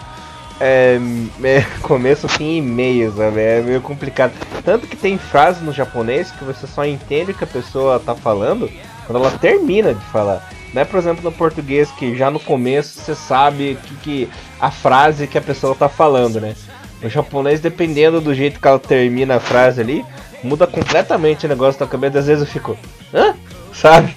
é, 0.60 1.00
é, 1.44 1.62
começo, 1.82 2.28
fim 2.28 2.58
e 2.58 2.62
meio, 2.62 3.14
sabe? 3.16 3.42
É 3.42 3.62
meio 3.62 3.82
complicado. 3.82 4.34
Tanto 4.64 4.88
que 4.88 4.96
tem 4.96 5.18
frases 5.18 5.62
no 5.62 5.74
japonês 5.74 6.32
que 6.32 6.44
você 6.44 6.68
só 6.68 6.86
entende 6.86 7.32
o 7.32 7.34
que 7.34 7.44
a 7.44 7.48
pessoa 7.48 8.00
tá 8.00 8.16
falando 8.16 8.70
quando 9.06 9.18
ela 9.18 9.32
termina 9.32 9.94
de 9.94 10.06
falar. 10.06 10.50
Não 10.74 10.82
é, 10.82 10.86
por 10.86 10.98
exemplo, 10.98 11.24
no 11.24 11.32
português 11.32 11.92
que 11.92 12.16
já 12.16 12.32
no 12.32 12.40
começo 12.40 13.00
você 13.00 13.14
sabe 13.14 13.78
que, 13.84 13.96
que 13.98 14.30
a 14.60 14.72
frase 14.72 15.28
que 15.28 15.38
a 15.38 15.42
pessoa 15.42 15.76
tá 15.76 15.88
falando, 15.88 16.42
né? 16.42 16.56
No 17.02 17.10
japonês, 17.10 17.60
dependendo 17.60 18.22
do 18.22 18.34
jeito 18.34 18.60
que 18.60 18.68
ela 18.68 18.80
termina 18.80 19.36
a 19.36 19.40
frase 19.40 19.82
ali, 19.82 20.04
muda 20.44 20.66
completamente 20.66 21.46
o 21.46 21.50
negócio 21.50 21.80
da 21.80 21.86
cabeça. 21.86 22.20
Às 22.20 22.28
vezes 22.28 22.42
eu 22.42 22.52
fico, 22.52 22.78
hã? 23.14 23.36
Sabe? 23.74 24.16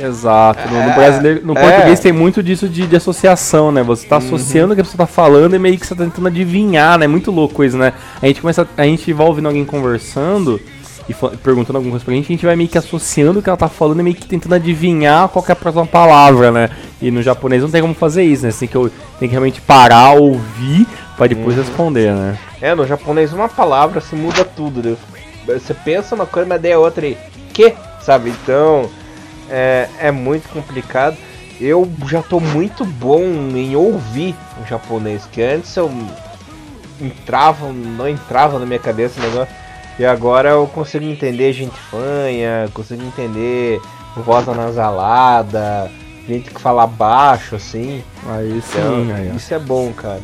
Exato. 0.00 0.68
No, 0.68 0.74
no, 0.74 0.90
é, 0.90 0.94
brasileiro, 0.94 1.46
no 1.46 1.56
é. 1.56 1.60
português 1.60 2.00
tem 2.00 2.12
muito 2.12 2.42
disso 2.42 2.68
de, 2.68 2.86
de 2.86 2.96
associação, 2.96 3.70
né? 3.72 3.82
Você 3.82 4.06
tá 4.06 4.18
uhum. 4.18 4.26
associando 4.26 4.72
o 4.72 4.74
que 4.74 4.80
a 4.80 4.84
pessoa 4.84 4.98
tá 4.98 5.06
falando 5.06 5.54
e 5.54 5.58
meio 5.58 5.78
que 5.78 5.86
você 5.86 5.94
tá 5.94 6.04
tentando 6.04 6.28
adivinhar, 6.28 6.98
né? 6.98 7.06
Muito 7.06 7.30
louco 7.30 7.64
isso, 7.64 7.76
né? 7.76 7.92
A 8.20 8.26
gente 8.26 8.40
começa. 8.40 8.66
A 8.76 8.84
gente 8.84 9.12
vai 9.12 9.26
ouvindo 9.26 9.46
alguém 9.46 9.64
conversando 9.64 10.60
e 11.08 11.14
perguntando 11.14 11.76
alguma 11.76 11.92
coisa 11.92 12.04
pra 12.04 12.14
gente, 12.14 12.26
a 12.26 12.32
gente 12.34 12.44
vai 12.44 12.56
meio 12.56 12.68
que 12.68 12.76
associando 12.76 13.38
o 13.38 13.42
que 13.42 13.48
ela 13.48 13.56
tá 13.56 13.68
falando 13.68 14.00
e 14.00 14.02
meio 14.02 14.16
que 14.16 14.26
tentando 14.26 14.56
adivinhar 14.56 15.28
qual 15.28 15.44
é 15.48 15.52
a 15.52 15.56
próxima 15.56 15.86
palavra, 15.86 16.50
né? 16.50 16.70
E 17.00 17.10
no 17.10 17.22
japonês 17.22 17.62
não 17.62 17.70
tem 17.70 17.80
como 17.80 17.94
fazer 17.94 18.24
isso, 18.24 18.44
né? 18.44 18.50
Você 18.50 18.66
tem 18.66 18.68
que, 18.68 18.90
tem 19.20 19.28
que 19.28 19.32
realmente 19.32 19.60
parar, 19.60 20.14
ouvir, 20.14 20.86
pra 21.16 21.28
depois 21.28 21.56
uhum. 21.56 21.62
responder, 21.62 22.12
né? 22.12 22.36
É, 22.60 22.74
no 22.74 22.84
japonês 22.86 23.32
uma 23.32 23.48
palavra 23.48 24.00
se 24.00 24.16
muda 24.16 24.44
tudo, 24.44 24.82
né? 24.82 24.96
Você 25.46 25.72
pensa 25.72 26.16
uma 26.16 26.26
coisa, 26.26 26.48
mas 26.48 26.60
daí 26.60 26.72
a 26.72 26.78
outra 26.78 27.06
aí, 27.06 27.16
que? 27.52 27.72
Sabe? 28.00 28.30
Então 28.30 28.90
é, 29.50 29.88
é 29.98 30.10
muito 30.10 30.48
complicado. 30.48 31.16
Eu 31.60 31.90
já 32.06 32.22
tô 32.22 32.38
muito 32.38 32.84
bom 32.84 33.22
em 33.22 33.74
ouvir 33.74 34.34
o 34.62 34.68
japonês, 34.68 35.26
que 35.30 35.40
antes 35.42 35.74
eu 35.76 35.90
entrava, 37.00 37.72
não 37.72 38.08
entrava 38.08 38.58
na 38.58 38.66
minha 38.66 38.78
cabeça 38.78 39.18
o 39.18 39.22
negócio. 39.22 39.54
E 39.98 40.04
agora 40.04 40.50
eu 40.50 40.66
consigo 40.66 41.04
entender 41.06 41.52
gente 41.52 41.78
fanha, 41.90 42.68
consigo 42.74 43.02
entender 43.02 43.80
voz 44.14 44.46
anasalada, 44.46 45.90
gente 46.28 46.50
que 46.50 46.60
fala 46.60 46.86
baixo, 46.86 47.56
assim. 47.56 48.02
Aí 48.28 48.60
sim, 48.60 48.78
então, 48.78 49.16
aí, 49.16 49.34
isso 49.34 49.54
é 49.54 49.58
bom, 49.58 49.92
cara. 49.92 50.20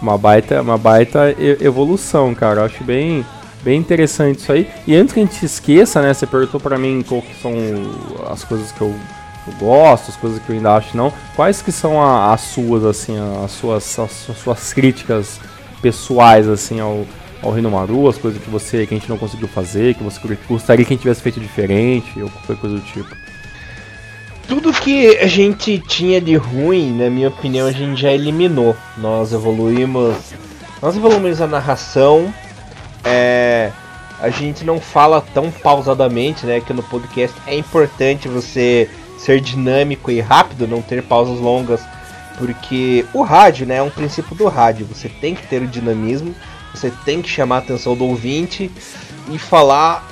Uma 0.00 0.18
baita, 0.18 0.60
uma 0.60 0.76
baita 0.76 1.34
evolução, 1.60 2.34
cara. 2.34 2.60
Eu 2.60 2.64
acho 2.64 2.82
bem 2.82 3.24
Bem 3.62 3.78
interessante 3.78 4.40
isso 4.40 4.52
aí. 4.52 4.68
E 4.86 4.94
antes 4.96 5.14
que 5.14 5.20
a 5.20 5.24
gente 5.24 5.44
esqueça, 5.44 6.02
né? 6.02 6.12
Você 6.12 6.26
perguntou 6.26 6.58
para 6.58 6.76
mim 6.76 7.04
qual 7.06 7.22
que 7.22 7.34
são 7.40 7.52
as 8.28 8.42
coisas 8.42 8.72
que 8.72 8.80
eu, 8.80 8.92
eu, 9.46 9.52
gosto, 9.58 10.10
as 10.10 10.16
coisas 10.16 10.40
que 10.42 10.50
eu 10.50 10.56
ainda 10.56 10.74
acho 10.74 10.96
não. 10.96 11.12
Quais 11.36 11.62
que 11.62 11.70
são 11.70 12.02
a, 12.02 12.32
as 12.32 12.40
suas, 12.40 12.84
assim, 12.84 13.16
as 13.44 13.52
suas, 13.52 13.98
as, 13.98 14.30
as 14.30 14.36
suas 14.38 14.72
críticas 14.72 15.38
pessoais, 15.80 16.48
assim, 16.48 16.80
ao, 16.80 17.06
ao 17.40 17.52
Maru, 17.70 18.08
as 18.08 18.18
coisas 18.18 18.42
que 18.42 18.50
você 18.50 18.84
que 18.84 18.94
a 18.94 18.98
gente 18.98 19.08
não 19.08 19.18
conseguiu 19.18 19.46
fazer, 19.46 19.94
que 19.94 20.02
você 20.02 20.18
gostaria 20.48 20.84
que 20.84 20.92
a 20.92 20.94
gente 20.94 21.02
tivesse 21.02 21.22
feito 21.22 21.38
diferente, 21.38 22.20
ou 22.20 22.28
qualquer 22.30 22.56
coisa 22.56 22.76
do 22.76 22.82
tipo. 22.82 23.14
Tudo 24.48 24.72
que 24.72 25.18
a 25.18 25.26
gente 25.28 25.78
tinha 25.78 26.20
de 26.20 26.34
ruim, 26.34 26.96
na 26.96 27.08
minha 27.08 27.28
opinião, 27.28 27.68
a 27.68 27.72
gente 27.72 28.00
já 28.00 28.12
eliminou. 28.12 28.76
Nós 28.98 29.32
evoluímos. 29.32 30.16
Nós 30.80 30.96
evoluímos 30.96 31.40
a 31.40 31.46
narração, 31.46 32.34
é, 33.04 33.70
a 34.20 34.30
gente 34.30 34.64
não 34.64 34.80
fala 34.80 35.20
tão 35.34 35.50
pausadamente, 35.50 36.46
né? 36.46 36.60
Que 36.60 36.72
no 36.72 36.82
podcast 36.82 37.36
é 37.46 37.56
importante 37.56 38.28
você 38.28 38.88
ser 39.18 39.40
dinâmico 39.40 40.10
e 40.10 40.20
rápido, 40.20 40.66
não 40.66 40.82
ter 40.82 41.02
pausas 41.02 41.38
longas, 41.38 41.80
porque 42.36 43.04
o 43.12 43.22
rádio, 43.22 43.66
né, 43.66 43.76
é 43.76 43.82
um 43.82 43.90
princípio 43.90 44.34
do 44.34 44.48
rádio. 44.48 44.86
Você 44.86 45.08
tem 45.08 45.34
que 45.34 45.46
ter 45.46 45.62
o 45.62 45.66
dinamismo, 45.66 46.34
você 46.74 46.90
tem 47.04 47.22
que 47.22 47.28
chamar 47.28 47.56
a 47.56 47.58
atenção 47.58 47.96
do 47.96 48.04
ouvinte 48.04 48.70
e 49.30 49.38
falar 49.38 50.08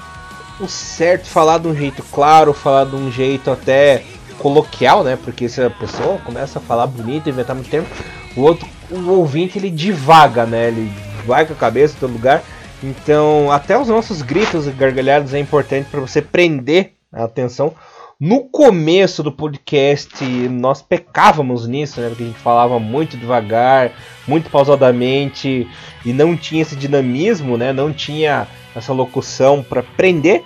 o 0.61 0.69
certo, 0.69 1.27
falar 1.27 1.59
de 1.59 1.69
um 1.69 1.75
jeito 1.75 2.03
claro, 2.13 2.53
falar 2.53 2.85
de 2.85 2.95
um 2.95 3.11
jeito 3.11 3.51
até 3.51 4.05
coloquial, 4.39 5.03
né? 5.03 5.19
Porque 5.23 5.49
se 5.49 5.63
a 5.63 5.71
pessoa 5.71 6.19
começa 6.19 6.59
a 6.59 6.63
falar 6.63 6.87
bonito, 6.87 7.29
inventar 7.29 7.57
muito 7.57 7.71
tempo, 7.71 7.89
o 8.37 8.43
outro, 8.43 8.69
o 8.91 9.11
ouvinte 9.11 9.59
ele 9.59 9.71
divaga, 9.71 10.47
né? 10.47 10.69
Ele 10.69 10.93
vai 11.27 11.47
com 11.47 11.53
a 11.53 11.57
cabeça 11.57 11.97
todo 11.99 12.13
lugar 12.13 12.43
então, 12.83 13.51
até 13.53 13.79
os 13.79 13.89
nossos 13.89 14.23
gritos 14.23 14.67
e 14.67 14.71
gargalhadas 14.71 15.35
é 15.35 15.39
importante 15.39 15.89
para 15.91 16.01
você 16.01 16.23
prender 16.23 16.95
a 17.13 17.25
atenção, 17.25 17.75
No 18.23 18.45
começo 18.45 19.23
do 19.23 19.33
podcast, 19.33 20.23
nós 20.51 20.83
pecávamos 20.83 21.67
nisso, 21.67 22.03
né? 22.03 22.09
Porque 22.11 22.25
a 22.25 22.27
gente 22.27 22.39
falava 22.39 22.79
muito 22.79 23.17
devagar, 23.17 23.93
muito 24.29 24.51
pausadamente 24.51 25.67
e 26.05 26.13
não 26.13 26.37
tinha 26.37 26.61
esse 26.61 26.77
dinamismo, 26.77 27.57
né? 27.57 27.73
Não 27.73 27.91
tinha 27.95 28.47
essa 28.77 28.93
locução 28.93 29.63
para 29.63 29.83
prender. 29.83 30.45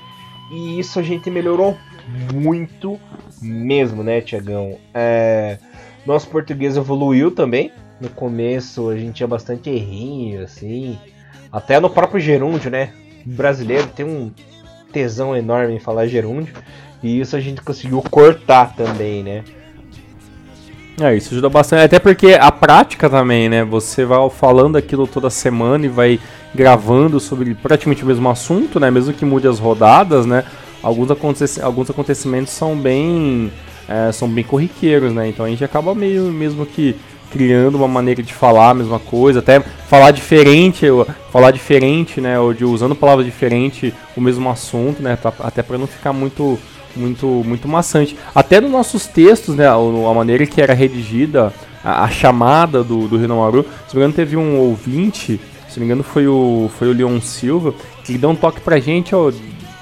E 0.53 0.79
isso 0.79 1.01
a 1.01 1.03
gente 1.03 1.29
melhorou 1.29 1.77
muito 2.33 2.97
mesmo, 3.43 4.05
né, 4.05 4.21
Tiagão? 4.21 4.79
É... 4.95 5.59
Nosso 6.07 6.29
português 6.29 6.77
evoluiu 6.77 7.33
também. 7.33 7.73
No 8.01 8.09
começo 8.09 8.89
a 8.89 8.97
gente 8.97 9.15
tinha 9.15 9.27
bastante 9.27 9.69
errinho, 9.69 10.45
assim. 10.45 10.97
Até 11.55 11.79
no 11.79 11.89
próprio 11.89 12.19
gerúndio, 12.19 12.69
né? 12.69 12.91
O 13.25 13.31
brasileiro 13.31 13.87
tem 13.87 14.05
um 14.05 14.33
tesão 14.93 15.37
enorme 15.37 15.77
em 15.77 15.79
falar 15.79 16.09
gerúndio. 16.09 16.53
E 17.01 17.21
isso 17.21 17.37
a 17.37 17.41
gente 17.41 17.63
conseguiu 17.63 18.03
cortar 18.11 18.75
também, 18.75 19.23
né? 19.23 19.45
É, 21.01 21.15
isso 21.15 21.33
ajuda 21.33 21.49
bastante. 21.49 21.85
Até 21.85 22.01
porque 22.01 22.37
a 22.41 22.51
prática 22.51 23.09
também, 23.09 23.49
né? 23.49 23.63
Você 23.63 24.05
vai 24.05 24.19
falando 24.31 24.75
aquilo 24.75 25.07
toda 25.07 25.31
semana 25.31 25.87
e 25.87 25.89
vai 25.89 26.19
gravando 26.53 27.21
sobre 27.21 27.55
praticamente 27.55 28.03
o 28.03 28.07
mesmo 28.07 28.29
assunto, 28.29 28.81
né? 28.81 28.91
Mesmo 28.91 29.13
que 29.13 29.25
mude 29.25 29.47
as 29.47 29.61
rodadas, 29.61 30.27
né? 30.27 30.43
Alguns, 30.83 31.09
acontec 31.13 31.61
alguns 31.63 31.89
acontecimentos 31.89 32.53
são 32.53 32.77
bem, 32.77 33.53
é, 33.89 34.11
são 34.11 34.29
bem 34.29 34.43
corriqueiros, 34.43 35.13
né? 35.13 35.29
Então 35.29 35.47
a 35.47 35.49
gente 35.49 35.63
acaba 35.63 35.95
meio 35.95 36.25
mesmo 36.33 36.67
que 36.67 36.97
criando 37.35 37.75
uma 37.75 37.89
maneira 37.89 38.23
de 38.23 38.33
falar 38.33 38.71
a 38.71 38.75
mesma 38.75 39.01
coisa, 39.01 39.41
até 39.41 39.59
falar 39.59 40.13
diferente, 40.13 40.87
falar 41.33 41.51
diferente, 41.51 42.21
né? 42.21 42.39
Ou 42.39 42.55
de 42.55 42.65
usando 42.65 42.95
palavras 42.95 43.27
diferentes 43.27 43.93
o 44.17 44.21
mesmo 44.21 44.49
assunto, 44.49 45.03
né? 45.03 45.19
Até 45.41 45.61
para 45.61 45.77
não 45.77 45.89
ficar 45.89 46.13
muito 46.13 46.57
muito, 46.95 47.27
muito 47.27 47.67
maçante. 47.67 48.17
Até 48.33 48.61
nos 48.61 48.71
nossos 48.71 49.05
textos, 49.09 49.57
né, 49.57 49.67
a 49.67 50.15
maneira 50.15 50.47
que 50.47 50.63
era 50.63 50.73
redigida 50.73 51.53
a, 51.83 52.05
a 52.05 52.09
chamada 52.09 52.85
do, 52.85 53.09
do 53.09 53.17
Rinomaru, 53.17 53.65
se 53.89 53.95
não 53.95 53.95
me 53.95 53.99
engano 53.99 54.13
teve 54.13 54.37
um 54.37 54.57
ouvinte, 54.61 55.41
se 55.69 55.81
não 55.81 55.81
me 55.81 55.87
engano 55.87 56.05
foi 56.05 56.29
o, 56.29 56.71
foi 56.79 56.89
o 56.89 56.93
Leon 56.93 57.21
Silva, 57.21 57.75
que 58.05 58.17
deu 58.17 58.31
um 58.31 58.37
toque 58.37 58.61
pra 58.61 58.79
gente, 58.79 59.13
ó, 59.13 59.33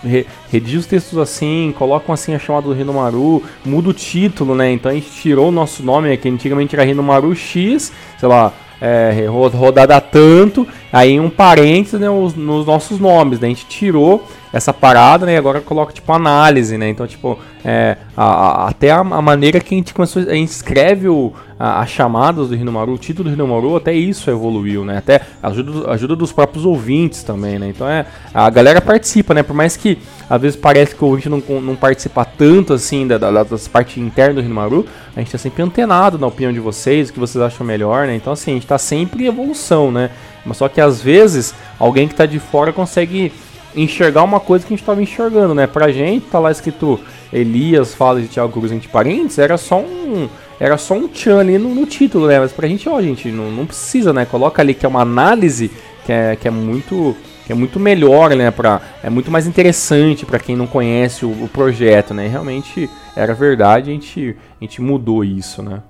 re, 0.02 0.26
redige 0.50 0.76
os 0.76 0.86
textos 0.86 1.18
assim, 1.18 1.74
colocam 1.78 2.12
assim 2.12 2.34
a 2.34 2.38
chamada 2.38 2.66
do 2.66 2.72
Rinomaru, 2.72 3.42
muda 3.64 3.90
o 3.90 3.92
título, 3.92 4.54
né, 4.54 4.72
então 4.72 4.90
a 4.90 4.94
gente 4.94 5.10
tirou 5.10 5.48
o 5.48 5.52
nosso 5.52 5.82
nome, 5.82 6.16
que 6.16 6.28
antigamente 6.28 6.74
era 6.74 6.84
Rinomaru 6.84 7.34
X, 7.34 7.92
sei 8.18 8.28
lá, 8.28 8.52
é, 8.82 9.26
rodada 9.28 10.00
tanto, 10.00 10.66
aí 10.92 11.20
um 11.20 11.30
parênteses 11.30 12.00
né, 12.00 12.10
os, 12.10 12.34
nos 12.34 12.66
nossos 12.66 12.98
nomes, 12.98 13.38
né? 13.38 13.46
A 13.46 13.50
gente 13.50 13.64
tirou 13.66 14.26
essa 14.52 14.72
parada, 14.72 15.24
né? 15.24 15.34
E 15.34 15.36
agora 15.36 15.60
coloca 15.60 15.92
tipo 15.92 16.12
análise, 16.12 16.76
né? 16.76 16.88
Então, 16.88 17.06
tipo, 17.06 17.38
é, 17.64 17.96
a, 18.16 18.24
a, 18.24 18.68
até 18.68 18.90
a, 18.90 18.98
a, 18.98 19.22
maneira 19.22 19.58
que 19.60 19.74
a 19.74 19.78
gente 19.78 19.94
começou, 19.94 20.22
a 20.22 20.34
gente 20.34 20.50
escreve 20.50 21.08
o, 21.08 21.32
as 21.58 21.88
chamadas 21.88 22.48
do 22.48 22.56
Rinomaru, 22.56 22.92
o 22.92 22.98
título 22.98 23.28
do 23.28 23.30
Rinomaru, 23.30 23.76
até 23.76 23.94
isso 23.94 24.28
evoluiu, 24.30 24.84
né? 24.84 24.98
Até 24.98 25.22
ajuda, 25.42 25.90
ajuda 25.90 26.16
dos 26.16 26.32
próprios 26.32 26.66
ouvintes 26.66 27.22
também, 27.22 27.58
né? 27.58 27.68
Então 27.68 27.88
é, 27.88 28.04
a 28.34 28.50
galera 28.50 28.80
participa, 28.80 29.32
né? 29.32 29.42
Por 29.42 29.54
mais 29.54 29.76
que 29.76 29.96
às 30.28 30.40
vezes 30.40 30.56
parece 30.56 30.94
que 30.94 31.02
o 31.02 31.08
ouvinte 31.08 31.28
não, 31.28 31.40
não 31.60 31.76
participa 31.76 32.24
tanto 32.24 32.74
assim 32.74 33.06
da, 33.06 33.16
da, 33.16 33.42
das 33.42 33.68
partes 33.68 33.96
internas 33.96 34.34
do 34.36 34.42
Rinomaru, 34.42 34.84
a 35.16 35.20
gente 35.20 35.32
tá 35.32 35.38
sempre 35.38 35.62
antenado 35.62 36.18
na 36.18 36.26
opinião 36.26 36.52
de 36.52 36.60
vocês, 36.60 37.08
o 37.08 37.12
que 37.12 37.20
vocês 37.20 37.42
acham 37.42 37.66
melhor, 37.66 38.06
né? 38.06 38.16
Então 38.16 38.32
assim, 38.32 38.50
a 38.50 38.54
gente 38.54 38.66
tá 38.66 38.76
sempre 38.76 39.24
em 39.24 39.28
evolução, 39.28 39.90
né? 39.90 40.10
Mas 40.44 40.56
só 40.56 40.68
que 40.68 40.80
às 40.80 41.00
vezes 41.00 41.54
alguém 41.78 42.08
que 42.08 42.14
tá 42.14 42.26
de 42.26 42.38
fora 42.38 42.72
consegue 42.72 43.32
enxergar 43.74 44.22
uma 44.22 44.40
coisa 44.40 44.64
que 44.64 44.72
a 44.72 44.76
gente 44.76 44.82
estava 44.82 45.02
enxergando, 45.02 45.54
né? 45.54 45.66
Pra 45.66 45.90
gente, 45.90 46.26
tá 46.26 46.38
lá 46.38 46.50
escrito 46.50 47.00
Elias 47.32 47.94
fala 47.94 48.20
de 48.20 48.28
Thiago 48.28 48.52
Cruz 48.52 48.70
entre 48.70 48.88
parênteses, 48.88 49.38
era 49.38 49.56
só 49.56 49.80
um. 49.80 50.28
Era 50.60 50.76
só 50.78 50.94
um 50.94 51.08
tchan 51.08 51.40
ali 51.40 51.58
no, 51.58 51.74
no, 51.74 51.86
título, 51.86 52.28
né? 52.28 52.38
Mas 52.38 52.52
pra 52.52 52.68
gente, 52.68 52.88
ó, 52.88 53.00
gente, 53.00 53.28
não, 53.32 53.50
não 53.50 53.66
precisa, 53.66 54.12
né? 54.12 54.24
Coloca 54.24 54.62
ali 54.62 54.74
que 54.74 54.86
é 54.86 54.88
uma 54.88 55.00
análise 55.00 55.70
que 56.04 56.12
é, 56.12 56.36
que 56.36 56.46
é 56.46 56.50
muito. 56.50 57.16
Que 57.44 57.50
é 57.50 57.54
muito 57.56 57.80
melhor, 57.80 58.36
né? 58.36 58.52
Pra, 58.52 58.80
é 59.02 59.10
muito 59.10 59.28
mais 59.28 59.48
interessante 59.48 60.24
para 60.24 60.38
quem 60.38 60.54
não 60.54 60.66
conhece 60.66 61.24
o, 61.24 61.30
o, 61.30 61.48
projeto, 61.48 62.14
né? 62.14 62.28
Realmente 62.28 62.88
era 63.16 63.34
verdade, 63.34 63.90
a 63.90 63.92
gente, 63.92 64.36
a 64.60 64.64
gente 64.64 64.80
mudou 64.80 65.24
isso, 65.24 65.60
né? 65.60 65.82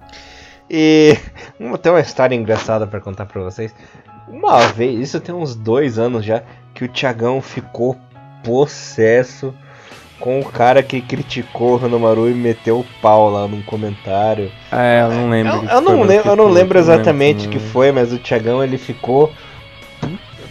E 0.70 1.14
tem 1.82 1.92
uma 1.92 2.00
história 2.00 2.34
engraçada 2.34 2.86
para 2.86 3.00
contar 3.00 3.26
para 3.26 3.42
vocês. 3.42 3.74
Uma 4.26 4.60
vez, 4.68 4.98
isso 4.98 5.20
tem 5.20 5.34
uns 5.34 5.54
dois 5.54 5.98
anos 5.98 6.24
já, 6.24 6.42
que 6.82 6.84
o 6.84 6.88
Thiagão 6.88 7.40
ficou 7.40 7.96
possesso 8.42 9.54
com 10.18 10.40
o 10.40 10.44
cara 10.44 10.82
que 10.82 11.00
criticou 11.00 11.72
o 11.72 11.76
Ranomaru 11.76 12.28
e 12.28 12.34
meteu 12.34 12.80
o 12.80 12.86
pau 13.00 13.30
lá 13.30 13.46
num 13.46 13.62
comentário. 13.62 14.50
É, 14.70 15.02
eu 15.02 15.10
não 15.10 15.30
lembro. 15.30 15.52
Eu, 15.52 15.62
eu 15.64 15.80
não, 15.80 16.02
lembro, 16.02 16.28
eu 16.30 16.36
não 16.36 16.48
lembro 16.48 16.78
exatamente 16.78 17.46
o 17.46 17.50
que 17.50 17.58
foi, 17.58 17.90
mas 17.90 18.12
o 18.12 18.18
Thiagão 18.18 18.62
ele 18.62 18.78
ficou 18.78 19.32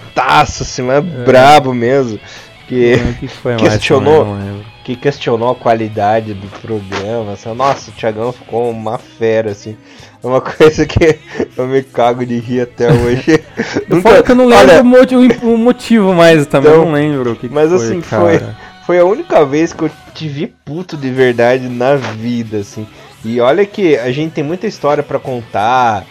putaço, 0.04 0.64
assim, 0.64 0.82
mas 0.82 0.98
é. 0.98 1.02
brabo 1.02 1.74
mesmo. 1.74 2.20
Que, 2.68 2.98
que 3.20 3.28
questionou, 3.58 4.38
que 4.84 4.96
questionou 4.96 5.52
a 5.52 5.56
qualidade 5.56 6.34
do 6.34 6.48
programa. 6.62 7.34
Assim, 7.34 7.54
nossa, 7.54 7.92
o 7.92 7.94
Thiagão 7.94 8.32
ficou 8.32 8.70
uma 8.70 8.98
fera, 8.98 9.52
assim. 9.52 9.78
É 10.24 10.28
uma 10.28 10.40
coisa 10.42 10.86
que 10.86 11.20
eu 11.58 11.68
me 11.68 11.82
cago 11.84 12.26
de 12.26 12.40
rir 12.40 12.62
até 12.62 12.92
hoje. 12.92 13.42
eu 13.90 13.96
Nunca... 13.98 14.24
que 14.24 14.32
eu 14.32 14.36
não 14.36 14.46
lembro 14.46 14.98
Olha... 14.98 15.40
o 15.44 15.58
motivo 15.58 16.14
mais 16.14 16.46
também, 16.48 16.72
então, 16.72 16.86
não 16.86 16.92
lembro 16.92 17.32
o 17.34 17.36
que 17.36 17.50
Mas 17.50 17.72
que 17.72 17.78
foi, 17.78 17.88
assim, 17.88 18.02
cara. 18.02 18.24
foi, 18.24 18.42
foi 18.86 19.00
a 19.00 19.06
única 19.06 19.46
vez 19.46 19.74
que 19.74 19.84
eu 19.84 19.92
te 20.14 20.28
vi 20.28 20.48
puto 20.48 20.96
de 20.96 21.10
verdade 21.10 21.68
na 21.68 21.96
vida, 21.96 22.58
assim. 22.58 22.88
E 23.24 23.40
olha 23.40 23.66
que 23.66 23.98
a 23.98 24.12
gente 24.12 24.34
tem 24.34 24.44
muita 24.44 24.68
história 24.68 25.04
para 25.04 25.20
contar 25.20 26.06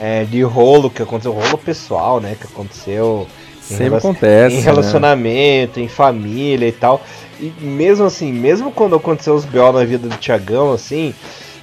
é, 0.00 0.24
de 0.24 0.42
rolo 0.42 0.90
que 0.90 1.02
aconteceu, 1.02 1.32
rolo 1.32 1.58
pessoal, 1.58 2.20
né, 2.20 2.36
que 2.38 2.46
aconteceu 2.46 3.26
Sempre 3.74 3.96
acontece. 3.96 4.54
Em 4.54 4.58
né? 4.58 4.64
relacionamento, 4.64 5.80
né? 5.80 5.86
em 5.86 5.88
família 5.88 6.68
e 6.68 6.72
tal. 6.72 7.02
E 7.40 7.52
mesmo 7.60 8.06
assim, 8.06 8.32
mesmo 8.32 8.70
quando 8.70 8.94
aconteceu 8.94 9.34
os 9.34 9.44
BO 9.44 9.72
na 9.72 9.84
vida 9.84 10.08
do 10.08 10.16
Tiagão, 10.16 10.72
assim, 10.72 11.12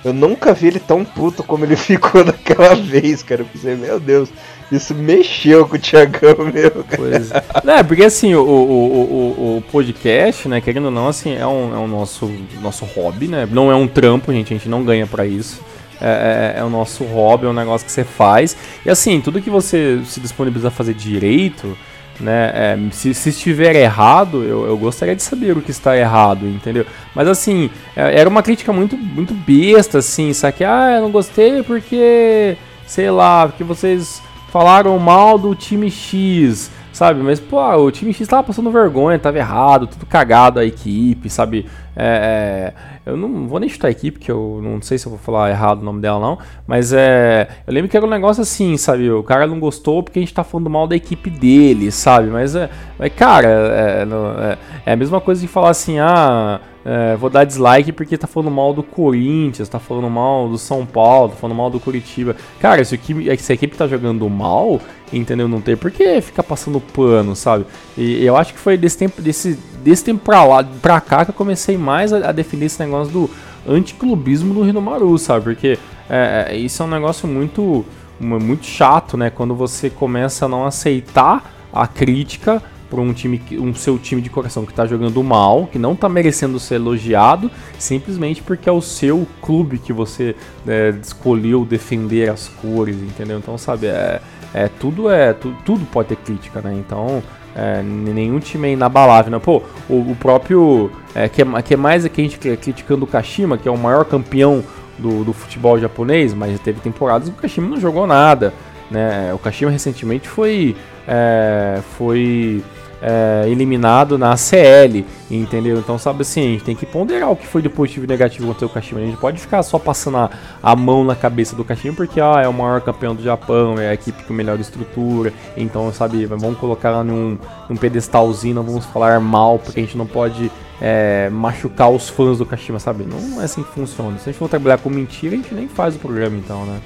eu 0.04 0.14
nunca 0.14 0.54
vi 0.54 0.68
ele 0.68 0.80
tão 0.80 1.06
puto 1.06 1.44
como 1.44 1.66
ele 1.66 1.76
ficou 1.78 2.24
daquela 2.24 2.76
vez, 2.76 3.24
cara. 3.24 3.42
Eu 3.42 3.46
pensei, 3.46 3.76
meu 3.76 4.00
Deus, 4.00 4.30
isso 4.72 4.94
mexeu 4.94 5.68
com 5.68 5.76
o 5.76 5.80
Thiagão 5.80 6.36
mesmo, 6.52 6.84
cara. 6.84 6.98
Pois 6.98 7.32
é. 7.32 7.44
é, 7.80 7.84
porque 7.84 8.04
assim, 8.04 8.34
o, 8.34 8.42
o, 8.42 8.48
o, 8.48 9.58
o, 9.58 9.64
podcast, 9.72 10.48
né, 10.48 10.60
querendo 10.62 10.86
ou 10.86 10.92
não, 10.92 11.08
assim, 11.08 11.36
é 11.36 11.46
um, 11.46 11.74
é 11.74 11.78
um 11.78 11.88
nosso, 11.88 12.32
nosso 12.62 12.86
hobby, 12.86 13.28
né? 13.28 13.48
Não 13.50 13.72
é 13.72 13.76
um 13.76 13.88
trampo, 13.88 14.32
gente, 14.34 14.54
a 14.54 14.58
gente 14.58 14.70
não 14.70 14.84
ganha 14.84 15.08
para 15.08 15.26
isso. 15.26 15.62
É, 16.02 16.56
é, 16.58 16.60
é, 16.60 16.64
o 16.64 16.70
nosso 16.70 17.06
hobby, 17.06 17.46
é 17.46 17.50
um 17.50 17.54
negócio 17.54 17.86
que 17.86 17.92
você 17.92 18.04
faz. 18.04 18.58
E 18.86 18.90
assim, 18.90 19.22
tudo 19.22 19.42
que 19.42 19.50
você 19.50 20.02
se 20.06 20.20
disponibiliza 20.20 20.68
a 20.68 20.72
fazer 20.72 20.94
direito, 20.94 21.78
né? 22.20 22.52
É, 22.54 22.78
se, 22.92 23.14
se, 23.14 23.30
estiver 23.30 23.76
errado, 23.76 24.44
eu, 24.44 24.66
eu, 24.66 24.78
gostaria 24.78 25.16
de 25.16 25.24
saber 25.24 25.58
o 25.58 25.62
que 25.62 25.72
está 25.72 25.98
errado, 25.98 26.46
entendeu? 26.48 26.86
Mas 27.16 27.28
assim, 27.28 27.70
é, 27.96 28.20
era 28.20 28.30
uma 28.30 28.44
crítica 28.44 28.72
muito, 28.72 28.98
muito 28.98 29.34
besta, 29.34 30.00
assim, 30.00 30.34
sabe? 30.34 30.64
Ah, 30.64 30.96
eu 30.96 31.02
não 31.02 31.12
gostei 31.12 31.64
porque, 31.64 32.58
sei 32.86 33.10
lá, 33.10 33.48
porque 33.48 33.64
vocês 33.64 34.22
falaram 34.52 34.98
mal 35.00 35.40
do 35.40 35.56
time 35.56 35.90
X, 35.90 36.70
sabe? 36.92 37.22
Mas, 37.24 37.40
pô, 37.40 37.60
o 37.60 37.92
time 37.92 38.14
X 38.14 38.28
tava 38.28 38.44
passando 38.44 38.70
vergonha, 38.70 39.18
tava 39.18 39.40
errado, 39.40 39.88
tudo 39.88 40.06
cagado 40.06 40.60
a 40.60 40.66
equipe, 40.66 41.30
sabe? 41.30 41.66
É, 41.96 42.74
é, 43.06 43.12
eu 43.12 43.16
não 43.16 43.48
vou 43.48 43.60
nem 43.60 43.70
chutar 43.70 43.88
a 43.88 43.92
equipe, 43.92 44.20
que 44.20 44.32
eu 44.32 44.60
não 44.64 44.82
sei 44.82 44.98
se 44.98 45.06
eu 45.06 45.12
vou 45.12 45.20
falar 45.20 45.50
errado 45.50 45.82
o 45.82 45.86
nome 45.86 46.02
dela 46.02 46.20
não, 46.20 46.40
mas 46.66 46.92
é, 46.94 47.48
eu 47.68 47.74
lembro 47.74 47.90
que 47.90 47.96
era 47.96 48.06
um 48.06 48.10
negócio 48.10 48.42
assim, 48.42 48.78
sabe? 48.78 49.12
O 49.12 49.24
cara 49.24 49.46
não 49.46 49.60
gostou 49.60 50.02
porque 50.02 50.20
a 50.20 50.22
gente 50.22 50.34
tá 50.34 50.44
falando 50.44 50.70
mal 50.70 50.88
da 50.88 50.96
equipe 50.96 51.30
dele, 51.30 51.92
sabe? 51.92 52.30
Mas, 52.30 52.56
é, 52.56 52.70
cara, 53.16 53.48
é, 53.48 54.08
é, 54.08 54.58
é 54.88 54.94
a 54.94 54.96
mesma 54.96 55.22
coisa 55.22 55.42
de 55.42 55.48
falar 55.48 55.70
assim, 55.70 56.00
ah 56.00 56.60
é, 56.86 57.16
vou 57.16 57.30
dar 57.30 57.46
dislike 57.46 57.94
porque 57.94 58.18
tá 58.18 58.28
falando 58.28 58.52
mal 58.52 58.74
do 58.74 58.84
Corinthians, 58.84 59.70
tá 59.70 59.80
falando 59.80 60.10
mal 60.10 60.50
do 60.50 60.58
São 60.58 60.86
Paulo, 60.86 61.30
tá 61.30 61.38
falando 61.38 61.56
mal 61.56 61.70
do 61.70 61.80
Curitiba. 61.80 62.36
Cara, 62.60 62.84
se, 62.84 62.96
equipe, 62.96 63.38
se 63.38 63.52
a 63.52 63.56
equipe 63.56 63.78
tá 63.78 63.88
jogando 63.88 64.30
mal, 64.30 64.82
entendeu? 65.12 65.48
Não 65.48 65.62
tem 65.62 65.78
por 65.78 65.92
que 65.92 66.20
ficar 66.20 66.44
passando 66.44 66.82
pano, 66.82 67.36
sabe? 67.36 67.66
E 67.98 68.24
eu 68.26 68.36
acho 68.36 68.54
que 68.54 68.60
foi 68.60 68.76
desse 68.78 68.98
tempo, 68.98 69.22
desse, 69.22 69.58
desse 69.84 70.04
tempo 70.04 70.24
pra 70.24 70.44
lá, 70.44 70.64
pra 70.64 71.02
cá 71.02 71.26
que 71.26 71.32
eu 71.32 71.36
comecei 71.36 71.78
mais 71.78 72.14
a, 72.14 72.30
a 72.30 72.32
definir 72.32 72.66
esse 72.66 72.80
negócio 72.80 73.12
do 73.12 73.30
anticlubismo 73.68 74.54
do 74.54 74.62
Rinomaru, 74.62 75.18
sabe? 75.18 75.46
Porque 75.46 75.78
é, 76.10 76.48
é, 76.50 76.56
isso 76.56 76.82
é 76.84 76.86
um 76.86 76.90
negócio 76.90 77.28
muito, 77.28 77.86
muito 78.20 78.66
chato, 78.66 79.18
né? 79.18 79.30
Quando 79.30 79.56
você 79.56 79.90
começa 79.90 80.46
a 80.46 80.48
não 80.50 80.66
aceitar 80.66 81.52
a 81.72 81.88
crítica 81.88 82.62
por 82.90 83.00
um 83.00 83.12
time, 83.12 83.42
um 83.54 83.74
seu 83.74 83.98
time 83.98 84.22
de 84.22 84.30
coração 84.30 84.66
que 84.66 84.72
está 84.72 84.86
jogando 84.86 85.24
mal, 85.24 85.66
que 85.66 85.80
não 85.80 85.94
está 85.94 86.08
merecendo 86.08 86.60
ser 86.60 86.76
elogiado, 86.76 87.50
simplesmente 87.80 88.44
porque 88.44 88.70
é 88.70 88.72
o 88.72 88.82
seu 88.82 89.26
clube 89.42 89.80
que 89.80 89.92
você 89.92 90.36
é, 90.68 90.94
escolheu 91.02 91.66
defender 91.66 92.30
as 92.30 92.48
cores, 92.48 92.96
entendeu? 92.96 93.40
Então, 93.40 93.58
sabe, 93.58 93.88
é, 93.88 94.22
é 94.54 94.68
tudo 94.68 95.10
é 95.10 95.34
tu, 95.34 95.56
tudo 95.66 95.84
pode 95.88 96.10
ter 96.10 96.18
crítica, 96.18 96.62
né? 96.62 96.76
Então, 96.78 97.24
é, 97.56 97.82
nenhum 97.84 98.40
time 98.40 98.70
é 98.70 98.72
inabalável, 98.72 99.32
né? 99.32 99.40
Pô, 99.40 99.62
o, 99.90 100.12
o 100.12 100.18
próprio. 100.20 100.92
É, 101.14 101.30
que, 101.30 101.42
é, 101.42 101.62
que 101.62 101.74
é 101.74 101.78
mais 101.78 102.08
que 102.08 102.22
a 102.22 102.24
gente 102.24 102.38
criticando 102.38 103.06
o 103.06 103.08
Kashima, 103.08 103.58
que 103.58 103.68
é 103.68 103.72
o 103.72 103.78
maior 103.78 104.06
campeão 104.06 104.64
do, 104.98 105.24
do 105.24 105.34
futebol 105.34 105.80
japonês, 105.80 106.34
mas 106.34 106.60
teve 106.60 106.80
temporadas 106.80 107.30
que 107.30 107.36
o 107.38 107.42
Kashima 107.42 107.68
não 107.68 107.80
jogou 107.80 108.08
nada. 108.08 108.54
Né? 108.90 109.34
O 109.34 109.38
Kashima 109.38 109.72
recentemente 109.72 110.28
foi. 110.28 110.76
É, 111.08 111.80
foi 111.98 112.64
é, 113.04 113.44
eliminado 113.50 114.18
na 114.18 114.32
ACL, 114.32 115.04
entendeu? 115.30 115.78
Então, 115.78 115.98
sabe 115.98 116.22
assim, 116.22 116.40
a 116.40 116.52
gente 116.54 116.64
tem 116.64 116.76
que 116.76 116.86
ponderar 116.86 117.30
o 117.30 117.36
que 117.36 117.46
foi 117.46 117.62
de 117.62 117.68
positivo 117.68 118.06
e 118.06 118.08
negativo 118.08 118.48
contra 118.48 118.66
o 118.66 118.70
Kashima. 118.70 119.02
A 119.02 119.06
gente 119.06 119.18
pode 119.18 119.42
ficar 119.42 119.62
só 119.62 119.78
passando 119.78 120.18
a, 120.18 120.30
a 120.62 120.74
mão 120.74 121.04
na 121.04 121.14
cabeça 121.14 121.54
do 121.54 121.66
Kashima 121.66 121.94
porque 121.94 122.22
ah, 122.22 122.40
é 122.42 122.48
o 122.48 122.54
maior 122.54 122.80
campeão 122.80 123.14
do 123.14 123.22
Japão, 123.22 123.78
é 123.78 123.90
a 123.90 123.94
equipe 123.94 124.24
com 124.24 124.34
melhor 124.34 124.58
estrutura, 124.58 125.34
então, 125.58 125.92
sabe, 125.92 126.26
vamos 126.26 126.58
colocar 126.58 126.92
lá 126.92 127.04
num, 127.04 127.38
num 127.70 127.76
pedestalzinho, 127.76 128.56
não 128.56 128.64
vamos 128.64 128.86
falar 128.86 129.20
mal, 129.20 129.60
porque 129.60 129.82
a 129.82 129.84
gente 129.84 129.98
não 129.98 130.08
pode 130.08 130.50
é, 130.82 131.30
machucar 131.30 131.92
os 131.92 132.08
fãs 132.08 132.38
do 132.38 132.46
Kashima, 132.46 132.80
sabe? 132.80 133.04
Não 133.04 133.42
é 133.42 133.46
assim 133.46 133.64
que 133.64 133.72
funciona. 133.72 134.18
Se 134.18 134.30
a 134.30 134.32
gente 134.32 134.40
for 134.40 134.48
trabalhar 134.48 134.78
com 134.78 134.90
mentira, 134.90 135.34
a 135.34 135.38
gente 135.38 135.54
nem 135.54 135.68
faz 135.68 135.96
o 135.96 136.00
programa, 136.00 136.38
então, 136.38 136.66
né? 136.66 136.80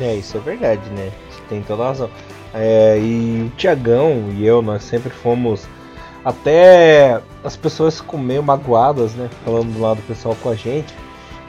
É, 0.00 0.16
isso 0.16 0.36
é 0.36 0.40
verdade, 0.40 0.88
né? 0.90 1.10
Tem 1.48 1.62
toda 1.62 1.84
razão. 1.84 2.10
É, 2.58 2.98
e 2.98 3.50
o 3.52 3.56
Tiagão 3.56 4.30
e 4.32 4.46
eu, 4.46 4.62
nós 4.62 4.82
sempre 4.82 5.10
fomos. 5.10 5.68
Até 6.24 7.20
as 7.44 7.54
pessoas 7.54 8.00
ficam 8.00 8.18
meio 8.18 8.42
magoadas, 8.42 9.14
né? 9.14 9.28
Falando 9.44 9.74
do 9.74 9.80
lado 9.80 9.98
do 9.98 10.02
pessoal 10.02 10.34
com 10.42 10.48
a 10.48 10.54
gente. 10.54 10.92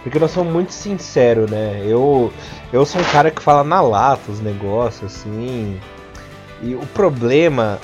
Porque 0.03 0.19
nós 0.19 0.31
somos 0.31 0.53
muito 0.53 0.73
sinceros, 0.73 1.49
né? 1.49 1.81
Eu, 1.85 2.31
eu 2.71 2.85
sou 2.85 3.01
um 3.01 3.05
cara 3.05 3.31
que 3.31 3.41
fala 3.41 3.63
na 3.63 3.81
lata 3.81 4.29
os 4.29 4.41
negócios, 4.41 5.15
assim. 5.15 5.79
E 6.61 6.75
o 6.75 6.85
problema 6.87 7.79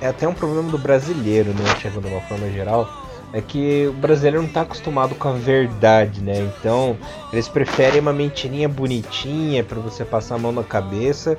é 0.00 0.06
até 0.06 0.26
um 0.26 0.34
problema 0.34 0.70
do 0.70 0.78
brasileiro, 0.78 1.50
né? 1.50 1.74
Tiagão, 1.80 2.00
de 2.00 2.08
uma 2.08 2.20
forma 2.22 2.48
geral. 2.50 2.88
É 3.32 3.40
que 3.40 3.86
o 3.88 3.92
brasileiro 3.94 4.38
não 4.38 4.48
está 4.48 4.60
acostumado 4.60 5.14
com 5.14 5.28
a 5.28 5.32
verdade, 5.32 6.20
né? 6.20 6.38
Então, 6.38 6.96
eles 7.32 7.48
preferem 7.48 8.00
uma 8.00 8.12
mentirinha 8.12 8.68
bonitinha 8.68 9.64
para 9.64 9.80
você 9.80 10.04
passar 10.04 10.36
a 10.36 10.38
mão 10.38 10.52
na 10.52 10.62
cabeça 10.62 11.36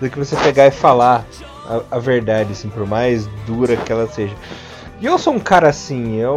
do 0.00 0.10
que 0.10 0.18
você 0.18 0.36
pegar 0.36 0.66
e 0.66 0.70
falar 0.70 1.24
a, 1.66 1.96
a, 1.96 1.98
verdade, 1.98 2.52
assim, 2.52 2.68
por 2.68 2.86
mais 2.86 3.26
dura 3.46 3.76
que 3.76 3.92
ela 3.92 4.06
seja. 4.08 4.34
E 5.00 5.06
eu 5.06 5.18
sou 5.18 5.34
um 5.34 5.40
cara 5.40 5.68
assim, 5.68 6.16
eu. 6.16 6.36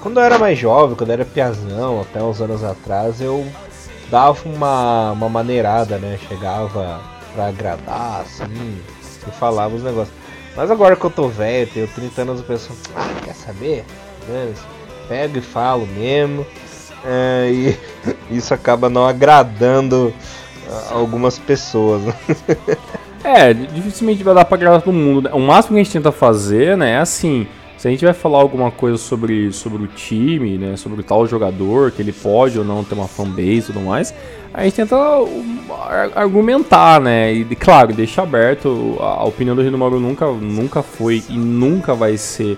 Quando 0.00 0.18
eu 0.18 0.24
era 0.24 0.38
mais 0.38 0.58
jovem, 0.58 0.96
quando 0.96 1.10
eu 1.10 1.14
era 1.14 1.24
piazão, 1.24 2.00
até 2.00 2.22
uns 2.22 2.40
anos 2.40 2.64
atrás, 2.64 3.20
eu 3.20 3.46
dava 4.10 4.38
uma, 4.48 5.12
uma 5.12 5.28
maneirada, 5.28 5.98
né? 5.98 6.18
Chegava 6.28 7.00
pra 7.34 7.46
agradar, 7.46 8.22
assim, 8.22 8.82
e 9.26 9.30
falava 9.32 9.74
os 9.74 9.82
negócios. 9.82 10.16
Mas 10.56 10.70
agora 10.70 10.96
que 10.96 11.04
eu 11.04 11.10
tô 11.10 11.28
velho, 11.28 11.68
tenho 11.72 11.86
30 11.86 12.22
anos, 12.22 12.40
eu 12.40 12.46
penso, 12.46 12.72
ah, 12.96 13.08
quer 13.22 13.34
saber? 13.34 13.84
Pego 15.08 15.38
e 15.38 15.40
falo 15.40 15.86
mesmo. 15.86 16.46
É, 17.04 17.50
e 17.52 17.78
isso 18.34 18.52
acaba 18.54 18.88
não 18.88 19.06
agradando 19.06 20.12
algumas 20.90 21.38
pessoas. 21.38 22.02
é, 23.22 23.52
dificilmente 23.52 24.22
vai 24.22 24.34
dar 24.34 24.44
pra 24.44 24.56
agradar 24.56 24.82
todo 24.82 24.94
mundo. 24.94 25.22
Né? 25.22 25.30
O 25.32 25.40
máximo 25.40 25.74
que 25.74 25.80
a 25.80 25.84
gente 25.84 25.92
tenta 25.92 26.12
fazer, 26.12 26.76
né, 26.76 26.92
é 26.92 26.98
assim. 26.98 27.46
Se 27.76 27.86
a 27.86 27.90
gente 27.90 28.04
vai 28.04 28.14
falar 28.14 28.38
alguma 28.38 28.70
coisa 28.70 28.96
sobre, 28.96 29.52
sobre 29.52 29.82
o 29.82 29.86
time, 29.86 30.56
né, 30.56 30.76
sobre 30.76 31.02
tal 31.02 31.26
jogador, 31.26 31.90
que 31.90 32.00
ele 32.00 32.12
pode 32.12 32.58
ou 32.58 32.64
não 32.64 32.82
ter 32.82 32.94
uma 32.94 33.06
fanbase 33.06 33.58
e 33.58 33.62
tudo 33.64 33.80
mais, 33.80 34.14
a 34.52 34.64
gente 34.64 34.76
tenta 34.76 34.96
argumentar, 36.14 36.98
né? 36.98 37.34
E 37.34 37.44
claro, 37.54 37.92
deixa 37.92 38.22
aberto. 38.22 38.96
A 38.98 39.24
opinião 39.24 39.54
do 39.54 39.60
Rinomaru 39.60 40.00
nunca, 40.00 40.26
nunca 40.26 40.82
foi 40.82 41.22
e 41.28 41.36
nunca 41.36 41.94
vai 41.94 42.16
ser 42.16 42.56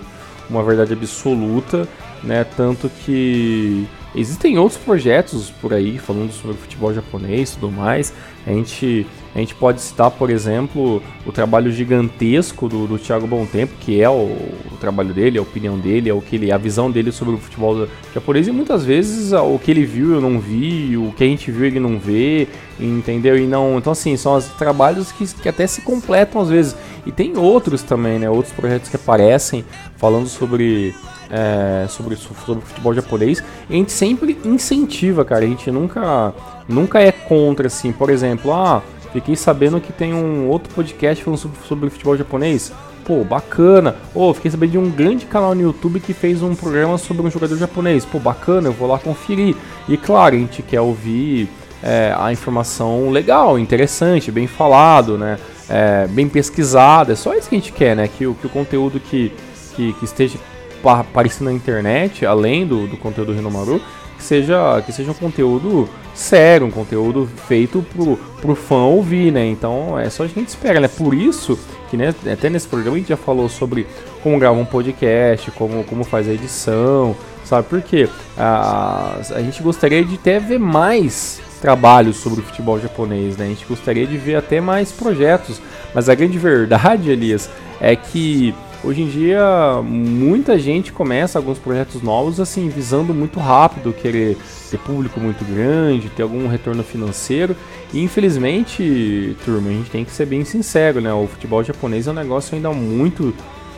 uma 0.49 0.63
verdade 0.63 0.93
absoluta, 0.93 1.87
né? 2.23 2.43
Tanto 2.43 2.89
que 3.05 3.87
Existem 4.15 4.57
outros 4.57 4.79
projetos 4.81 5.51
por 5.61 5.71
aí 5.71 5.99
falando 5.99 6.31
sobre 6.31 6.57
futebol 6.57 6.91
japonês 6.91 7.51
e 7.51 7.53
tudo 7.57 7.71
mais. 7.71 8.11
A 8.45 8.51
gente, 8.51 9.05
a 9.35 9.37
gente 9.37 9.53
pode 9.53 9.81
citar, 9.81 10.09
por 10.09 10.31
exemplo, 10.31 11.03
o 11.27 11.31
trabalho 11.31 11.71
gigantesco 11.71 12.67
do, 12.67 12.87
do 12.87 12.97
Thiago 12.97 13.27
Bom 13.27 13.45
Tempo, 13.45 13.73
que 13.79 14.01
é 14.01 14.09
o, 14.09 14.13
o, 14.13 14.77
trabalho 14.79 15.13
dele, 15.13 15.37
a 15.37 15.41
opinião 15.43 15.77
dele, 15.77 16.09
é 16.09 16.13
o 16.13 16.21
que 16.21 16.37
ele, 16.37 16.51
a 16.51 16.57
visão 16.57 16.89
dele 16.89 17.11
sobre 17.11 17.35
o 17.35 17.37
futebol 17.37 17.87
japonês. 18.11 18.47
E 18.47 18.51
muitas 18.51 18.83
vezes 18.83 19.31
o 19.31 19.59
que 19.59 19.69
ele 19.69 19.85
viu 19.85 20.15
eu 20.15 20.21
não 20.21 20.39
vi, 20.39 20.97
o 20.97 21.13
que 21.15 21.23
a 21.23 21.27
gente 21.27 21.51
viu 21.51 21.65
ele 21.65 21.79
não 21.79 21.99
vê, 21.99 22.47
entendeu? 22.79 23.37
E 23.37 23.45
não, 23.45 23.77
então 23.77 23.91
assim 23.91 24.17
são 24.17 24.35
os 24.35 24.45
trabalhos 24.45 25.11
que, 25.11 25.27
que 25.35 25.47
até 25.47 25.67
se 25.67 25.81
completam 25.81 26.41
às 26.41 26.49
vezes. 26.49 26.75
E 27.05 27.11
tem 27.11 27.37
outros 27.37 27.81
também, 27.81 28.19
né? 28.19 28.29
Outros 28.29 28.53
projetos 28.53 28.89
que 28.89 28.95
aparecem 28.95 29.63
falando 29.97 30.27
sobre 30.27 30.93
é, 31.29 31.85
sobre, 31.87 32.15
sobre 32.15 32.61
futebol 32.61 32.93
japonês, 32.93 33.43
a 33.69 33.73
gente 33.73 33.91
sempre 33.91 34.37
incentiva, 34.43 35.23
cara. 35.23 35.45
A 35.45 35.47
gente 35.47 35.69
nunca, 35.71 36.33
nunca 36.67 36.99
é 36.99 37.11
contra, 37.11 37.67
assim. 37.67 37.91
Por 37.91 38.09
exemplo, 38.09 38.51
ah, 38.51 38.81
fiquei 39.13 39.35
sabendo 39.35 39.79
que 39.79 39.93
tem 39.93 40.13
um 40.13 40.47
outro 40.47 40.73
podcast 40.73 41.23
falando 41.23 41.39
sobre, 41.39 41.57
sobre 41.67 41.89
futebol 41.89 42.17
japonês. 42.17 42.71
Pô, 43.05 43.23
bacana. 43.23 43.95
Ou 44.13 44.29
oh, 44.29 44.33
fiquei 44.33 44.51
sabendo 44.51 44.71
de 44.71 44.77
um 44.77 44.89
grande 44.89 45.25
canal 45.25 45.55
no 45.55 45.61
YouTube 45.61 45.99
que 45.99 46.13
fez 46.13 46.43
um 46.43 46.53
programa 46.55 46.97
sobre 46.97 47.25
um 47.25 47.31
jogador 47.31 47.57
japonês. 47.57 48.05
Pô, 48.05 48.19
bacana, 48.19 48.67
eu 48.67 48.73
vou 48.73 48.87
lá 48.87 48.99
conferir. 48.99 49.55
E 49.87 49.97
claro, 49.97 50.35
a 50.35 50.39
gente 50.39 50.61
quer 50.61 50.81
ouvir 50.81 51.49
é, 51.81 52.13
a 52.15 52.31
informação 52.31 53.09
legal, 53.09 53.57
interessante, 53.57 54.31
bem 54.31 54.47
falado, 54.47 55.17
né? 55.17 55.39
É, 55.69 56.07
bem 56.07 56.27
pesquisado. 56.27 57.11
É 57.11 57.15
só 57.15 57.33
isso 57.35 57.47
que 57.49 57.55
a 57.55 57.59
gente 57.59 57.71
quer, 57.71 57.95
né? 57.95 58.07
Que, 58.07 58.33
que 58.33 58.47
o 58.47 58.49
conteúdo 58.49 58.99
que, 58.99 59.31
que, 59.75 59.93
que 59.93 60.05
esteja 60.05 60.37
aparecer 60.83 61.43
na 61.43 61.51
internet, 61.51 62.25
além 62.25 62.65
do, 62.65 62.87
do 62.87 62.97
conteúdo 62.97 63.33
Renomaru, 63.33 63.81
que 64.17 64.23
seja, 64.23 64.81
que 64.85 64.91
seja 64.91 65.11
um 65.11 65.13
conteúdo 65.15 65.89
sério, 66.13 66.67
um 66.67 66.71
conteúdo 66.71 67.27
feito 67.47 67.85
pro, 67.93 68.17
pro 68.41 68.55
fã 68.55 68.83
ouvir, 68.83 69.31
né? 69.31 69.45
Então 69.45 69.97
é 69.97 70.09
só 70.09 70.23
a 70.23 70.27
gente 70.27 70.49
espera, 70.49 70.79
né? 70.79 70.87
Por 70.87 71.13
isso 71.13 71.57
que 71.89 71.97
né, 71.97 72.13
até 72.31 72.49
nesse 72.49 72.67
programa 72.67 72.97
a 72.97 72.99
gente 72.99 73.09
já 73.09 73.17
falou 73.17 73.49
sobre 73.49 73.87
como 74.21 74.37
gravar 74.37 74.59
um 74.59 74.65
podcast, 74.65 75.49
como, 75.51 75.83
como 75.85 76.03
faz 76.03 76.27
a 76.27 76.33
edição, 76.33 77.15
sabe? 77.45 77.67
Porque 77.69 78.09
a, 78.37 79.15
a 79.33 79.41
gente 79.41 79.63
gostaria 79.63 80.03
de 80.03 80.15
até 80.15 80.39
ver 80.39 80.59
mais 80.59 81.41
trabalhos 81.59 82.17
sobre 82.17 82.41
o 82.41 82.43
futebol 82.43 82.79
japonês, 82.79 83.37
né? 83.37 83.45
A 83.45 83.49
gente 83.49 83.65
gostaria 83.65 84.07
de 84.07 84.17
ver 84.17 84.35
até 84.35 84.59
mais 84.61 84.91
projetos, 84.91 85.61
mas 85.93 86.09
a 86.09 86.15
grande 86.15 86.37
verdade, 86.39 87.09
Elias, 87.09 87.49
é 87.79 87.95
que 87.95 88.53
Hoje 88.81 89.01
em 89.01 89.09
dia, 89.09 89.81
muita 89.83 90.57
gente 90.57 90.93
começa 90.93 91.37
alguns 91.37 91.59
projetos 91.59 92.01
novos 92.01 92.39
assim, 92.39 92.69
visando 92.69 93.13
muito 93.13 93.37
rápido, 93.37 93.91
querer 93.91 94.37
ter 94.71 94.77
público 94.77 95.19
muito 95.19 95.43
grande, 95.43 96.07
ter 96.07 96.23
algum 96.23 96.47
retorno 96.47 96.81
financeiro. 96.81 97.57
E 97.93 98.01
infelizmente, 98.01 99.35
turma, 99.43 99.69
a 99.69 99.73
gente 99.73 99.89
tem 99.89 100.05
que 100.05 100.11
ser 100.11 100.25
bem 100.25 100.45
sincero, 100.45 101.01
né? 101.01 101.13
O 101.13 101.27
futebol 101.27 101.61
japonês 101.61 102.07
é 102.07 102.11
um 102.11 102.13
negócio 102.13 102.55
ainda 102.55 102.71
muito, 102.71 103.33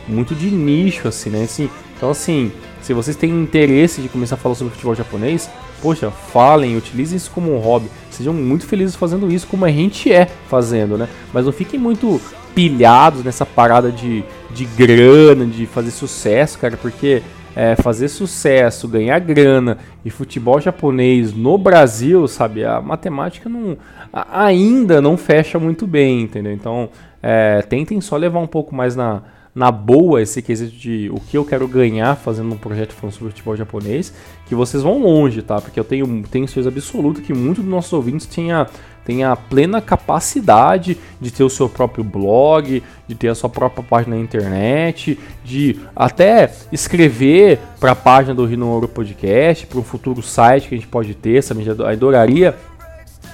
muito 0.06 0.36
de 0.36 0.52
nicho, 0.52 1.08
assim, 1.08 1.30
né? 1.30 1.42
Assim, 1.42 1.68
então, 1.96 2.10
assim, 2.10 2.52
se 2.80 2.94
vocês 2.94 3.16
têm 3.16 3.30
interesse 3.30 4.00
de 4.00 4.08
começar 4.08 4.36
a 4.36 4.38
falar 4.38 4.54
sobre 4.54 4.72
futebol 4.72 4.94
japonês, 4.94 5.50
poxa, 5.82 6.10
falem, 6.10 6.76
utilizem 6.76 7.16
isso 7.16 7.30
como 7.32 7.52
um 7.52 7.58
hobby. 7.58 7.88
Sejam 8.10 8.32
muito 8.32 8.64
felizes 8.64 8.94
fazendo 8.94 9.30
isso, 9.30 9.48
como 9.48 9.64
a 9.64 9.70
gente 9.70 10.12
é 10.12 10.26
fazendo, 10.48 10.96
né? 10.96 11.08
Mas 11.32 11.44
não 11.44 11.52
fiquem 11.52 11.78
muito 11.78 12.20
pilhados 12.54 13.24
nessa 13.24 13.44
parada 13.44 13.90
de, 13.90 14.24
de 14.50 14.64
grana, 14.64 15.44
de 15.44 15.66
fazer 15.66 15.90
sucesso, 15.90 16.58
cara, 16.58 16.76
porque 16.76 17.22
é, 17.56 17.74
fazer 17.76 18.08
sucesso, 18.08 18.88
ganhar 18.88 19.18
grana 19.18 19.78
e 20.04 20.10
futebol 20.10 20.60
japonês 20.60 21.32
no 21.34 21.58
Brasil, 21.58 22.26
sabe, 22.28 22.64
a 22.64 22.80
matemática 22.80 23.48
não, 23.48 23.76
ainda 24.12 25.00
não 25.00 25.16
fecha 25.16 25.58
muito 25.58 25.86
bem, 25.86 26.22
entendeu? 26.22 26.52
Então, 26.52 26.88
é, 27.22 27.62
tentem 27.62 28.00
só 28.00 28.16
levar 28.16 28.40
um 28.40 28.46
pouco 28.46 28.74
mais 28.74 28.96
na, 28.96 29.22
na 29.54 29.70
boa 29.70 30.22
esse 30.22 30.40
quesito 30.40 30.74
de 30.74 31.10
o 31.12 31.20
que 31.20 31.36
eu 31.36 31.44
quero 31.44 31.68
ganhar 31.68 32.16
fazendo 32.16 32.54
um 32.54 32.56
projeto 32.56 32.92
falando 32.92 33.12
sobre 33.12 33.30
futebol 33.30 33.56
japonês, 33.56 34.12
que 34.46 34.54
vocês 34.54 34.82
vão 34.82 35.02
longe, 35.02 35.42
tá? 35.42 35.60
Porque 35.60 35.78
eu 35.78 35.84
tenho, 35.84 36.24
tenho 36.30 36.46
certeza 36.48 36.70
absoluta 36.70 37.20
que 37.20 37.34
muitos 37.34 37.62
dos 37.62 37.70
nossos 37.70 37.92
ouvintes 37.92 38.26
tinha 38.26 38.66
tem 39.04 39.24
a 39.24 39.34
plena 39.34 39.80
capacidade 39.80 40.96
de 41.20 41.30
ter 41.32 41.42
o 41.42 41.50
seu 41.50 41.68
próprio 41.68 42.04
blog, 42.04 42.82
de 43.06 43.14
ter 43.14 43.28
a 43.28 43.34
sua 43.34 43.50
própria 43.50 43.82
página 43.82 44.14
na 44.14 44.22
internet, 44.22 45.18
de 45.44 45.80
até 45.94 46.52
escrever 46.70 47.58
para 47.80 47.92
a 47.92 47.96
página 47.96 48.32
do 48.32 48.44
Rino 48.46 48.68
Ouro 48.68 48.86
Podcast, 48.86 49.66
para 49.66 49.80
um 49.80 49.82
futuro 49.82 50.22
site 50.22 50.68
que 50.68 50.74
a 50.76 50.78
gente 50.78 50.88
pode 50.88 51.14
ter, 51.14 51.42
sabe? 51.42 51.66
Eu 51.66 51.86
adoraria 51.86 52.56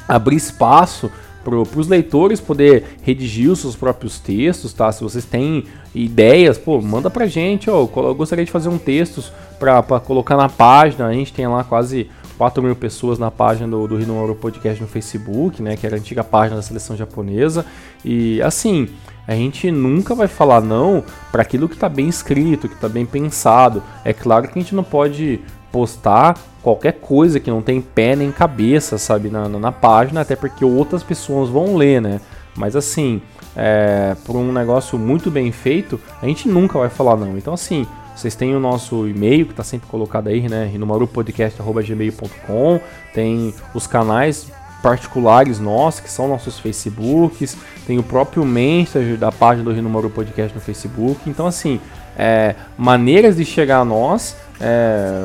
abrir 0.09 0.37
espaço 0.37 1.11
para 1.65 1.81
os 1.81 1.89
leitores 1.89 2.41
poder 2.41 2.85
redigir 3.03 3.51
os 3.51 3.61
seus 3.61 3.77
próprios 3.77 4.19
textos, 4.19 4.73
tá? 4.73 4.91
Se 4.93 5.03
vocês 5.03 5.25
têm 5.25 5.65
ideias, 5.95 6.59
pô, 6.59 6.81
manda 6.81 7.09
pra 7.11 7.27
gente, 7.27 7.71
ó, 7.71 7.81
eu 7.81 8.15
gostaria 8.15 8.45
de 8.45 8.51
fazer 8.51 8.69
um 8.69 8.79
texto 8.79 9.33
para 9.59 9.83
colocar 10.01 10.37
na 10.37 10.49
página, 10.49 11.07
a 11.07 11.13
gente 11.13 11.33
tem 11.33 11.47
lá 11.47 11.65
quase 11.65 12.09
4 12.37 12.63
mil 12.63 12.77
pessoas 12.77 13.19
na 13.19 13.31
página 13.31 13.69
do, 13.69 13.89
do 13.89 13.97
Rinomaru 13.97 14.35
Podcast 14.37 14.81
no 14.81 14.89
Facebook, 14.89 15.61
né, 15.61 15.77
que 15.77 15.87
era 15.87 15.97
a 15.97 15.99
antiga 15.99 16.23
página 16.23 16.57
da 16.57 16.63
seleção 16.63 16.97
japonesa, 16.97 17.67
e 18.05 18.41
assim, 18.43 18.89
a 19.27 19.35
gente 19.35 19.71
nunca 19.71 20.15
vai 20.15 20.27
falar 20.27 20.61
não 20.61 21.05
para 21.31 21.43
aquilo 21.43 21.69
que 21.69 21.75
está 21.75 21.89
bem 21.89 22.09
escrito, 22.09 22.69
que 22.69 22.75
está 22.75 22.89
bem 22.89 23.05
pensado. 23.05 23.83
É 24.03 24.13
claro 24.13 24.49
que 24.49 24.59
a 24.59 24.63
gente 24.63 24.75
não 24.75 24.83
pode 24.83 25.41
postar 25.71 26.35
qualquer 26.69 27.01
coisa 27.01 27.41
que 27.41 27.51
não 27.51 27.63
tem 27.63 27.81
pé 27.81 28.15
nem 28.15 28.31
cabeça, 28.31 28.99
sabe, 28.99 29.31
na, 29.31 29.49
na, 29.49 29.59
na 29.59 29.73
página, 29.73 30.21
até 30.21 30.37
porque 30.37 30.63
outras 30.65 31.03
pessoas 31.03 31.49
vão 31.49 31.77
ler, 31.77 32.03
né? 32.03 32.21
Mas 32.55 32.77
assim, 32.77 33.23
é, 33.57 34.15
por 34.27 34.37
um 34.37 34.53
negócio 34.53 34.99
muito 34.99 35.31
bem 35.31 35.51
feito, 35.51 35.99
a 36.21 36.27
gente 36.27 36.47
nunca 36.47 36.79
vai 36.79 36.91
falar 36.91 37.17
não. 37.17 37.39
Então 37.39 37.55
assim, 37.55 37.87
vocês 38.15 38.35
têm 38.35 38.55
o 38.55 38.61
nosso 38.61 39.09
e-mail 39.09 39.47
que 39.47 39.53
está 39.53 39.65
sempre 39.65 39.89
colocado 39.89 40.29
aí, 40.29 40.47
né? 40.47 40.69
rinomarupodcast.gmail.com 40.71 42.81
Tem 43.15 43.55
os 43.73 43.87
canais 43.87 44.53
particulares 44.83 45.59
nossos, 45.59 46.01
que 46.01 46.11
são 46.11 46.29
nossos 46.29 46.59
Facebooks, 46.59 47.57
tem 47.87 47.99
o 47.99 48.03
próprio 48.03 48.45
Messenger 48.45 49.17
da 49.17 49.33
página 49.33 49.65
do 49.65 49.73
Rinomaru 49.73 50.11
Podcast 50.11 50.55
no 50.55 50.61
Facebook. 50.61 51.19
Então, 51.29 51.47
assim, 51.47 51.81
é, 52.19 52.57
maneiras 52.77 53.37
de 53.37 53.45
chegar 53.45 53.79
a 53.79 53.85
nós, 53.85 54.37
é, 54.61 55.23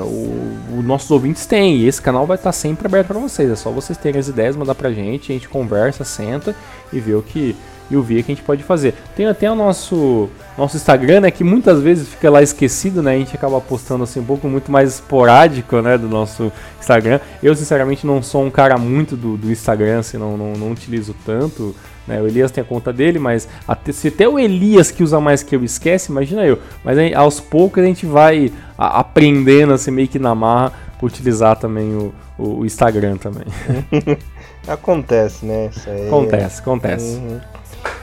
os 0.77 0.85
nossos 0.85 1.09
ouvintes 1.09 1.45
têm, 1.47 1.77
e 1.77 1.87
esse 1.87 2.01
canal 2.01 2.27
vai 2.27 2.37
estar 2.37 2.51
sempre 2.51 2.85
aberto 2.85 3.07
para 3.07 3.19
vocês. 3.19 3.49
É 3.49 3.55
só 3.55 3.71
vocês 3.71 3.97
terem 3.97 4.19
as 4.19 4.27
ideias, 4.27 4.55
mandar 4.55 4.75
pra 4.75 4.91
gente, 4.91 5.31
a 5.31 5.35
gente 5.35 5.49
conversa, 5.49 6.03
senta 6.03 6.55
e 6.91 6.99
vê 6.99 7.15
o 7.15 7.21
que 7.23 7.55
e 7.91 7.97
o 7.97 8.03
que 8.03 8.13
a 8.19 8.21
gente 8.21 8.41
pode 8.41 8.63
fazer. 8.63 8.93
Tem 9.15 9.27
até 9.27 9.49
o 9.51 9.55
nosso 9.55 10.29
nosso 10.57 10.77
Instagram, 10.77 11.21
né, 11.21 11.31
que 11.31 11.43
muitas 11.43 11.81
vezes 11.81 12.07
fica 12.07 12.29
lá 12.29 12.41
esquecido, 12.41 13.01
né? 13.01 13.15
A 13.15 13.17
gente 13.17 13.35
acaba 13.35 13.59
postando 13.59 14.03
assim 14.03 14.19
um 14.19 14.25
pouco 14.25 14.47
muito 14.47 14.71
mais 14.71 14.95
esporádico, 14.95 15.81
né, 15.81 15.97
do 15.97 16.07
nosso 16.07 16.51
Instagram. 16.79 17.19
Eu 17.41 17.55
sinceramente 17.55 18.05
não 18.05 18.21
sou 18.21 18.43
um 18.43 18.51
cara 18.51 18.77
muito 18.77 19.15
do, 19.15 19.35
do 19.37 19.51
Instagram, 19.51 19.99
assim, 19.99 20.17
não, 20.17 20.37
não, 20.37 20.53
não 20.53 20.71
utilizo 20.71 21.15
tanto. 21.25 21.75
Né? 22.07 22.21
O 22.21 22.27
Elias 22.27 22.51
tem 22.51 22.61
a 22.61 22.65
conta 22.65 22.91
dele, 22.91 23.19
mas 23.19 23.47
até, 23.67 23.91
se 23.91 24.09
até 24.09 24.27
o 24.27 24.37
Elias 24.37 24.91
que 24.91 25.03
usa 25.03 25.19
mais 25.19 25.41
que 25.41 25.55
eu 25.55 25.63
esquece, 25.63 26.11
imagina 26.11 26.43
eu. 26.43 26.59
Mas 26.83 26.97
aí, 26.97 27.13
aos 27.13 27.39
poucos 27.39 27.81
a 27.81 27.85
gente 27.85 28.05
vai 28.05 28.51
a, 28.77 28.99
aprendendo 28.99 29.73
assim 29.73 29.91
meio 29.91 30.07
que 30.07 30.19
na 30.19 30.35
marra 30.35 30.73
utilizar 31.01 31.57
também 31.57 31.93
o, 31.93 32.13
o, 32.37 32.59
o 32.59 32.65
Instagram 32.65 33.17
também. 33.17 33.45
acontece, 34.67 35.45
né? 35.45 35.69
Acontece, 36.07 36.61
acontece. 36.61 37.15
Uhum. 37.17 37.39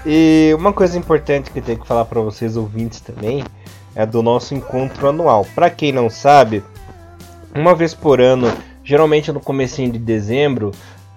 E 0.04 0.54
uma 0.58 0.72
coisa 0.72 0.98
importante 0.98 1.50
que 1.50 1.58
eu 1.58 1.62
tenho 1.62 1.78
que 1.78 1.86
falar 1.86 2.04
para 2.04 2.20
vocês 2.20 2.56
ouvintes 2.56 3.00
também 3.00 3.44
é 3.94 4.06
do 4.06 4.22
nosso 4.22 4.54
encontro 4.54 5.08
anual. 5.08 5.46
Para 5.54 5.70
quem 5.70 5.92
não 5.92 6.08
sabe, 6.08 6.62
uma 7.54 7.74
vez 7.74 7.94
por 7.94 8.20
ano, 8.20 8.52
geralmente 8.84 9.32
no 9.32 9.40
comecinho 9.40 9.90
de 9.90 9.98
dezembro, 9.98 10.72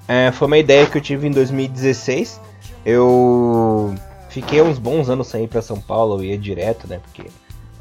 é, 0.07 0.31
foi 0.31 0.47
uma 0.47 0.57
ideia 0.57 0.85
que 0.85 0.97
eu 0.97 1.01
tive 1.01 1.27
em 1.27 1.31
2016. 1.31 2.39
Eu 2.85 3.95
fiquei 4.29 4.61
uns 4.61 4.77
bons 4.77 5.09
anos 5.09 5.27
sem 5.27 5.45
ir 5.45 5.47
para 5.47 5.61
São 5.61 5.79
Paulo, 5.79 6.19
eu 6.19 6.23
ia 6.25 6.37
direto, 6.37 6.87
né? 6.87 6.99
Porque, 7.03 7.29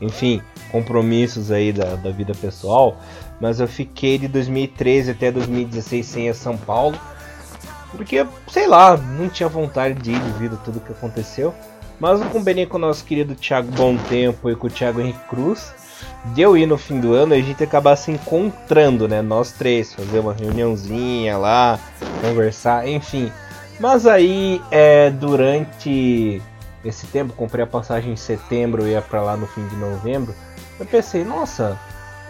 enfim, 0.01 0.41
compromissos 0.71 1.51
aí 1.51 1.73
da, 1.73 1.97
da 1.97 2.11
vida 2.11 2.35
pessoal. 2.35 2.97
Mas 3.41 3.59
eu 3.59 3.67
fiquei 3.67 4.19
de 4.19 4.29
2013 4.29 5.11
até 5.11 5.33
2016 5.33 6.07
sem 6.07 6.27
ir 6.27 6.31
a 6.31 6.35
São 6.35 6.57
Paulo. 6.57 6.99
Porque, 7.91 8.25
sei 8.49 8.67
lá, 8.67 8.97
não 8.97 9.29
tinha 9.29 9.49
vontade 9.49 10.01
de 10.01 10.13
ir 10.13 10.19
devido 10.21 10.55
a 10.55 10.65
tudo 10.65 10.81
que 10.81 10.93
aconteceu. 10.93 11.55
Mas 12.01 12.21
eu 12.21 12.29
combinei 12.31 12.67
com 12.67 12.79
o 12.79 12.81
nosso 12.81 13.05
querido 13.05 13.35
Thiago 13.35 13.71
Bom 13.73 13.97
Tempo 13.97 14.51
e 14.51 14.57
com 14.57 14.67
o 14.67 14.71
Thiago 14.71 15.01
Henrique 15.01 15.21
Cruz. 15.29 15.73
Deu 16.35 16.57
ir 16.57 16.67
no 16.67 16.79
fim 16.79 16.99
do 16.99 17.13
ano 17.13 17.35
e 17.35 17.39
a 17.39 17.43
gente 17.43 17.63
acabar 17.63 17.95
se 17.97 18.11
encontrando, 18.11 19.07
né? 19.07 19.23
Nós 19.23 19.53
três, 19.53 19.93
fazer 19.95 20.19
uma 20.19 20.33
reuniãozinha 20.33 21.37
lá, 21.37 21.79
conversar, 22.21 22.89
enfim. 22.89 23.31
Mas 23.83 24.07
aí, 24.07 24.63
é, 24.71 25.11
durante 25.11 26.41
esse 26.85 27.05
tempo, 27.09 27.33
comprei 27.33 27.65
a 27.65 27.67
passagem 27.67 28.13
em 28.13 28.17
setembro 28.17 28.87
ia 28.87 29.03
pra 29.03 29.21
lá 29.21 29.37
no 29.37 29.45
fim 29.49 29.67
de 29.67 29.75
novembro. 29.75 30.33
Eu 30.79 30.87
pensei, 30.87 31.25
nossa, 31.25 31.77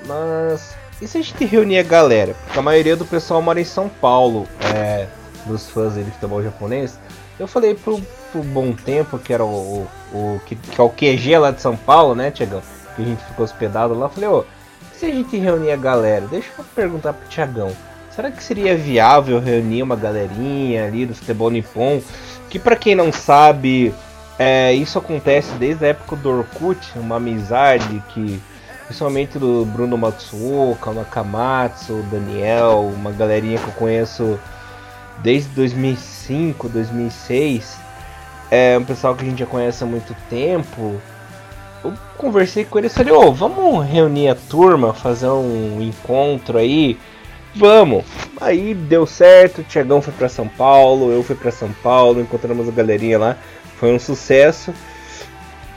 mas 0.06 0.74
e 1.02 1.06
se 1.06 1.18
a 1.18 1.22
gente 1.22 1.44
reunir 1.44 1.78
a 1.78 1.82
galera? 1.82 2.32
Porque 2.44 2.58
a 2.58 2.62
maioria 2.62 2.96
do 2.96 3.04
pessoal 3.04 3.42
mora 3.42 3.60
em 3.60 3.66
São 3.66 3.86
Paulo. 3.86 4.48
É, 4.74 5.06
dos 5.44 5.68
fãs 5.68 5.94
de 5.94 6.04
futebol 6.04 6.42
japonês, 6.42 6.98
eu 7.38 7.46
falei 7.46 7.74
pro, 7.74 8.00
pro 8.30 8.42
Bom 8.44 8.72
Tempo, 8.72 9.18
que 9.18 9.34
era 9.34 9.44
o, 9.44 9.86
o, 10.10 10.16
o 10.16 10.40
que, 10.46 10.56
que, 10.56 10.80
é 10.80 10.84
o 10.84 10.88
QG 10.88 11.36
lá 11.36 11.50
de 11.50 11.60
São 11.60 11.76
Paulo, 11.76 12.14
né, 12.14 12.30
Tiagão? 12.30 12.62
Que 12.96 13.02
a 13.02 13.04
gente 13.04 13.22
ficou 13.24 13.44
hospedado 13.44 13.92
lá. 13.92 14.08
Falei, 14.08 14.30
ô, 14.30 14.38
oh, 14.38 14.44
se 14.96 15.04
a 15.04 15.10
gente 15.10 15.36
reunir 15.36 15.72
a 15.72 15.76
galera, 15.76 16.26
deixa 16.28 16.48
eu 16.56 16.64
perguntar 16.74 17.12
pro 17.12 17.28
Tiagão. 17.28 17.76
Será 18.14 18.30
que 18.30 18.42
seria 18.42 18.76
viável 18.76 19.40
reunir 19.40 19.82
uma 19.82 19.96
galerinha 19.96 20.84
ali 20.84 21.06
do 21.06 21.14
futebol 21.14 21.50
nippon? 21.50 22.02
Que 22.50 22.58
para 22.58 22.76
quem 22.76 22.94
não 22.94 23.10
sabe, 23.10 23.94
é, 24.38 24.74
isso 24.74 24.98
acontece 24.98 25.52
desde 25.54 25.86
a 25.86 25.88
época 25.88 26.16
do 26.16 26.28
Orkut, 26.28 26.78
uma 26.96 27.16
amizade 27.16 28.02
que 28.10 28.38
principalmente 28.86 29.38
do 29.38 29.64
Bruno 29.64 29.96
Matsuoka, 29.96 30.92
Nakamatsu, 30.92 32.04
Daniel, 32.10 32.92
uma 32.94 33.10
galerinha 33.10 33.58
que 33.58 33.68
eu 33.68 33.72
conheço 33.72 34.38
desde 35.22 35.48
2005, 35.50 36.68
2006. 36.68 37.78
É 38.50 38.76
um 38.76 38.84
pessoal 38.84 39.14
que 39.14 39.24
a 39.24 39.28
gente 39.28 39.38
já 39.38 39.46
conhece 39.46 39.82
há 39.82 39.86
muito 39.86 40.14
tempo. 40.28 41.00
Eu 41.82 41.94
conversei 42.18 42.66
com 42.66 42.76
ele 42.76 42.88
e 42.88 42.90
falei: 42.90 43.12
Ô, 43.14 43.28
oh, 43.28 43.32
vamos 43.32 43.86
reunir 43.86 44.28
a 44.28 44.34
turma, 44.34 44.92
fazer 44.92 45.28
um 45.28 45.80
encontro 45.80 46.58
aí. 46.58 46.98
Vamos! 47.54 48.04
Aí 48.40 48.74
deu 48.74 49.06
certo, 49.06 49.60
o 49.60 49.64
Tiagão 49.64 50.00
foi 50.00 50.12
para 50.12 50.28
São 50.28 50.48
Paulo, 50.48 51.12
eu 51.12 51.22
fui 51.22 51.36
para 51.36 51.50
São 51.50 51.70
Paulo, 51.82 52.20
encontramos 52.20 52.68
a 52.68 52.72
galerinha 52.72 53.18
lá, 53.18 53.36
foi 53.78 53.92
um 53.92 53.98
sucesso. 53.98 54.72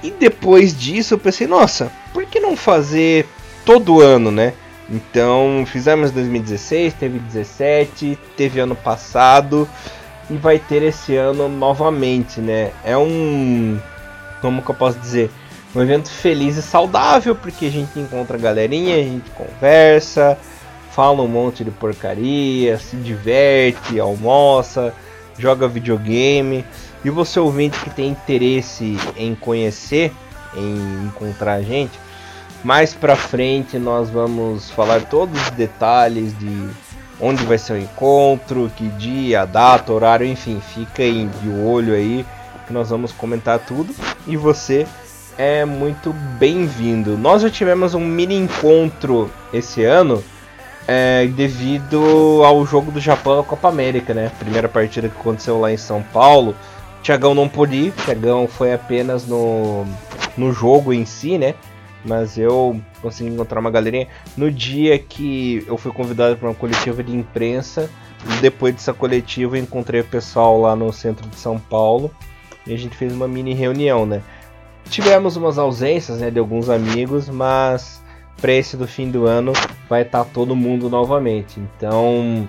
E 0.02 0.10
depois 0.12 0.78
disso 0.78 1.14
eu 1.14 1.18
pensei, 1.18 1.48
nossa, 1.48 1.92
por 2.14 2.26
que 2.26 2.40
não 2.40 2.56
fazer 2.56 3.28
todo 3.66 4.02
ano, 4.02 4.32
né? 4.32 4.54
Então 4.90 5.66
fizemos 5.66 6.12
2016, 6.12 6.94
teve 6.94 7.20
17, 7.20 8.18
teve 8.38 8.60
ano 8.60 8.76
passado 8.76 9.68
e 10.30 10.36
vai 10.36 10.60
ter 10.60 10.84
esse 10.84 11.16
ano 11.16 11.50
novamente, 11.50 12.40
né? 12.40 12.72
É 12.84 12.98
um, 12.98 13.80
como 14.42 14.62
que 14.62 14.70
eu 14.70 14.76
posso 14.76 15.00
dizer, 15.00 15.30
um 15.76 15.82
evento 15.82 16.10
feliz 16.10 16.56
e 16.56 16.62
saudável 16.62 17.36
porque 17.36 17.66
a 17.66 17.72
gente 17.72 18.00
encontra 18.00 18.38
a 18.38 18.40
galerinha, 18.40 18.96
a 18.96 19.04
gente 19.04 19.30
conversa, 19.32 20.38
fala 20.96 21.22
um 21.22 21.28
monte 21.28 21.62
de 21.62 21.72
porcaria, 21.72 22.78
se 22.78 22.96
diverte, 22.96 24.00
almoça, 24.00 24.94
joga 25.38 25.68
videogame. 25.68 26.64
E 27.04 27.10
você 27.10 27.38
ouvinte 27.38 27.78
que 27.82 27.90
tem 27.90 28.08
interesse 28.08 28.98
em 29.18 29.36
conhecer, 29.36 30.14
em 30.56 31.06
encontrar 31.06 31.56
a 31.56 31.62
gente, 31.62 32.00
mais 32.64 32.94
pra 32.94 33.16
frente 33.18 33.78
nós 33.78 34.10
vamos 34.10 34.72
falar 34.72 35.02
todos 35.02 35.40
os 35.40 35.50
detalhes 35.52 36.36
de 36.40 36.70
onde 37.20 37.44
vai 37.44 37.58
ser 37.58 37.74
o 37.74 37.78
encontro, 37.78 38.72
que 38.76 38.88
dia, 38.90 39.46
data, 39.46 39.92
horário, 39.92 40.26
enfim, 40.26 40.62
fica 40.74 41.04
aí 41.04 41.30
de 41.42 41.50
olho 41.50 41.94
aí 41.94 42.26
que 42.66 42.74
nós 42.74 42.90
vamos 42.90 43.12
comentar 43.12 43.60
tudo 43.60 43.94
e 44.26 44.36
você 44.36 44.88
é 45.38 45.66
muito 45.66 46.14
bem-vindo. 46.40 47.18
Nós 47.18 47.42
já 47.42 47.50
tivemos 47.50 47.94
um 47.94 48.00
mini 48.00 48.36
encontro 48.36 49.30
esse 49.54 49.84
ano 49.84 50.24
é, 50.88 51.28
devido 51.28 52.44
ao 52.44 52.66
jogo 52.66 52.92
do 52.92 53.00
Japão 53.00 53.38
na 53.38 53.44
Copa 53.44 53.68
América, 53.68 54.14
né? 54.14 54.32
Primeira 54.40 54.70
partida 54.70 55.10
que 55.10 55.18
aconteceu 55.18 55.60
lá 55.60 55.72
em 55.72 55.78
São 55.78 56.02
Paulo. 56.02 56.56
Tiagão 57.02 57.36
não 57.36 57.48
pôde 57.48 57.76
ir, 57.76 57.92
Tiagão 57.92 58.48
foi 58.48 58.74
apenas 58.74 59.28
no, 59.28 59.86
no 60.38 60.52
jogo 60.52 60.92
em 60.92 61.06
si, 61.06 61.38
né? 61.38 61.54
mas 62.06 62.38
eu 62.38 62.80
consegui 63.02 63.32
encontrar 63.32 63.60
uma 63.60 63.72
galerinha 63.72 64.08
no 64.38 64.52
dia 64.52 64.98
que 65.00 65.66
eu 65.68 65.78
fui 65.78 65.92
convidado 65.92 66.38
para 66.38 66.48
uma 66.48 66.56
coletiva 66.56 67.04
de 67.04 67.16
imprensa. 67.16 67.90
Depois 68.42 68.74
dessa 68.74 68.94
coletiva, 68.94 69.58
eu 69.58 69.62
encontrei 69.62 70.02
o 70.02 70.06
pessoal 70.06 70.62
lá 70.62 70.76
no 70.76 70.94
centro 70.94 71.28
de 71.28 71.36
São 71.36 71.60
Paulo 71.60 72.12
e 72.66 72.74
a 72.74 72.78
gente 72.78 72.96
fez 72.96 73.12
uma 73.12 73.28
mini 73.28 73.54
reunião, 73.54 74.06
né? 74.06 74.22
Tivemos 74.90 75.36
umas 75.36 75.58
ausências, 75.58 76.20
né, 76.20 76.30
de 76.30 76.38
alguns 76.38 76.70
amigos, 76.70 77.28
mas 77.28 78.04
esse 78.44 78.78
do 78.78 78.88
fim 78.88 79.10
do 79.10 79.26
ano 79.26 79.54
vai 79.90 80.04
estar 80.04 80.24
tá 80.24 80.30
todo 80.32 80.56
mundo 80.56 80.90
novamente. 80.90 81.60
Então, 81.60 82.48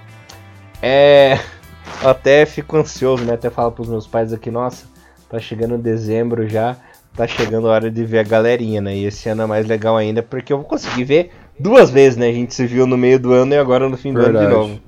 é 0.82 1.38
até 2.04 2.44
fico 2.46 2.76
ansioso, 2.76 3.24
né? 3.24 3.34
Até 3.34 3.50
falar 3.50 3.70
para 3.70 3.82
os 3.82 3.88
meus 3.88 4.06
pais 4.06 4.32
aqui, 4.32 4.50
nossa, 4.50 4.86
tá 5.28 5.38
chegando 5.38 5.78
dezembro 5.78 6.48
já 6.48 6.76
tá 7.16 7.26
chegando 7.26 7.68
a 7.68 7.72
hora 7.72 7.90
de 7.90 8.04
ver 8.04 8.18
a 8.18 8.22
galerinha, 8.22 8.80
né? 8.80 8.94
E 8.94 9.06
esse 9.06 9.28
ano 9.28 9.42
é 9.42 9.46
mais 9.46 9.66
legal 9.66 9.96
ainda 9.96 10.22
porque 10.22 10.52
eu 10.52 10.58
vou 10.58 10.66
conseguir 10.66 11.04
ver 11.04 11.32
duas 11.58 11.90
vezes, 11.90 12.18
né? 12.18 12.28
A 12.28 12.32
gente 12.32 12.54
se 12.54 12.66
viu 12.66 12.86
no 12.86 12.98
meio 12.98 13.18
do 13.18 13.32
ano 13.32 13.54
e 13.54 13.58
agora 13.58 13.88
no 13.88 13.96
fim 13.96 14.12
Verdade. 14.12 14.32
do 14.32 14.38
ano 14.38 14.48
de 14.48 14.54
novo. 14.54 14.80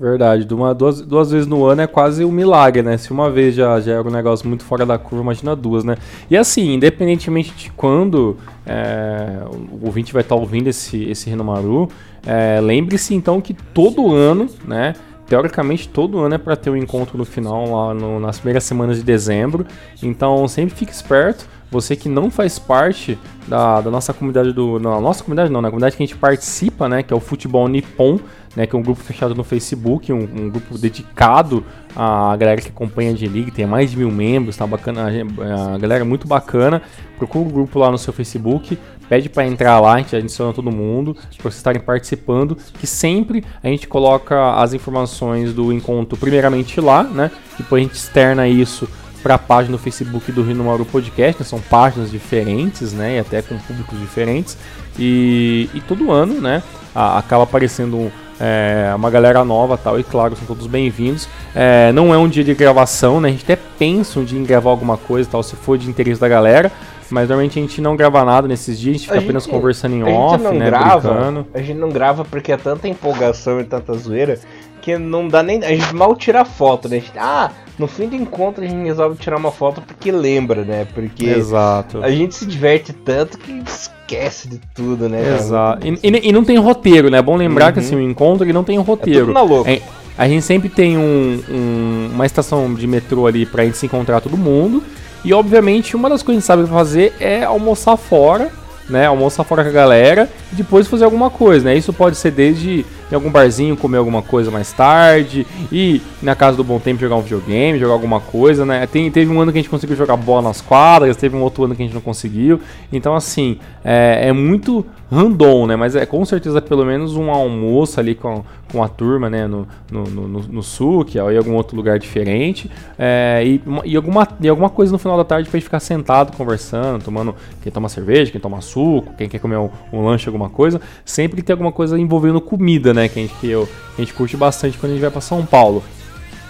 Verdade, 0.00 0.52
uma, 0.54 0.74
duas, 0.74 1.02
duas 1.02 1.30
vezes 1.30 1.46
no 1.46 1.66
ano 1.66 1.82
é 1.82 1.86
quase 1.86 2.24
um 2.24 2.32
milagre, 2.32 2.82
né? 2.82 2.96
Se 2.96 3.10
uma 3.10 3.30
vez 3.30 3.54
já, 3.54 3.78
já 3.80 3.92
era 3.92 4.08
um 4.08 4.10
negócio 4.10 4.48
muito 4.48 4.64
fora 4.64 4.86
da 4.86 4.96
curva, 4.96 5.22
imagina 5.22 5.54
duas, 5.54 5.84
né? 5.84 5.94
E 6.30 6.38
assim, 6.38 6.72
independentemente 6.72 7.52
de 7.54 7.70
quando 7.72 8.38
é, 8.64 9.40
o 9.70 9.84
ouvinte 9.84 10.10
vai 10.10 10.22
estar 10.22 10.36
ouvindo 10.36 10.68
esse, 10.68 11.04
esse 11.04 11.28
Renomaru, 11.28 11.86
é, 12.26 12.58
lembre-se 12.62 13.14
então 13.14 13.42
que 13.42 13.52
todo 13.52 14.14
ano, 14.14 14.48
né? 14.66 14.94
teoricamente 15.26 15.88
todo 15.88 16.18
ano 16.18 16.34
é 16.34 16.38
para 16.38 16.56
ter 16.56 16.70
um 16.70 16.76
encontro 16.76 17.16
no 17.16 17.24
final 17.24 17.70
lá 17.70 17.94
no, 17.94 18.18
nas 18.18 18.38
primeiras 18.38 18.64
semanas 18.64 18.96
de 18.96 19.04
dezembro. 19.04 19.64
Então 20.02 20.48
sempre 20.48 20.74
fique 20.74 20.92
esperto. 20.92 21.46
Você 21.70 21.94
que 21.94 22.08
não 22.08 22.30
faz 22.30 22.58
parte 22.58 23.16
da, 23.46 23.80
da 23.80 23.90
nossa 23.90 24.12
comunidade 24.12 24.52
do. 24.52 24.78
Na 24.78 25.00
nossa 25.00 25.22
comunidade 25.22 25.50
não, 25.50 25.62
na 25.62 25.68
comunidade 25.68 25.96
que 25.96 26.02
a 26.02 26.06
gente 26.06 26.16
participa, 26.16 26.88
né? 26.88 27.02
Que 27.02 27.12
é 27.12 27.16
o 27.16 27.20
Futebol 27.20 27.66
Nippon, 27.68 28.18
né? 28.56 28.66
Que 28.66 28.74
é 28.74 28.78
um 28.78 28.82
grupo 28.82 29.00
fechado 29.00 29.34
no 29.34 29.44
Facebook, 29.44 30.12
um, 30.12 30.18
um 30.18 30.50
grupo 30.50 30.76
dedicado 30.76 31.64
à 31.94 32.36
galera 32.36 32.60
que 32.60 32.68
acompanha 32.68 33.12
a 33.12 33.14
G-League, 33.14 33.50
tem 33.50 33.66
mais 33.66 33.90
de 33.90 33.96
mil 33.96 34.10
membros, 34.10 34.56
tá 34.56 34.66
bacana, 34.66 35.08
a, 35.08 35.74
a 35.74 35.78
galera 35.78 36.02
é 36.02 36.06
muito 36.06 36.26
bacana. 36.26 36.82
Procura 37.18 37.48
o 37.48 37.52
grupo 37.52 37.78
lá 37.78 37.90
no 37.90 37.98
seu 37.98 38.12
Facebook, 38.12 38.78
pede 39.08 39.28
para 39.28 39.46
entrar 39.46 39.78
lá, 39.80 39.94
a 39.94 39.98
gente 39.98 40.16
adiciona 40.16 40.52
todo 40.52 40.72
mundo, 40.72 41.14
para 41.14 41.42
vocês 41.42 41.56
estarem 41.56 41.80
participando, 41.80 42.56
que 42.78 42.86
sempre 42.86 43.44
a 43.62 43.68
gente 43.68 43.86
coloca 43.86 44.54
as 44.54 44.72
informações 44.72 45.52
do 45.52 45.72
encontro 45.72 46.18
primeiramente 46.18 46.80
lá, 46.80 47.04
né? 47.04 47.30
Depois 47.58 47.82
a 47.82 47.86
gente 47.86 47.96
externa 47.96 48.48
isso 48.48 48.88
para 49.22 49.34
a 49.34 49.38
página 49.38 49.76
do 49.76 49.82
Facebook 49.82 50.32
do 50.32 50.42
Rio 50.42 50.56
Mauro 50.56 50.84
Podcast, 50.84 51.40
né? 51.40 51.46
são 51.46 51.60
páginas 51.60 52.10
diferentes, 52.10 52.92
né, 52.92 53.16
e 53.16 53.18
até 53.18 53.42
com 53.42 53.56
públicos 53.58 53.98
diferentes, 53.98 54.56
e, 54.98 55.68
e 55.74 55.80
todo 55.80 56.10
ano, 56.10 56.40
né, 56.40 56.62
a, 56.94 57.18
acaba 57.18 57.44
aparecendo 57.44 58.10
é, 58.40 58.92
uma 58.94 59.10
galera 59.10 59.44
nova 59.44 59.76
tal, 59.76 60.00
e 60.00 60.02
claro, 60.02 60.34
são 60.34 60.46
todos 60.46 60.66
bem-vindos. 60.66 61.28
É, 61.54 61.92
não 61.92 62.14
é 62.14 62.18
um 62.18 62.28
dia 62.28 62.42
de 62.42 62.54
gravação, 62.54 63.20
né, 63.20 63.28
a 63.28 63.32
gente 63.32 63.44
até 63.44 63.56
pensa 63.78 64.18
um 64.18 64.24
dia 64.24 64.38
em 64.38 64.44
gravar 64.44 64.70
alguma 64.70 64.96
coisa 64.96 65.28
tal, 65.30 65.42
se 65.42 65.56
for 65.56 65.76
de 65.76 65.88
interesse 65.88 66.20
da 66.20 66.28
galera, 66.28 66.72
mas 67.10 67.28
normalmente 67.28 67.58
a 67.58 67.62
gente 67.62 67.80
não 67.80 67.96
grava 67.96 68.24
nada 68.24 68.46
nesses 68.48 68.78
dias, 68.78 68.94
a 68.94 68.98
gente 68.98 69.06
fica 69.08 69.18
a 69.18 69.22
apenas 69.22 69.44
gente, 69.44 69.52
conversando 69.52 69.96
em 69.96 70.02
off, 70.04 70.42
né, 70.42 70.66
grava, 70.66 71.12
brincando. 71.12 71.46
A 71.52 71.58
gente 71.58 71.78
não 71.78 71.88
grava 71.90 72.24
porque 72.24 72.52
é 72.52 72.56
tanta 72.56 72.88
empolgação 72.88 73.60
e 73.60 73.64
tanta 73.64 73.92
zoeira 73.94 74.38
que 74.80 74.96
não 74.98 75.28
dá 75.28 75.42
nem. 75.42 75.62
A 75.64 75.68
gente 75.68 75.94
mal 75.94 76.14
tira 76.16 76.44
foto, 76.44 76.88
né? 76.88 76.96
Gente, 76.96 77.18
ah, 77.18 77.50
no 77.78 77.86
fim 77.86 78.08
do 78.08 78.14
encontro 78.14 78.62
a 78.62 78.66
gente 78.66 78.84
resolve 78.84 79.16
tirar 79.16 79.36
uma 79.36 79.50
foto 79.50 79.80
porque 79.80 80.12
lembra, 80.12 80.64
né? 80.64 80.86
Porque 80.94 81.26
Exato. 81.26 82.02
a 82.02 82.10
gente 82.10 82.34
se 82.34 82.46
diverte 82.46 82.92
tanto 82.92 83.38
que 83.38 83.62
esquece 83.66 84.48
de 84.48 84.58
tudo, 84.74 85.08
né? 85.08 85.36
Exato. 85.36 85.86
E, 85.86 85.98
e, 86.02 86.28
e, 86.28 86.32
não 86.32 86.44
tem 86.44 86.58
roteiro, 86.58 87.10
né? 87.10 87.18
É 87.18 87.22
bom 87.22 87.36
lembrar 87.36 87.68
uhum. 87.68 87.72
que 87.72 87.78
assim, 87.80 87.96
o 87.96 88.00
encontro 88.00 88.44
ele 88.44 88.52
não 88.52 88.64
tem 88.64 88.78
roteiro. 88.78 89.20
É 89.20 89.22
tudo 89.22 89.32
na 89.32 89.42
louca. 89.42 89.70
É, 89.70 89.80
a 90.18 90.28
gente 90.28 90.42
sempre 90.42 90.68
tem 90.68 90.98
um, 90.98 91.42
um, 91.48 92.10
uma 92.12 92.26
estação 92.26 92.74
de 92.74 92.86
metrô 92.86 93.26
ali 93.26 93.46
pra 93.46 93.64
gente 93.64 93.78
se 93.78 93.86
encontrar 93.86 94.20
todo 94.20 94.36
mundo. 94.36 94.82
E 95.24 95.32
obviamente 95.32 95.96
uma 95.96 96.08
das 96.08 96.22
coisas 96.22 96.44
que 96.44 96.52
a 96.52 96.56
gente 96.56 96.66
sabe 96.66 96.74
fazer 96.74 97.14
é 97.20 97.44
almoçar 97.44 97.96
fora, 97.96 98.50
né? 98.88 99.06
Almoçar 99.06 99.44
fora 99.44 99.62
com 99.62 99.70
a 99.70 99.72
galera 99.72 100.28
e 100.52 100.56
depois 100.56 100.86
fazer 100.86 101.04
alguma 101.04 101.30
coisa, 101.30 101.66
né? 101.66 101.76
Isso 101.76 101.92
pode 101.92 102.16
ser 102.16 102.30
desde 102.30 102.84
em 103.10 103.14
algum 103.14 103.30
barzinho 103.30 103.76
comer 103.76 103.98
alguma 103.98 104.22
coisa 104.22 104.50
mais 104.50 104.72
tarde, 104.72 105.46
e 105.70 106.00
na 106.22 106.34
casa 106.34 106.56
do 106.56 106.64
Bom 106.64 106.78
Tempo 106.78 107.00
jogar 107.00 107.16
um 107.16 107.22
videogame, 107.22 107.78
jogar 107.78 107.94
alguma 107.94 108.20
coisa, 108.20 108.64
né? 108.64 108.86
Tem, 108.86 109.10
teve 109.10 109.30
um 109.32 109.40
ano 109.40 109.52
que 109.52 109.58
a 109.58 109.60
gente 109.60 109.70
conseguiu 109.70 109.96
jogar 109.96 110.16
bola 110.16 110.42
nas 110.42 110.60
quadras, 110.60 111.16
teve 111.16 111.36
um 111.36 111.42
outro 111.42 111.64
ano 111.64 111.74
que 111.74 111.82
a 111.82 111.84
gente 111.84 111.94
não 111.94 112.00
conseguiu. 112.00 112.60
Então, 112.92 113.14
assim, 113.14 113.58
é, 113.84 114.28
é 114.28 114.32
muito 114.32 114.84
random, 115.10 115.66
né? 115.66 115.76
Mas 115.76 115.96
é 115.96 116.06
com 116.06 116.24
certeza 116.24 116.62
pelo 116.62 116.84
menos 116.84 117.16
um 117.16 117.30
almoço 117.30 117.98
ali 117.98 118.14
com, 118.14 118.44
com 118.70 118.82
a 118.82 118.88
turma, 118.88 119.28
né? 119.28 119.46
No, 119.46 119.66
no, 119.90 120.04
no, 120.04 120.28
no 120.28 120.60
é 120.60 121.34
em 121.34 121.36
algum 121.36 121.54
outro 121.54 121.76
lugar 121.76 121.98
diferente. 121.98 122.70
É, 122.96 123.42
e, 123.44 123.60
e, 123.84 123.96
alguma, 123.96 124.28
e 124.40 124.48
alguma 124.48 124.70
coisa 124.70 124.92
no 124.92 124.98
final 124.98 125.16
da 125.16 125.24
tarde 125.24 125.50
pra 125.50 125.58
gente 125.58 125.64
ficar 125.64 125.80
sentado 125.80 126.36
conversando, 126.36 127.02
tomando. 127.02 127.34
Quem 127.62 127.72
toma 127.72 127.88
cerveja, 127.88 128.30
quem 128.30 128.40
toma 128.40 128.60
suco, 128.60 129.12
quem 129.18 129.28
quer 129.28 129.40
comer 129.40 129.56
um, 129.56 129.68
um 129.92 130.04
lanche, 130.04 130.28
alguma 130.28 130.48
coisa. 130.48 130.80
Sempre 131.04 131.42
tem 131.42 131.52
alguma 131.52 131.72
coisa 131.72 131.98
envolvendo 131.98 132.40
comida, 132.40 132.94
né? 132.94 132.99
Que 133.08 133.18
a 133.18 133.22
gente, 133.22 133.34
que 133.40 133.48
eu, 133.48 133.68
a 133.96 134.00
gente 134.00 134.14
curte 134.14 134.36
bastante 134.36 134.78
quando 134.78 134.92
a 134.92 134.94
gente 134.94 135.02
vai 135.02 135.10
para 135.10 135.20
São 135.20 135.44
Paulo. 135.44 135.82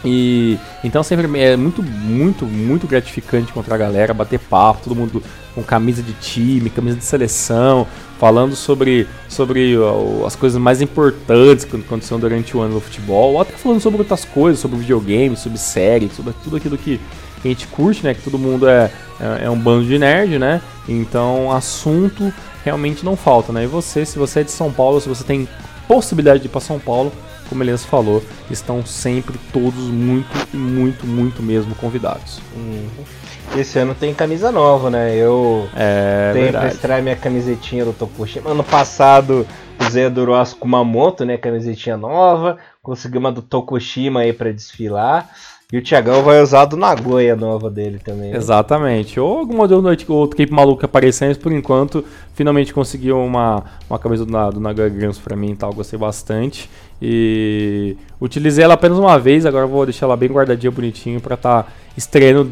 E 0.05 0.59
então 0.83 1.03
sempre 1.03 1.27
é 1.39 1.57
muito, 1.57 1.83
muito, 1.83 2.47
muito 2.47 2.87
gratificante 2.87 3.51
encontrar 3.51 3.75
a 3.75 3.79
galera, 3.79 4.15
bater 4.15 4.39
papo, 4.39 4.85
todo 4.85 4.97
mundo 4.97 5.23
com 5.55 5.63
camisa 5.63 6.03
de 6.03 6.13
time, 6.15 6.71
camisa 6.71 6.97
de 6.97 7.05
seleção, 7.05 7.87
falando 8.19 8.57
sobre, 8.57 9.07
sobre 9.29 9.77
as 10.27 10.35
coisas 10.37 10.61
mais 10.61 10.81
importantes 10.81 11.65
que 11.65 11.77
aconteceram 11.77 12.21
durante 12.21 12.57
o 12.57 12.61
ano 12.61 12.75
no 12.75 12.81
futebol, 12.81 13.35
ou 13.35 13.41
até 13.41 13.53
falando 13.53 13.81
sobre 13.81 14.01
outras 14.01 14.25
coisas, 14.25 14.61
sobre 14.61 14.79
videogame, 14.79 15.37
sobre 15.37 15.59
série, 15.59 16.09
sobre 16.09 16.33
tudo 16.43 16.57
aquilo 16.57 16.79
que 16.79 16.99
a 17.45 17.49
gente 17.49 17.67
curte, 17.67 18.05
né? 18.05 18.15
Que 18.15 18.23
todo 18.23 18.39
mundo 18.39 18.69
é, 18.69 18.91
é, 19.21 19.45
é 19.45 19.51
um 19.51 19.59
bando 19.59 19.87
de 19.87 19.99
nerd, 19.99 20.39
né? 20.39 20.63
Então 20.89 21.53
assunto 21.53 22.33
realmente 22.65 23.05
não 23.05 23.17
falta, 23.17 23.53
né? 23.53 23.65
E 23.65 23.67
você, 23.67 24.07
se 24.07 24.19
você 24.19 24.41
é 24.41 24.45
de 24.45 24.51
São 24.51 24.73
Paulo, 24.73 25.01
se 25.01 25.09
você 25.09 25.25
tem 25.25 25.49
possibilidade 25.91 26.39
de 26.39 26.47
ir 26.47 26.51
para 26.51 26.61
São 26.61 26.79
Paulo, 26.79 27.13
como 27.49 27.65
Elias 27.65 27.85
falou, 27.85 28.23
estão 28.49 28.87
sempre 28.87 29.37
todos 29.53 29.89
muito, 29.89 30.57
muito, 30.57 31.05
muito 31.05 31.43
mesmo 31.43 31.75
convidados. 31.75 32.41
Uhum. 32.55 32.87
Esse 33.57 33.77
ano 33.81 33.93
tem 33.93 34.15
camisa 34.15 34.53
nova, 34.53 34.89
né? 34.89 35.17
Eu 35.17 35.69
é, 35.75 36.31
tenho 36.33 36.45
verdade. 36.45 36.67
pra 36.67 36.75
estrear 36.75 37.03
minha 37.03 37.17
camisetinha 37.17 37.85
do 37.85 37.93
Tokushima. 37.93 38.51
Ano 38.53 38.63
passado 38.63 39.45
usei 39.85 40.07
a 40.07 40.09
do 40.09 40.25
Kumamoto, 40.61 41.25
né? 41.25 41.37
Camisetinha 41.37 41.97
nova. 41.97 42.57
Consegui 42.81 43.19
uma 43.19 43.33
do 43.33 43.43
Tokushima 43.43 44.21
aí 44.21 44.33
pra 44.33 44.53
desfilar. 44.53 45.29
E 45.73 45.79
o 45.79 45.83
Thiagão 45.83 46.23
vai 46.23 46.43
usar 46.43 46.65
do 46.65 46.77
Nagoya 46.77 47.37
nova 47.37 47.71
dele 47.71 48.01
também. 48.01 48.33
Né? 48.33 48.37
Exatamente. 48.37 49.21
Ou 49.21 49.39
algum 49.39 49.57
modelo 49.57 49.81
do 49.81 49.89
outro 50.13 50.37
Cape 50.37 50.53
maluco 50.53 50.85
aparecendo, 50.85 51.39
por 51.39 51.53
enquanto, 51.53 52.05
finalmente 52.35 52.75
conseguiu 52.75 53.19
uma, 53.21 53.63
uma 53.89 53.99
camisa 53.99 54.27
do, 54.27 54.51
do 54.51 54.61
Nagoya 54.61 54.89
Grampus 54.89 55.19
pra 55.19 55.37
mim 55.37 55.53
e 55.53 55.57
tal, 55.57 55.73
gostei 55.73 55.97
bastante. 55.97 56.69
E 57.01 57.97
utilizei 58.21 58.65
ela 58.65 58.75
apenas 58.75 58.99
uma 58.99 59.17
vez, 59.17 59.47
agora 59.47 59.65
vou 59.65 59.87
deixar 59.87 60.07
ela 60.07 60.17
bem 60.17 60.29
guardadinha, 60.29 60.73
bonitinho, 60.73 61.21
pra 61.21 61.37
estar 61.37 61.63
tá 61.63 61.73
estreando 61.97 62.45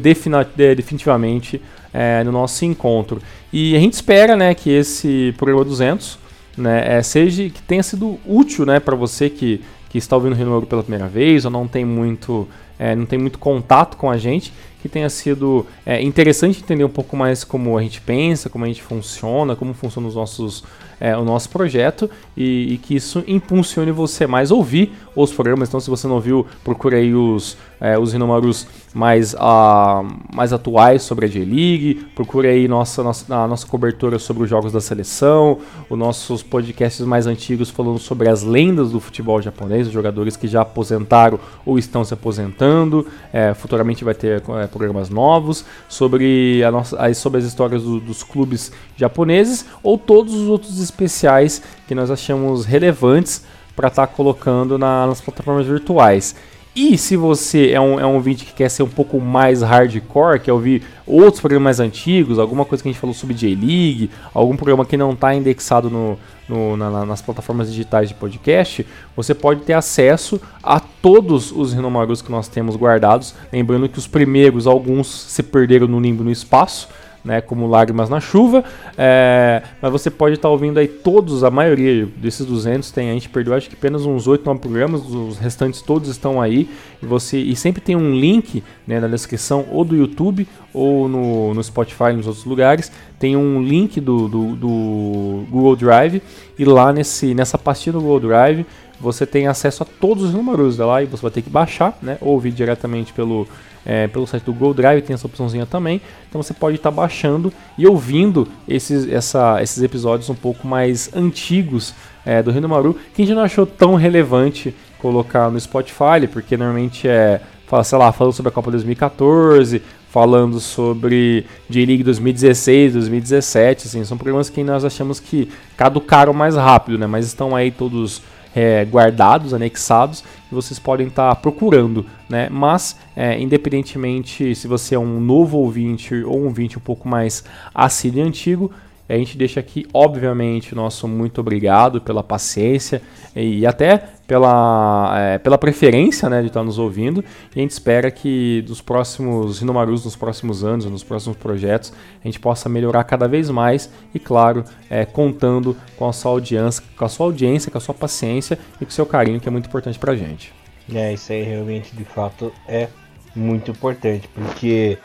definitivamente 0.55 1.61
é, 1.93 2.23
no 2.23 2.31
nosso 2.31 2.63
encontro. 2.63 3.21
E 3.51 3.75
a 3.75 3.79
gente 3.79 3.93
espera, 3.93 4.37
né, 4.37 4.53
que 4.53 4.69
esse 4.69 5.33
programa 5.37 5.65
200, 5.65 6.17
né, 6.57 6.97
é, 6.97 7.03
seja, 7.03 7.49
que 7.49 7.61
tenha 7.63 7.83
sido 7.83 8.17
útil, 8.25 8.65
né, 8.65 8.79
para 8.79 8.95
você 8.95 9.29
que, 9.29 9.61
que 9.89 9.97
está 9.97 10.15
ouvindo 10.15 10.33
o 10.33 10.35
Renovo 10.35 10.65
pela 10.65 10.83
primeira 10.83 11.07
vez, 11.07 11.45
ou 11.45 11.51
não 11.51 11.67
tem 11.67 11.83
muito 11.83 12.47
é, 12.79 12.95
não 12.95 13.05
tem 13.05 13.19
muito 13.19 13.37
contato 13.37 13.97
com 13.97 14.09
a 14.09 14.17
gente, 14.17 14.53
que 14.81 14.87
tenha 14.87 15.09
sido 15.09 15.65
é, 15.85 16.01
interessante 16.01 16.61
entender 16.61 16.83
um 16.83 16.89
pouco 16.89 17.15
mais 17.15 17.43
como 17.43 17.77
a 17.77 17.81
gente 17.81 18.01
pensa, 18.01 18.49
como 18.49 18.65
a 18.65 18.67
gente 18.67 18.81
funciona, 18.81 19.55
como 19.55 19.73
funciona 19.73 20.07
os 20.07 20.15
nossos, 20.15 20.63
é, 20.99 21.15
o 21.17 21.23
nosso 21.23 21.49
projeto 21.49 22.09
e, 22.35 22.73
e, 22.73 22.77
que 22.77 22.95
isso 22.95 23.23
impulsione 23.27 23.91
você 23.91 24.25
mais 24.25 24.51
ouvir 24.51 24.93
os 25.15 25.33
programas. 25.33 25.67
Então, 25.67 25.79
se 25.79 25.89
você 25.89 26.07
não 26.07 26.19
viu, 26.19 26.45
procure 26.63 26.95
aí 26.95 27.13
os, 27.13 27.57
é, 27.79 27.97
os 27.97 28.13
Rinomarus 28.13 28.67
mais, 28.93 29.33
uh, 29.33 30.05
mais 30.33 30.51
atuais 30.51 31.03
sobre 31.03 31.25
a 31.25 31.29
J-League, 31.29 32.07
procure 32.15 32.47
aí 32.47 32.67
nossa, 32.67 33.03
nossa, 33.03 33.35
a 33.35 33.47
nossa 33.47 33.67
cobertura 33.67 34.17
sobre 34.17 34.43
os 34.43 34.49
jogos 34.49 34.71
da 34.71 34.81
seleção, 34.81 35.59
os 35.89 35.97
nossos 35.97 36.41
podcasts 36.41 37.05
mais 37.05 37.27
antigos 37.27 37.69
falando 37.69 37.99
sobre 37.99 38.29
as 38.29 38.43
lendas 38.43 38.91
do 38.91 38.99
futebol 38.99 39.41
japonês, 39.41 39.87
os 39.87 39.93
jogadores 39.93 40.35
que 40.35 40.47
já 40.47 40.61
aposentaram 40.61 41.39
ou 41.65 41.77
estão 41.77 42.03
se 42.03 42.13
aposentando. 42.13 43.05
É, 43.31 43.53
futuramente 43.53 44.03
vai 44.03 44.13
ter 44.13 44.41
é, 44.61 44.67
programas 44.69 45.09
novos 45.09 45.65
sobre, 45.87 46.63
a 46.63 46.71
nossa, 46.71 47.13
sobre 47.13 47.39
as 47.39 47.45
histórias 47.45 47.83
do, 47.83 47.99
dos 47.99 48.23
clubes 48.23 48.71
japoneses 48.95 49.65
ou 49.83 49.97
todos 49.97 50.33
os 50.33 50.47
outros 50.47 50.79
especiais 50.79 51.61
que 51.87 51.95
nós 51.95 52.09
achamos 52.09 52.65
relevantes 52.65 53.43
para 53.75 53.87
estar 53.87 54.07
tá 54.07 54.13
colocando 54.13 54.77
na, 54.77 55.07
nas 55.07 55.21
plataformas 55.21 55.65
virtuais. 55.65 56.35
E 56.75 56.97
se 56.97 57.17
você 57.17 57.71
é 57.71 57.81
um, 57.81 57.99
é 57.99 58.05
um 58.05 58.21
vídeo 58.21 58.45
que 58.45 58.53
quer 58.53 58.69
ser 58.69 58.83
um 58.83 58.89
pouco 58.89 59.19
mais 59.19 59.61
hardcore, 59.61 60.39
quer 60.39 60.53
ouvir 60.53 60.83
outros 61.05 61.41
programas 61.41 61.79
antigos, 61.79 62.37
alguma 62.37 62.63
coisa 62.63 62.81
que 62.81 62.89
a 62.89 62.91
gente 62.91 63.01
falou 63.01 63.13
sobre 63.13 63.35
J-League, 63.35 64.09
algum 64.33 64.55
programa 64.55 64.85
que 64.85 64.95
não 64.95 65.11
está 65.13 65.33
indexado 65.33 65.89
no, 65.89 66.17
no, 66.47 66.77
na, 66.77 67.05
nas 67.05 67.21
plataformas 67.21 67.69
digitais 67.69 68.09
de 68.09 68.15
podcast, 68.15 68.85
você 69.15 69.33
pode 69.33 69.61
ter 69.61 69.73
acesso 69.73 70.39
a 70.63 70.79
todos 71.01 71.51
os 71.51 71.73
Renomarus 71.73 72.21
que 72.21 72.31
nós 72.31 72.47
temos 72.47 72.75
guardados. 72.75 73.33
Lembrando 73.51 73.89
que 73.89 73.99
os 73.99 74.07
primeiros, 74.07 74.67
alguns 74.67 75.07
se 75.07 75.43
perderam 75.43 75.87
no 75.87 75.99
limbo 75.99 76.23
no 76.23 76.31
espaço 76.31 76.89
né, 77.23 77.41
como 77.41 77.67
Lágrimas 77.67 78.09
na 78.09 78.19
Chuva, 78.19 78.63
é, 78.97 79.61
mas 79.81 79.91
você 79.91 80.09
pode 80.09 80.35
estar 80.35 80.47
tá 80.47 80.51
ouvindo 80.51 80.77
aí 80.77 80.87
todos, 80.87 81.43
a 81.43 81.51
maioria 81.51 82.07
desses 82.17 82.45
200 82.45 82.91
tem, 82.91 83.09
a 83.09 83.13
gente 83.13 83.29
perdeu 83.29 83.53
acho 83.53 83.69
que 83.69 83.75
apenas 83.75 84.05
uns 84.05 84.27
8, 84.27 84.45
9 84.45 84.59
programas, 84.59 85.01
os 85.05 85.37
restantes 85.37 85.81
todos 85.81 86.09
estão 86.09 86.41
aí, 86.41 86.69
e 87.01 87.05
você 87.05 87.37
e 87.37 87.55
sempre 87.55 87.81
tem 87.81 87.95
um 87.95 88.13
link 88.13 88.63
né, 88.87 88.99
na 88.99 89.07
descrição 89.07 89.65
ou 89.71 89.83
do 89.83 89.95
YouTube 89.95 90.47
ou 90.73 91.07
no, 91.07 91.53
no 91.53 91.63
Spotify, 91.63 92.13
nos 92.13 92.27
outros 92.27 92.45
lugares, 92.45 92.91
tem 93.17 93.35
um 93.35 93.61
link 93.61 93.99
do, 93.99 94.27
do, 94.27 94.55
do 94.55 95.45
Google 95.49 95.75
Drive, 95.75 96.21
e 96.57 96.65
lá 96.65 96.93
nesse, 96.93 97.33
nessa 97.33 97.57
pastinha 97.57 97.93
do 97.93 98.01
Google 98.01 98.21
Drive 98.21 98.65
você 98.99 99.25
tem 99.25 99.47
acesso 99.47 99.83
a 99.83 99.85
todos 99.85 100.25
os 100.25 100.33
números 100.33 100.77
lá 100.77 101.01
e 101.01 101.05
você 101.05 101.21
vai 101.21 101.31
ter 101.31 101.41
que 101.41 101.49
baixar, 101.49 101.97
né, 102.01 102.17
ou 102.21 102.33
ouvir 102.33 102.51
diretamente 102.51 103.13
pelo 103.13 103.47
é, 103.85 104.07
pelo 104.07 104.27
site 104.27 104.43
do 104.43 104.53
Google 104.53 104.73
Drive, 104.73 105.01
tem 105.01 105.13
essa 105.13 105.25
opçãozinha 105.25 105.65
também. 105.65 106.01
Então 106.27 106.41
você 106.41 106.53
pode 106.53 106.75
estar 106.75 106.91
tá 106.91 106.95
baixando 106.95 107.51
e 107.77 107.87
ouvindo 107.87 108.47
esses, 108.67 109.09
essa, 109.09 109.61
esses 109.61 109.81
episódios 109.81 110.29
um 110.29 110.35
pouco 110.35 110.67
mais 110.67 111.09
antigos 111.15 111.93
é, 112.25 112.43
do 112.43 112.51
Rino 112.51 112.69
Maru, 112.69 112.95
que 113.13 113.21
a 113.21 113.25
gente 113.25 113.35
não 113.35 113.43
achou 113.43 113.65
tão 113.65 113.95
relevante 113.95 114.75
colocar 114.99 115.49
no 115.49 115.59
Spotify, 115.59 116.27
porque 116.31 116.57
normalmente 116.57 117.07
é, 117.07 117.41
fala, 117.65 117.83
sei 117.83 117.97
lá, 117.97 118.11
falando 118.11 118.33
sobre 118.33 118.49
a 118.49 118.51
Copa 118.51 118.69
2014, 118.69 119.81
falando 120.09 120.59
sobre 120.59 121.45
J-League 121.69 122.03
2016, 122.03 122.93
2017, 122.93 123.87
assim, 123.87 124.03
são 124.03 124.17
programas 124.17 124.49
que 124.49 124.63
nós 124.63 124.83
achamos 124.83 125.19
que 125.19 125.49
caducaram 125.77 126.33
mais 126.33 126.55
rápido, 126.55 126.97
né? 126.97 127.07
Mas 127.07 127.27
estão 127.27 127.55
aí 127.55 127.71
todos 127.71 128.21
é, 128.55 128.85
guardados, 128.85 129.53
anexados, 129.53 130.23
e 130.51 130.55
vocês 130.55 130.79
podem 130.79 131.07
estar 131.07 131.29
tá 131.29 131.35
procurando, 131.35 132.05
né? 132.27 132.49
Mas, 132.49 132.97
é, 133.15 133.39
independentemente 133.39 134.55
se 134.55 134.67
você 134.67 134.95
é 134.95 134.99
um 134.99 135.19
novo 135.19 135.57
ouvinte 135.57 136.15
ou 136.23 136.39
um 136.39 136.45
ouvinte 136.45 136.77
um 136.77 136.81
pouco 136.81 137.07
mais 137.07 137.43
assíduo 137.73 138.19
e 138.19 138.27
antigo, 138.27 138.71
a 139.15 139.17
gente 139.17 139.35
deixa 139.37 139.59
aqui, 139.59 139.87
obviamente, 139.91 140.75
nosso 140.75 141.07
muito 141.07 141.41
obrigado 141.41 141.99
pela 141.99 142.21
paciência 142.21 143.01
e 143.35 143.65
até 143.65 143.97
pela, 144.27 145.11
é, 145.17 145.37
pela 145.39 145.57
preferência 145.57 146.29
né, 146.29 146.41
de 146.41 146.47
estar 146.47 146.63
nos 146.63 146.77
ouvindo. 146.77 147.25
E 147.55 147.59
a 147.59 147.61
gente 147.63 147.71
espera 147.71 148.11
que 148.11 148.63
nos 148.67 148.81
próximos 148.81 149.59
Rinomarus, 149.59 150.05
nos 150.05 150.15
próximos 150.15 150.63
anos, 150.63 150.85
nos 150.85 151.03
próximos 151.03 151.35
projetos, 151.35 151.91
a 152.23 152.27
gente 152.27 152.39
possa 152.39 152.69
melhorar 152.69 153.03
cada 153.05 153.27
vez 153.27 153.49
mais 153.49 153.91
e, 154.13 154.19
claro, 154.19 154.63
é, 154.89 155.05
contando 155.05 155.75
com 155.97 156.07
a 156.07 156.13
sua 156.13 156.31
audiência, 156.31 156.83
com 156.95 157.03
a 157.03 157.09
sua 157.09 157.25
audiência, 157.25 157.71
com 157.71 157.79
a 157.79 157.81
sua 157.81 157.95
paciência 157.95 158.59
e 158.79 158.85
com 158.85 158.91
o 158.91 158.93
seu 158.93 159.07
carinho, 159.07 159.39
que 159.39 159.47
é 159.47 159.51
muito 159.51 159.65
importante 159.65 159.97
para 159.97 160.11
a 160.11 160.15
gente. 160.15 160.53
É, 160.93 161.13
isso 161.13 161.31
aí 161.31 161.41
realmente, 161.41 161.95
de 161.95 162.03
fato, 162.03 162.53
é 162.67 162.87
muito 163.35 163.71
importante, 163.71 164.27
porque 164.27 164.97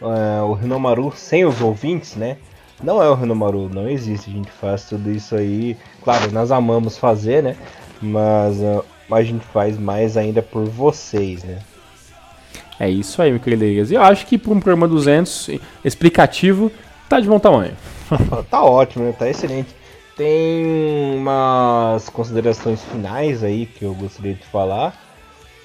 uh, 0.00 0.44
o 0.44 0.54
Rinomaru, 0.54 1.12
sem 1.14 1.44
os 1.44 1.60
ouvintes, 1.60 2.16
né? 2.16 2.38
Não 2.82 3.02
é 3.02 3.08
o 3.08 3.14
Renomaru, 3.14 3.68
não 3.68 3.88
existe. 3.88 4.30
A 4.30 4.32
gente 4.32 4.50
faz 4.50 4.84
tudo 4.84 5.10
isso 5.10 5.34
aí. 5.34 5.76
Claro, 6.02 6.30
nós 6.32 6.50
amamos 6.50 6.96
fazer, 6.96 7.42
né? 7.42 7.56
Mas 8.00 8.56
uh, 8.58 8.84
a 9.10 9.22
gente 9.22 9.44
faz 9.46 9.78
mais 9.78 10.16
ainda 10.16 10.40
por 10.42 10.64
vocês, 10.64 11.44
né? 11.44 11.58
É 12.78 12.88
isso 12.88 13.20
aí, 13.20 13.30
meu 13.30 13.40
querido 13.40 13.64
E 13.64 13.94
eu 13.94 14.02
acho 14.02 14.26
que 14.26 14.38
para 14.38 14.52
um 14.52 14.60
programa 14.60 14.88
200 14.88 15.50
explicativo, 15.84 16.72
tá 17.08 17.20
de 17.20 17.28
bom 17.28 17.38
tamanho. 17.38 17.76
tá 18.50 18.64
ótimo, 18.64 19.04
né? 19.04 19.12
Tá 19.12 19.28
excelente. 19.28 19.68
Tem 20.16 21.16
umas 21.16 22.08
considerações 22.08 22.82
finais 22.84 23.44
aí 23.44 23.66
que 23.66 23.84
eu 23.84 23.94
gostaria 23.94 24.34
de 24.34 24.44
falar. 24.46 24.94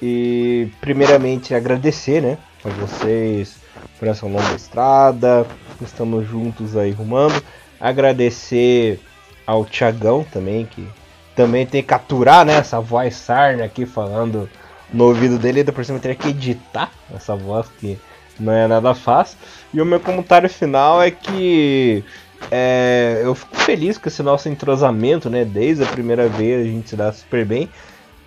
E 0.02 0.68
primeiramente 0.82 1.54
agradecer, 1.54 2.22
né, 2.22 2.38
a 2.64 2.70
vocês 2.70 3.58
por 3.98 4.08
essa 4.08 4.26
longa 4.26 4.54
estrada, 4.54 5.48
estamos 5.84 6.28
juntos 6.28 6.78
aí 6.78 6.92
rumando. 6.92 7.42
Agradecer 7.80 9.00
ao 9.46 9.66
Tiagão 9.66 10.24
também, 10.24 10.66
que 10.66 10.88
também 11.36 11.66
tem 11.66 11.82
que 11.82 11.88
capturar 11.88 12.46
né, 12.46 12.56
essa 12.56 12.80
voz 12.80 13.16
sarna 13.16 13.66
aqui 13.66 13.86
falando 13.86 14.50
no 14.94 15.06
ouvido 15.06 15.38
dele, 15.38 15.60
ainda 15.60 15.74
por 15.74 15.84
cima 15.84 16.00
ter 16.00 16.16
que 16.16 16.30
editar 16.30 16.92
essa 17.14 17.36
voz 17.36 17.68
que 17.80 18.00
não 18.40 18.54
é 18.54 18.68
nada 18.68 18.94
fácil. 18.94 19.38
E 19.74 19.82
o 19.82 19.86
meu 19.86 20.00
comentário 20.00 20.50
final 20.50 21.02
é 21.02 21.12
que 21.12 22.04
é, 22.52 23.22
eu 23.24 23.34
fico 23.36 23.56
feliz 23.58 23.98
com 23.98 24.08
esse 24.08 24.22
nosso 24.22 24.50
entrosamento, 24.50 25.30
né? 25.30 25.44
Desde 25.44 25.84
a 25.84 25.88
primeira 25.88 26.28
vez 26.28 26.66
a 26.66 26.70
gente 26.70 26.90
se 26.90 26.96
dá 26.96 27.12
super 27.12 27.46
bem. 27.46 27.70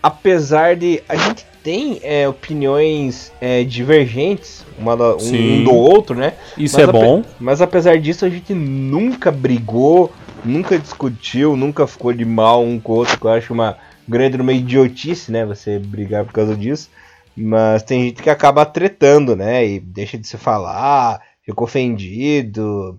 Apesar 0.02 0.76
de 0.76 1.02
a 1.08 1.16
gente 1.16 1.44
tem 1.62 2.00
é, 2.02 2.28
opiniões 2.28 3.32
é, 3.40 3.64
divergentes 3.64 4.64
uma 4.78 4.96
da, 4.96 5.16
um, 5.16 5.64
do 5.64 5.74
outro, 5.74 6.16
né? 6.16 6.34
Isso 6.56 6.76
mas 6.78 6.88
é 6.88 6.92
bom. 6.92 7.24
Mas 7.38 7.60
apesar 7.60 7.98
disso, 7.98 8.24
a 8.24 8.30
gente 8.30 8.54
nunca 8.54 9.30
brigou, 9.30 10.12
nunca 10.44 10.78
discutiu, 10.78 11.56
nunca 11.56 11.86
ficou 11.86 12.12
de 12.12 12.24
mal 12.24 12.62
um 12.62 12.78
com 12.78 12.92
o 12.92 12.96
outro, 12.96 13.18
que 13.18 13.26
eu 13.26 13.30
acho 13.30 13.52
uma 13.52 13.76
grande 14.08 14.40
uma 14.40 14.52
idiotice, 14.52 15.30
né? 15.32 15.44
Você 15.44 15.78
brigar 15.78 16.24
por 16.24 16.32
causa 16.32 16.56
disso. 16.56 16.88
Mas 17.36 17.82
tem 17.82 18.04
gente 18.04 18.22
que 18.22 18.30
acaba 18.30 18.64
tretando, 18.64 19.36
né? 19.36 19.66
E 19.66 19.80
deixa 19.80 20.16
de 20.16 20.26
se 20.26 20.36
falar, 20.36 21.20
fica 21.44 21.62
ofendido, 21.62 22.98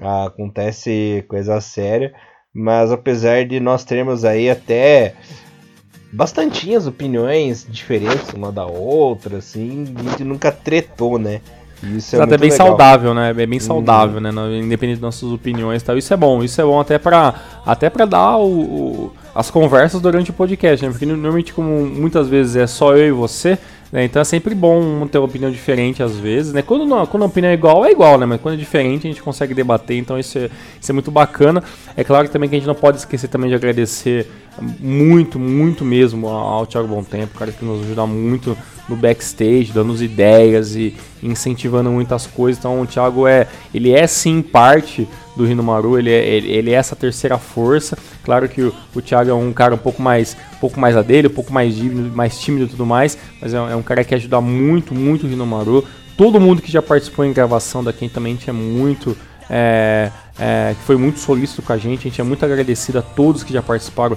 acontece 0.00 1.24
coisa 1.28 1.60
séria. 1.60 2.12
Mas 2.52 2.90
apesar 2.90 3.46
de 3.46 3.60
nós 3.60 3.84
termos 3.84 4.24
aí 4.24 4.50
até 4.50 5.14
bastantinhas 6.12 6.86
opiniões 6.86 7.66
diferentes 7.68 8.32
uma 8.34 8.50
da 8.50 8.66
outra, 8.66 9.38
assim, 9.38 9.94
a 9.96 10.02
gente 10.10 10.24
nunca 10.24 10.50
tretou, 10.50 11.18
né? 11.18 11.40
Isso 11.82 12.14
é, 12.14 12.18
Exato, 12.18 12.34
é 12.34 12.38
bem 12.38 12.50
legal. 12.50 12.66
saudável, 12.66 13.14
né? 13.14 13.30
É 13.30 13.46
bem 13.46 13.58
saudável, 13.58 14.18
hum. 14.18 14.20
né? 14.20 14.30
Independente 14.58 14.96
das 14.96 15.02
nossas 15.02 15.30
opiniões 15.30 15.80
e 15.80 15.84
tal. 15.84 15.96
Isso 15.96 16.12
é 16.12 16.16
bom, 16.16 16.42
isso 16.42 16.60
é 16.60 16.64
bom 16.64 16.78
até 16.78 16.98
pra, 16.98 17.34
até 17.64 17.88
pra 17.88 18.04
dar 18.04 18.36
o, 18.36 18.60
o 18.60 19.12
as 19.34 19.50
conversas 19.50 20.00
durante 20.00 20.30
o 20.30 20.34
podcast, 20.34 20.84
né? 20.84 20.90
Porque 20.90 21.06
normalmente, 21.06 21.54
como 21.54 21.86
muitas 21.86 22.28
vezes 22.28 22.56
é 22.56 22.66
só 22.66 22.96
eu 22.96 23.08
e 23.08 23.12
você, 23.12 23.58
né? 23.92 24.04
Então 24.04 24.22
é 24.22 24.24
sempre 24.24 24.54
bom 24.54 25.06
ter 25.06 25.18
uma 25.18 25.26
opinião 25.26 25.50
diferente 25.50 26.02
às 26.02 26.16
vezes, 26.16 26.52
né? 26.52 26.62
Quando, 26.62 26.86
não, 26.86 27.04
quando 27.06 27.24
a 27.24 27.26
opinião 27.26 27.50
é 27.50 27.54
igual, 27.54 27.84
é 27.84 27.90
igual, 27.90 28.18
né? 28.18 28.26
Mas 28.26 28.40
quando 28.40 28.54
é 28.54 28.58
diferente, 28.58 29.06
a 29.06 29.10
gente 29.10 29.22
consegue 29.22 29.52
debater, 29.54 29.96
então 29.96 30.18
isso 30.18 30.38
é, 30.38 30.50
isso 30.80 30.90
é 30.90 30.92
muito 30.92 31.10
bacana. 31.10 31.62
É 31.96 32.04
claro 32.04 32.28
também 32.28 32.48
que 32.48 32.54
a 32.54 32.58
gente 32.58 32.68
não 32.68 32.74
pode 32.74 32.98
esquecer 32.98 33.28
também 33.28 33.48
de 33.48 33.54
agradecer 33.54 34.30
muito, 34.78 35.38
muito 35.38 35.84
mesmo 35.84 36.28
ao 36.28 36.66
Thiago 36.66 36.86
Bom 36.86 37.02
Tempo, 37.02 37.38
cara 37.38 37.50
que 37.50 37.64
nos 37.64 37.82
ajuda 37.82 38.06
muito 38.06 38.56
no 38.88 38.96
backstage, 38.96 39.72
dando 39.72 40.02
ideias 40.02 40.74
e 40.74 40.94
incentivando 41.22 41.90
muitas 41.90 42.26
coisas. 42.26 42.58
Então 42.58 42.80
o 42.80 42.86
Thiago 42.86 43.26
é, 43.26 43.46
ele 43.72 43.92
é 43.92 44.06
sim 44.06 44.42
parte 44.42 45.08
do 45.36 45.44
Rinomaru, 45.44 45.98
ele 45.98 46.10
é, 46.10 46.26
ele, 46.26 46.50
ele 46.50 46.70
é 46.70 46.74
essa 46.74 46.96
terceira 46.96 47.38
força. 47.38 47.96
Claro 48.24 48.48
que 48.48 48.62
o, 48.62 48.74
o 48.94 49.00
Thiago 49.00 49.30
é 49.30 49.34
um 49.34 49.52
cara 49.52 49.74
um 49.74 49.78
pouco 49.78 50.02
mais, 50.02 50.36
um 50.54 50.58
pouco 50.58 50.78
mais 50.78 50.96
a 50.96 51.02
dele, 51.02 51.28
um 51.28 51.34
pouco 51.34 51.52
mais 51.52 51.74
tímido, 51.74 52.16
mais 52.16 52.38
tímido 52.38 52.64
e 52.64 52.68
tudo 52.68 52.84
mais, 52.84 53.16
mas 53.40 53.54
é, 53.54 53.56
é 53.56 53.76
um 53.76 53.82
cara 53.82 54.04
que 54.04 54.14
ajuda 54.14 54.40
muito, 54.40 54.94
muito 54.94 55.26
o 55.26 55.28
Rinomaru. 55.28 55.84
Todo 56.16 56.40
mundo 56.40 56.60
que 56.60 56.70
já 56.70 56.82
participou 56.82 57.24
em 57.24 57.32
gravação 57.32 57.82
daqui 57.82 58.08
também 58.08 58.38
é 58.46 58.52
muito 58.52 59.16
é, 59.52 60.12
é, 60.38 60.76
foi 60.86 60.96
muito 60.96 61.18
solícito 61.18 61.60
com 61.60 61.72
a 61.72 61.76
gente. 61.76 62.06
A 62.06 62.10
gente 62.10 62.20
é 62.20 62.24
muito 62.24 62.44
agradecido 62.44 63.00
a 63.00 63.02
todos 63.02 63.42
que 63.42 63.52
já 63.52 63.60
participaram 63.60 64.16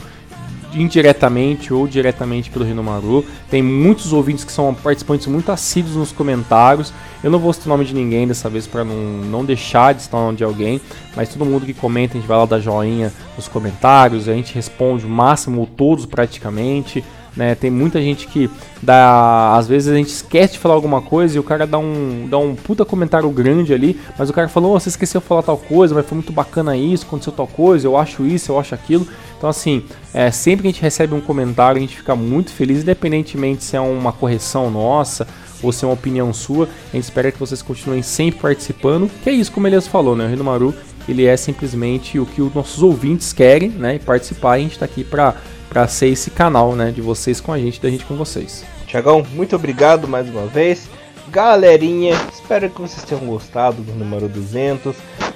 indiretamente 0.75 1.73
ou 1.73 1.87
diretamente 1.87 2.49
pelo 2.49 2.65
Rinomaru. 2.65 3.25
Tem 3.49 3.61
muitos 3.61 4.13
ouvintes 4.13 4.43
que 4.43 4.51
são 4.51 4.73
participantes 4.73 5.27
muito 5.27 5.51
assíduos 5.51 5.95
nos 5.95 6.11
comentários. 6.11 6.93
Eu 7.23 7.31
não 7.31 7.39
vou 7.39 7.53
citar 7.53 7.67
o 7.67 7.69
nome 7.69 7.85
de 7.85 7.93
ninguém 7.93 8.27
dessa 8.27 8.49
vez 8.49 8.67
para 8.67 8.83
não, 8.83 8.95
não 8.95 9.45
deixar 9.45 9.93
de 9.93 10.03
citar 10.03 10.19
o 10.19 10.25
nome 10.25 10.37
de 10.37 10.43
alguém, 10.43 10.81
mas 11.15 11.29
todo 11.29 11.45
mundo 11.45 11.65
que 11.65 11.73
comenta, 11.73 12.13
a 12.13 12.19
gente 12.19 12.27
vai 12.27 12.37
lá 12.37 12.45
dar 12.45 12.59
joinha 12.59 13.11
nos 13.35 13.47
comentários, 13.47 14.27
a 14.27 14.33
gente 14.33 14.53
responde 14.53 15.05
o 15.05 15.09
máximo 15.09 15.61
ou 15.61 15.67
todos 15.67 16.05
praticamente. 16.05 17.03
Né? 17.35 17.55
Tem 17.55 17.71
muita 17.71 17.99
gente 17.99 18.27
que 18.27 18.49
dá. 18.81 19.55
Às 19.57 19.67
vezes 19.67 19.91
a 19.91 19.95
gente 19.95 20.09
esquece 20.09 20.53
de 20.53 20.59
falar 20.59 20.75
alguma 20.75 21.01
coisa 21.01 21.35
e 21.35 21.39
o 21.39 21.43
cara 21.43 21.65
dá 21.65 21.79
um, 21.79 22.27
dá 22.29 22.37
um 22.37 22.55
puta 22.55 22.85
comentário 22.85 23.27
grande 23.31 23.73
ali, 23.73 23.99
mas 24.17 24.29
o 24.29 24.33
cara 24.33 24.47
falou: 24.47 24.75
oh, 24.75 24.79
você 24.79 24.89
esqueceu 24.89 25.19
de 25.19 25.25
falar 25.25 25.41
tal 25.41 25.57
coisa, 25.57 25.95
mas 25.95 26.05
foi 26.05 26.15
muito 26.15 26.31
bacana 26.31 26.77
isso, 26.77 27.05
aconteceu 27.07 27.33
tal 27.33 27.47
coisa, 27.47 27.87
eu 27.87 27.97
acho 27.97 28.23
isso, 28.23 28.51
eu 28.51 28.59
acho 28.59 28.75
aquilo. 28.75 29.07
Então, 29.43 29.49
assim, 29.49 29.83
é, 30.13 30.31
sempre 30.31 30.61
que 30.61 30.69
a 30.69 30.71
gente 30.71 30.81
recebe 30.81 31.13
um 31.13 31.19
comentário, 31.19 31.77
a 31.77 31.81
gente 31.81 31.97
fica 31.97 32.15
muito 32.15 32.49
feliz, 32.49 32.81
independentemente 32.81 33.61
se 33.61 33.75
é 33.75 33.81
uma 33.81 34.13
correção 34.13 34.71
nossa 34.71 35.27
ou 35.61 35.69
se 35.73 35.83
é 35.83 35.87
uma 35.89 35.95
opinião 35.95 36.31
sua. 36.31 36.69
A 36.93 36.95
gente 36.95 37.03
espera 37.03 37.29
que 37.29 37.37
vocês 37.37 37.61
continuem 37.61 38.01
sempre 38.01 38.39
participando. 38.39 39.11
Que 39.21 39.29
é 39.29 39.33
isso, 39.33 39.51
como 39.51 39.67
Elias 39.67 39.85
falou, 39.85 40.15
né? 40.15 40.27
O 40.27 40.29
Rino 40.29 40.45
Maru, 40.45 40.73
ele 41.09 41.25
é 41.25 41.35
simplesmente 41.35 42.17
o 42.17 42.25
que 42.25 42.41
os 42.41 42.53
nossos 42.53 42.81
ouvintes 42.81 43.33
querem, 43.33 43.67
né? 43.67 43.95
E 43.95 43.99
participar, 43.99 44.59
e 44.59 44.61
a 44.61 44.63
gente 44.63 44.71
está 44.71 44.85
aqui 44.85 45.03
para 45.03 45.35
para 45.67 45.89
ser 45.89 46.07
esse 46.07 46.29
canal, 46.29 46.73
né, 46.75 46.91
de 46.91 47.01
vocês 47.01 47.41
com 47.41 47.51
a 47.51 47.57
gente, 47.57 47.81
da 47.81 47.89
gente 47.89 48.05
com 48.05 48.15
vocês. 48.15 48.63
Tiagão, 48.85 49.25
muito 49.33 49.55
obrigado 49.55 50.07
mais 50.07 50.29
uma 50.29 50.45
vez. 50.45 50.87
Galerinha, 51.29 52.15
espero 52.31 52.69
que 52.69 52.79
vocês 52.79 53.03
tenham 53.03 53.25
gostado 53.25 53.81
do 53.81 53.91
número 53.91 54.29
200. 54.29 54.95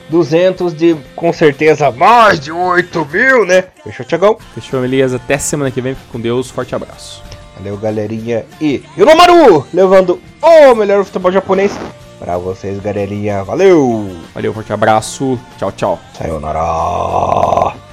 200 0.09 0.73
de, 0.73 0.95
com 1.15 1.31
certeza, 1.33 1.91
mais 1.91 2.39
de 2.39 2.51
8 2.51 3.05
mil, 3.11 3.45
né? 3.45 3.65
Fechou, 3.83 4.05
Tiagão? 4.05 4.37
Fechou, 4.53 4.83
Elias. 4.83 5.13
Até 5.13 5.37
semana 5.37 5.71
que 5.71 5.81
vem. 5.81 5.95
Fique 5.95 6.11
com 6.11 6.19
Deus. 6.19 6.49
Forte 6.49 6.75
abraço. 6.75 7.23
Valeu, 7.57 7.77
galerinha. 7.77 8.45
E 8.61 8.83
Yunomaru, 8.97 9.65
levando 9.73 10.19
o 10.41 10.75
melhor 10.75 11.03
futebol 11.03 11.31
japonês 11.31 11.71
pra 12.19 12.37
vocês, 12.37 12.79
galerinha. 12.79 13.43
Valeu! 13.43 14.15
Valeu, 14.33 14.53
forte 14.53 14.73
abraço. 14.73 15.39
Tchau, 15.57 15.71
tchau. 15.71 15.99
Sayonara. 16.17 17.86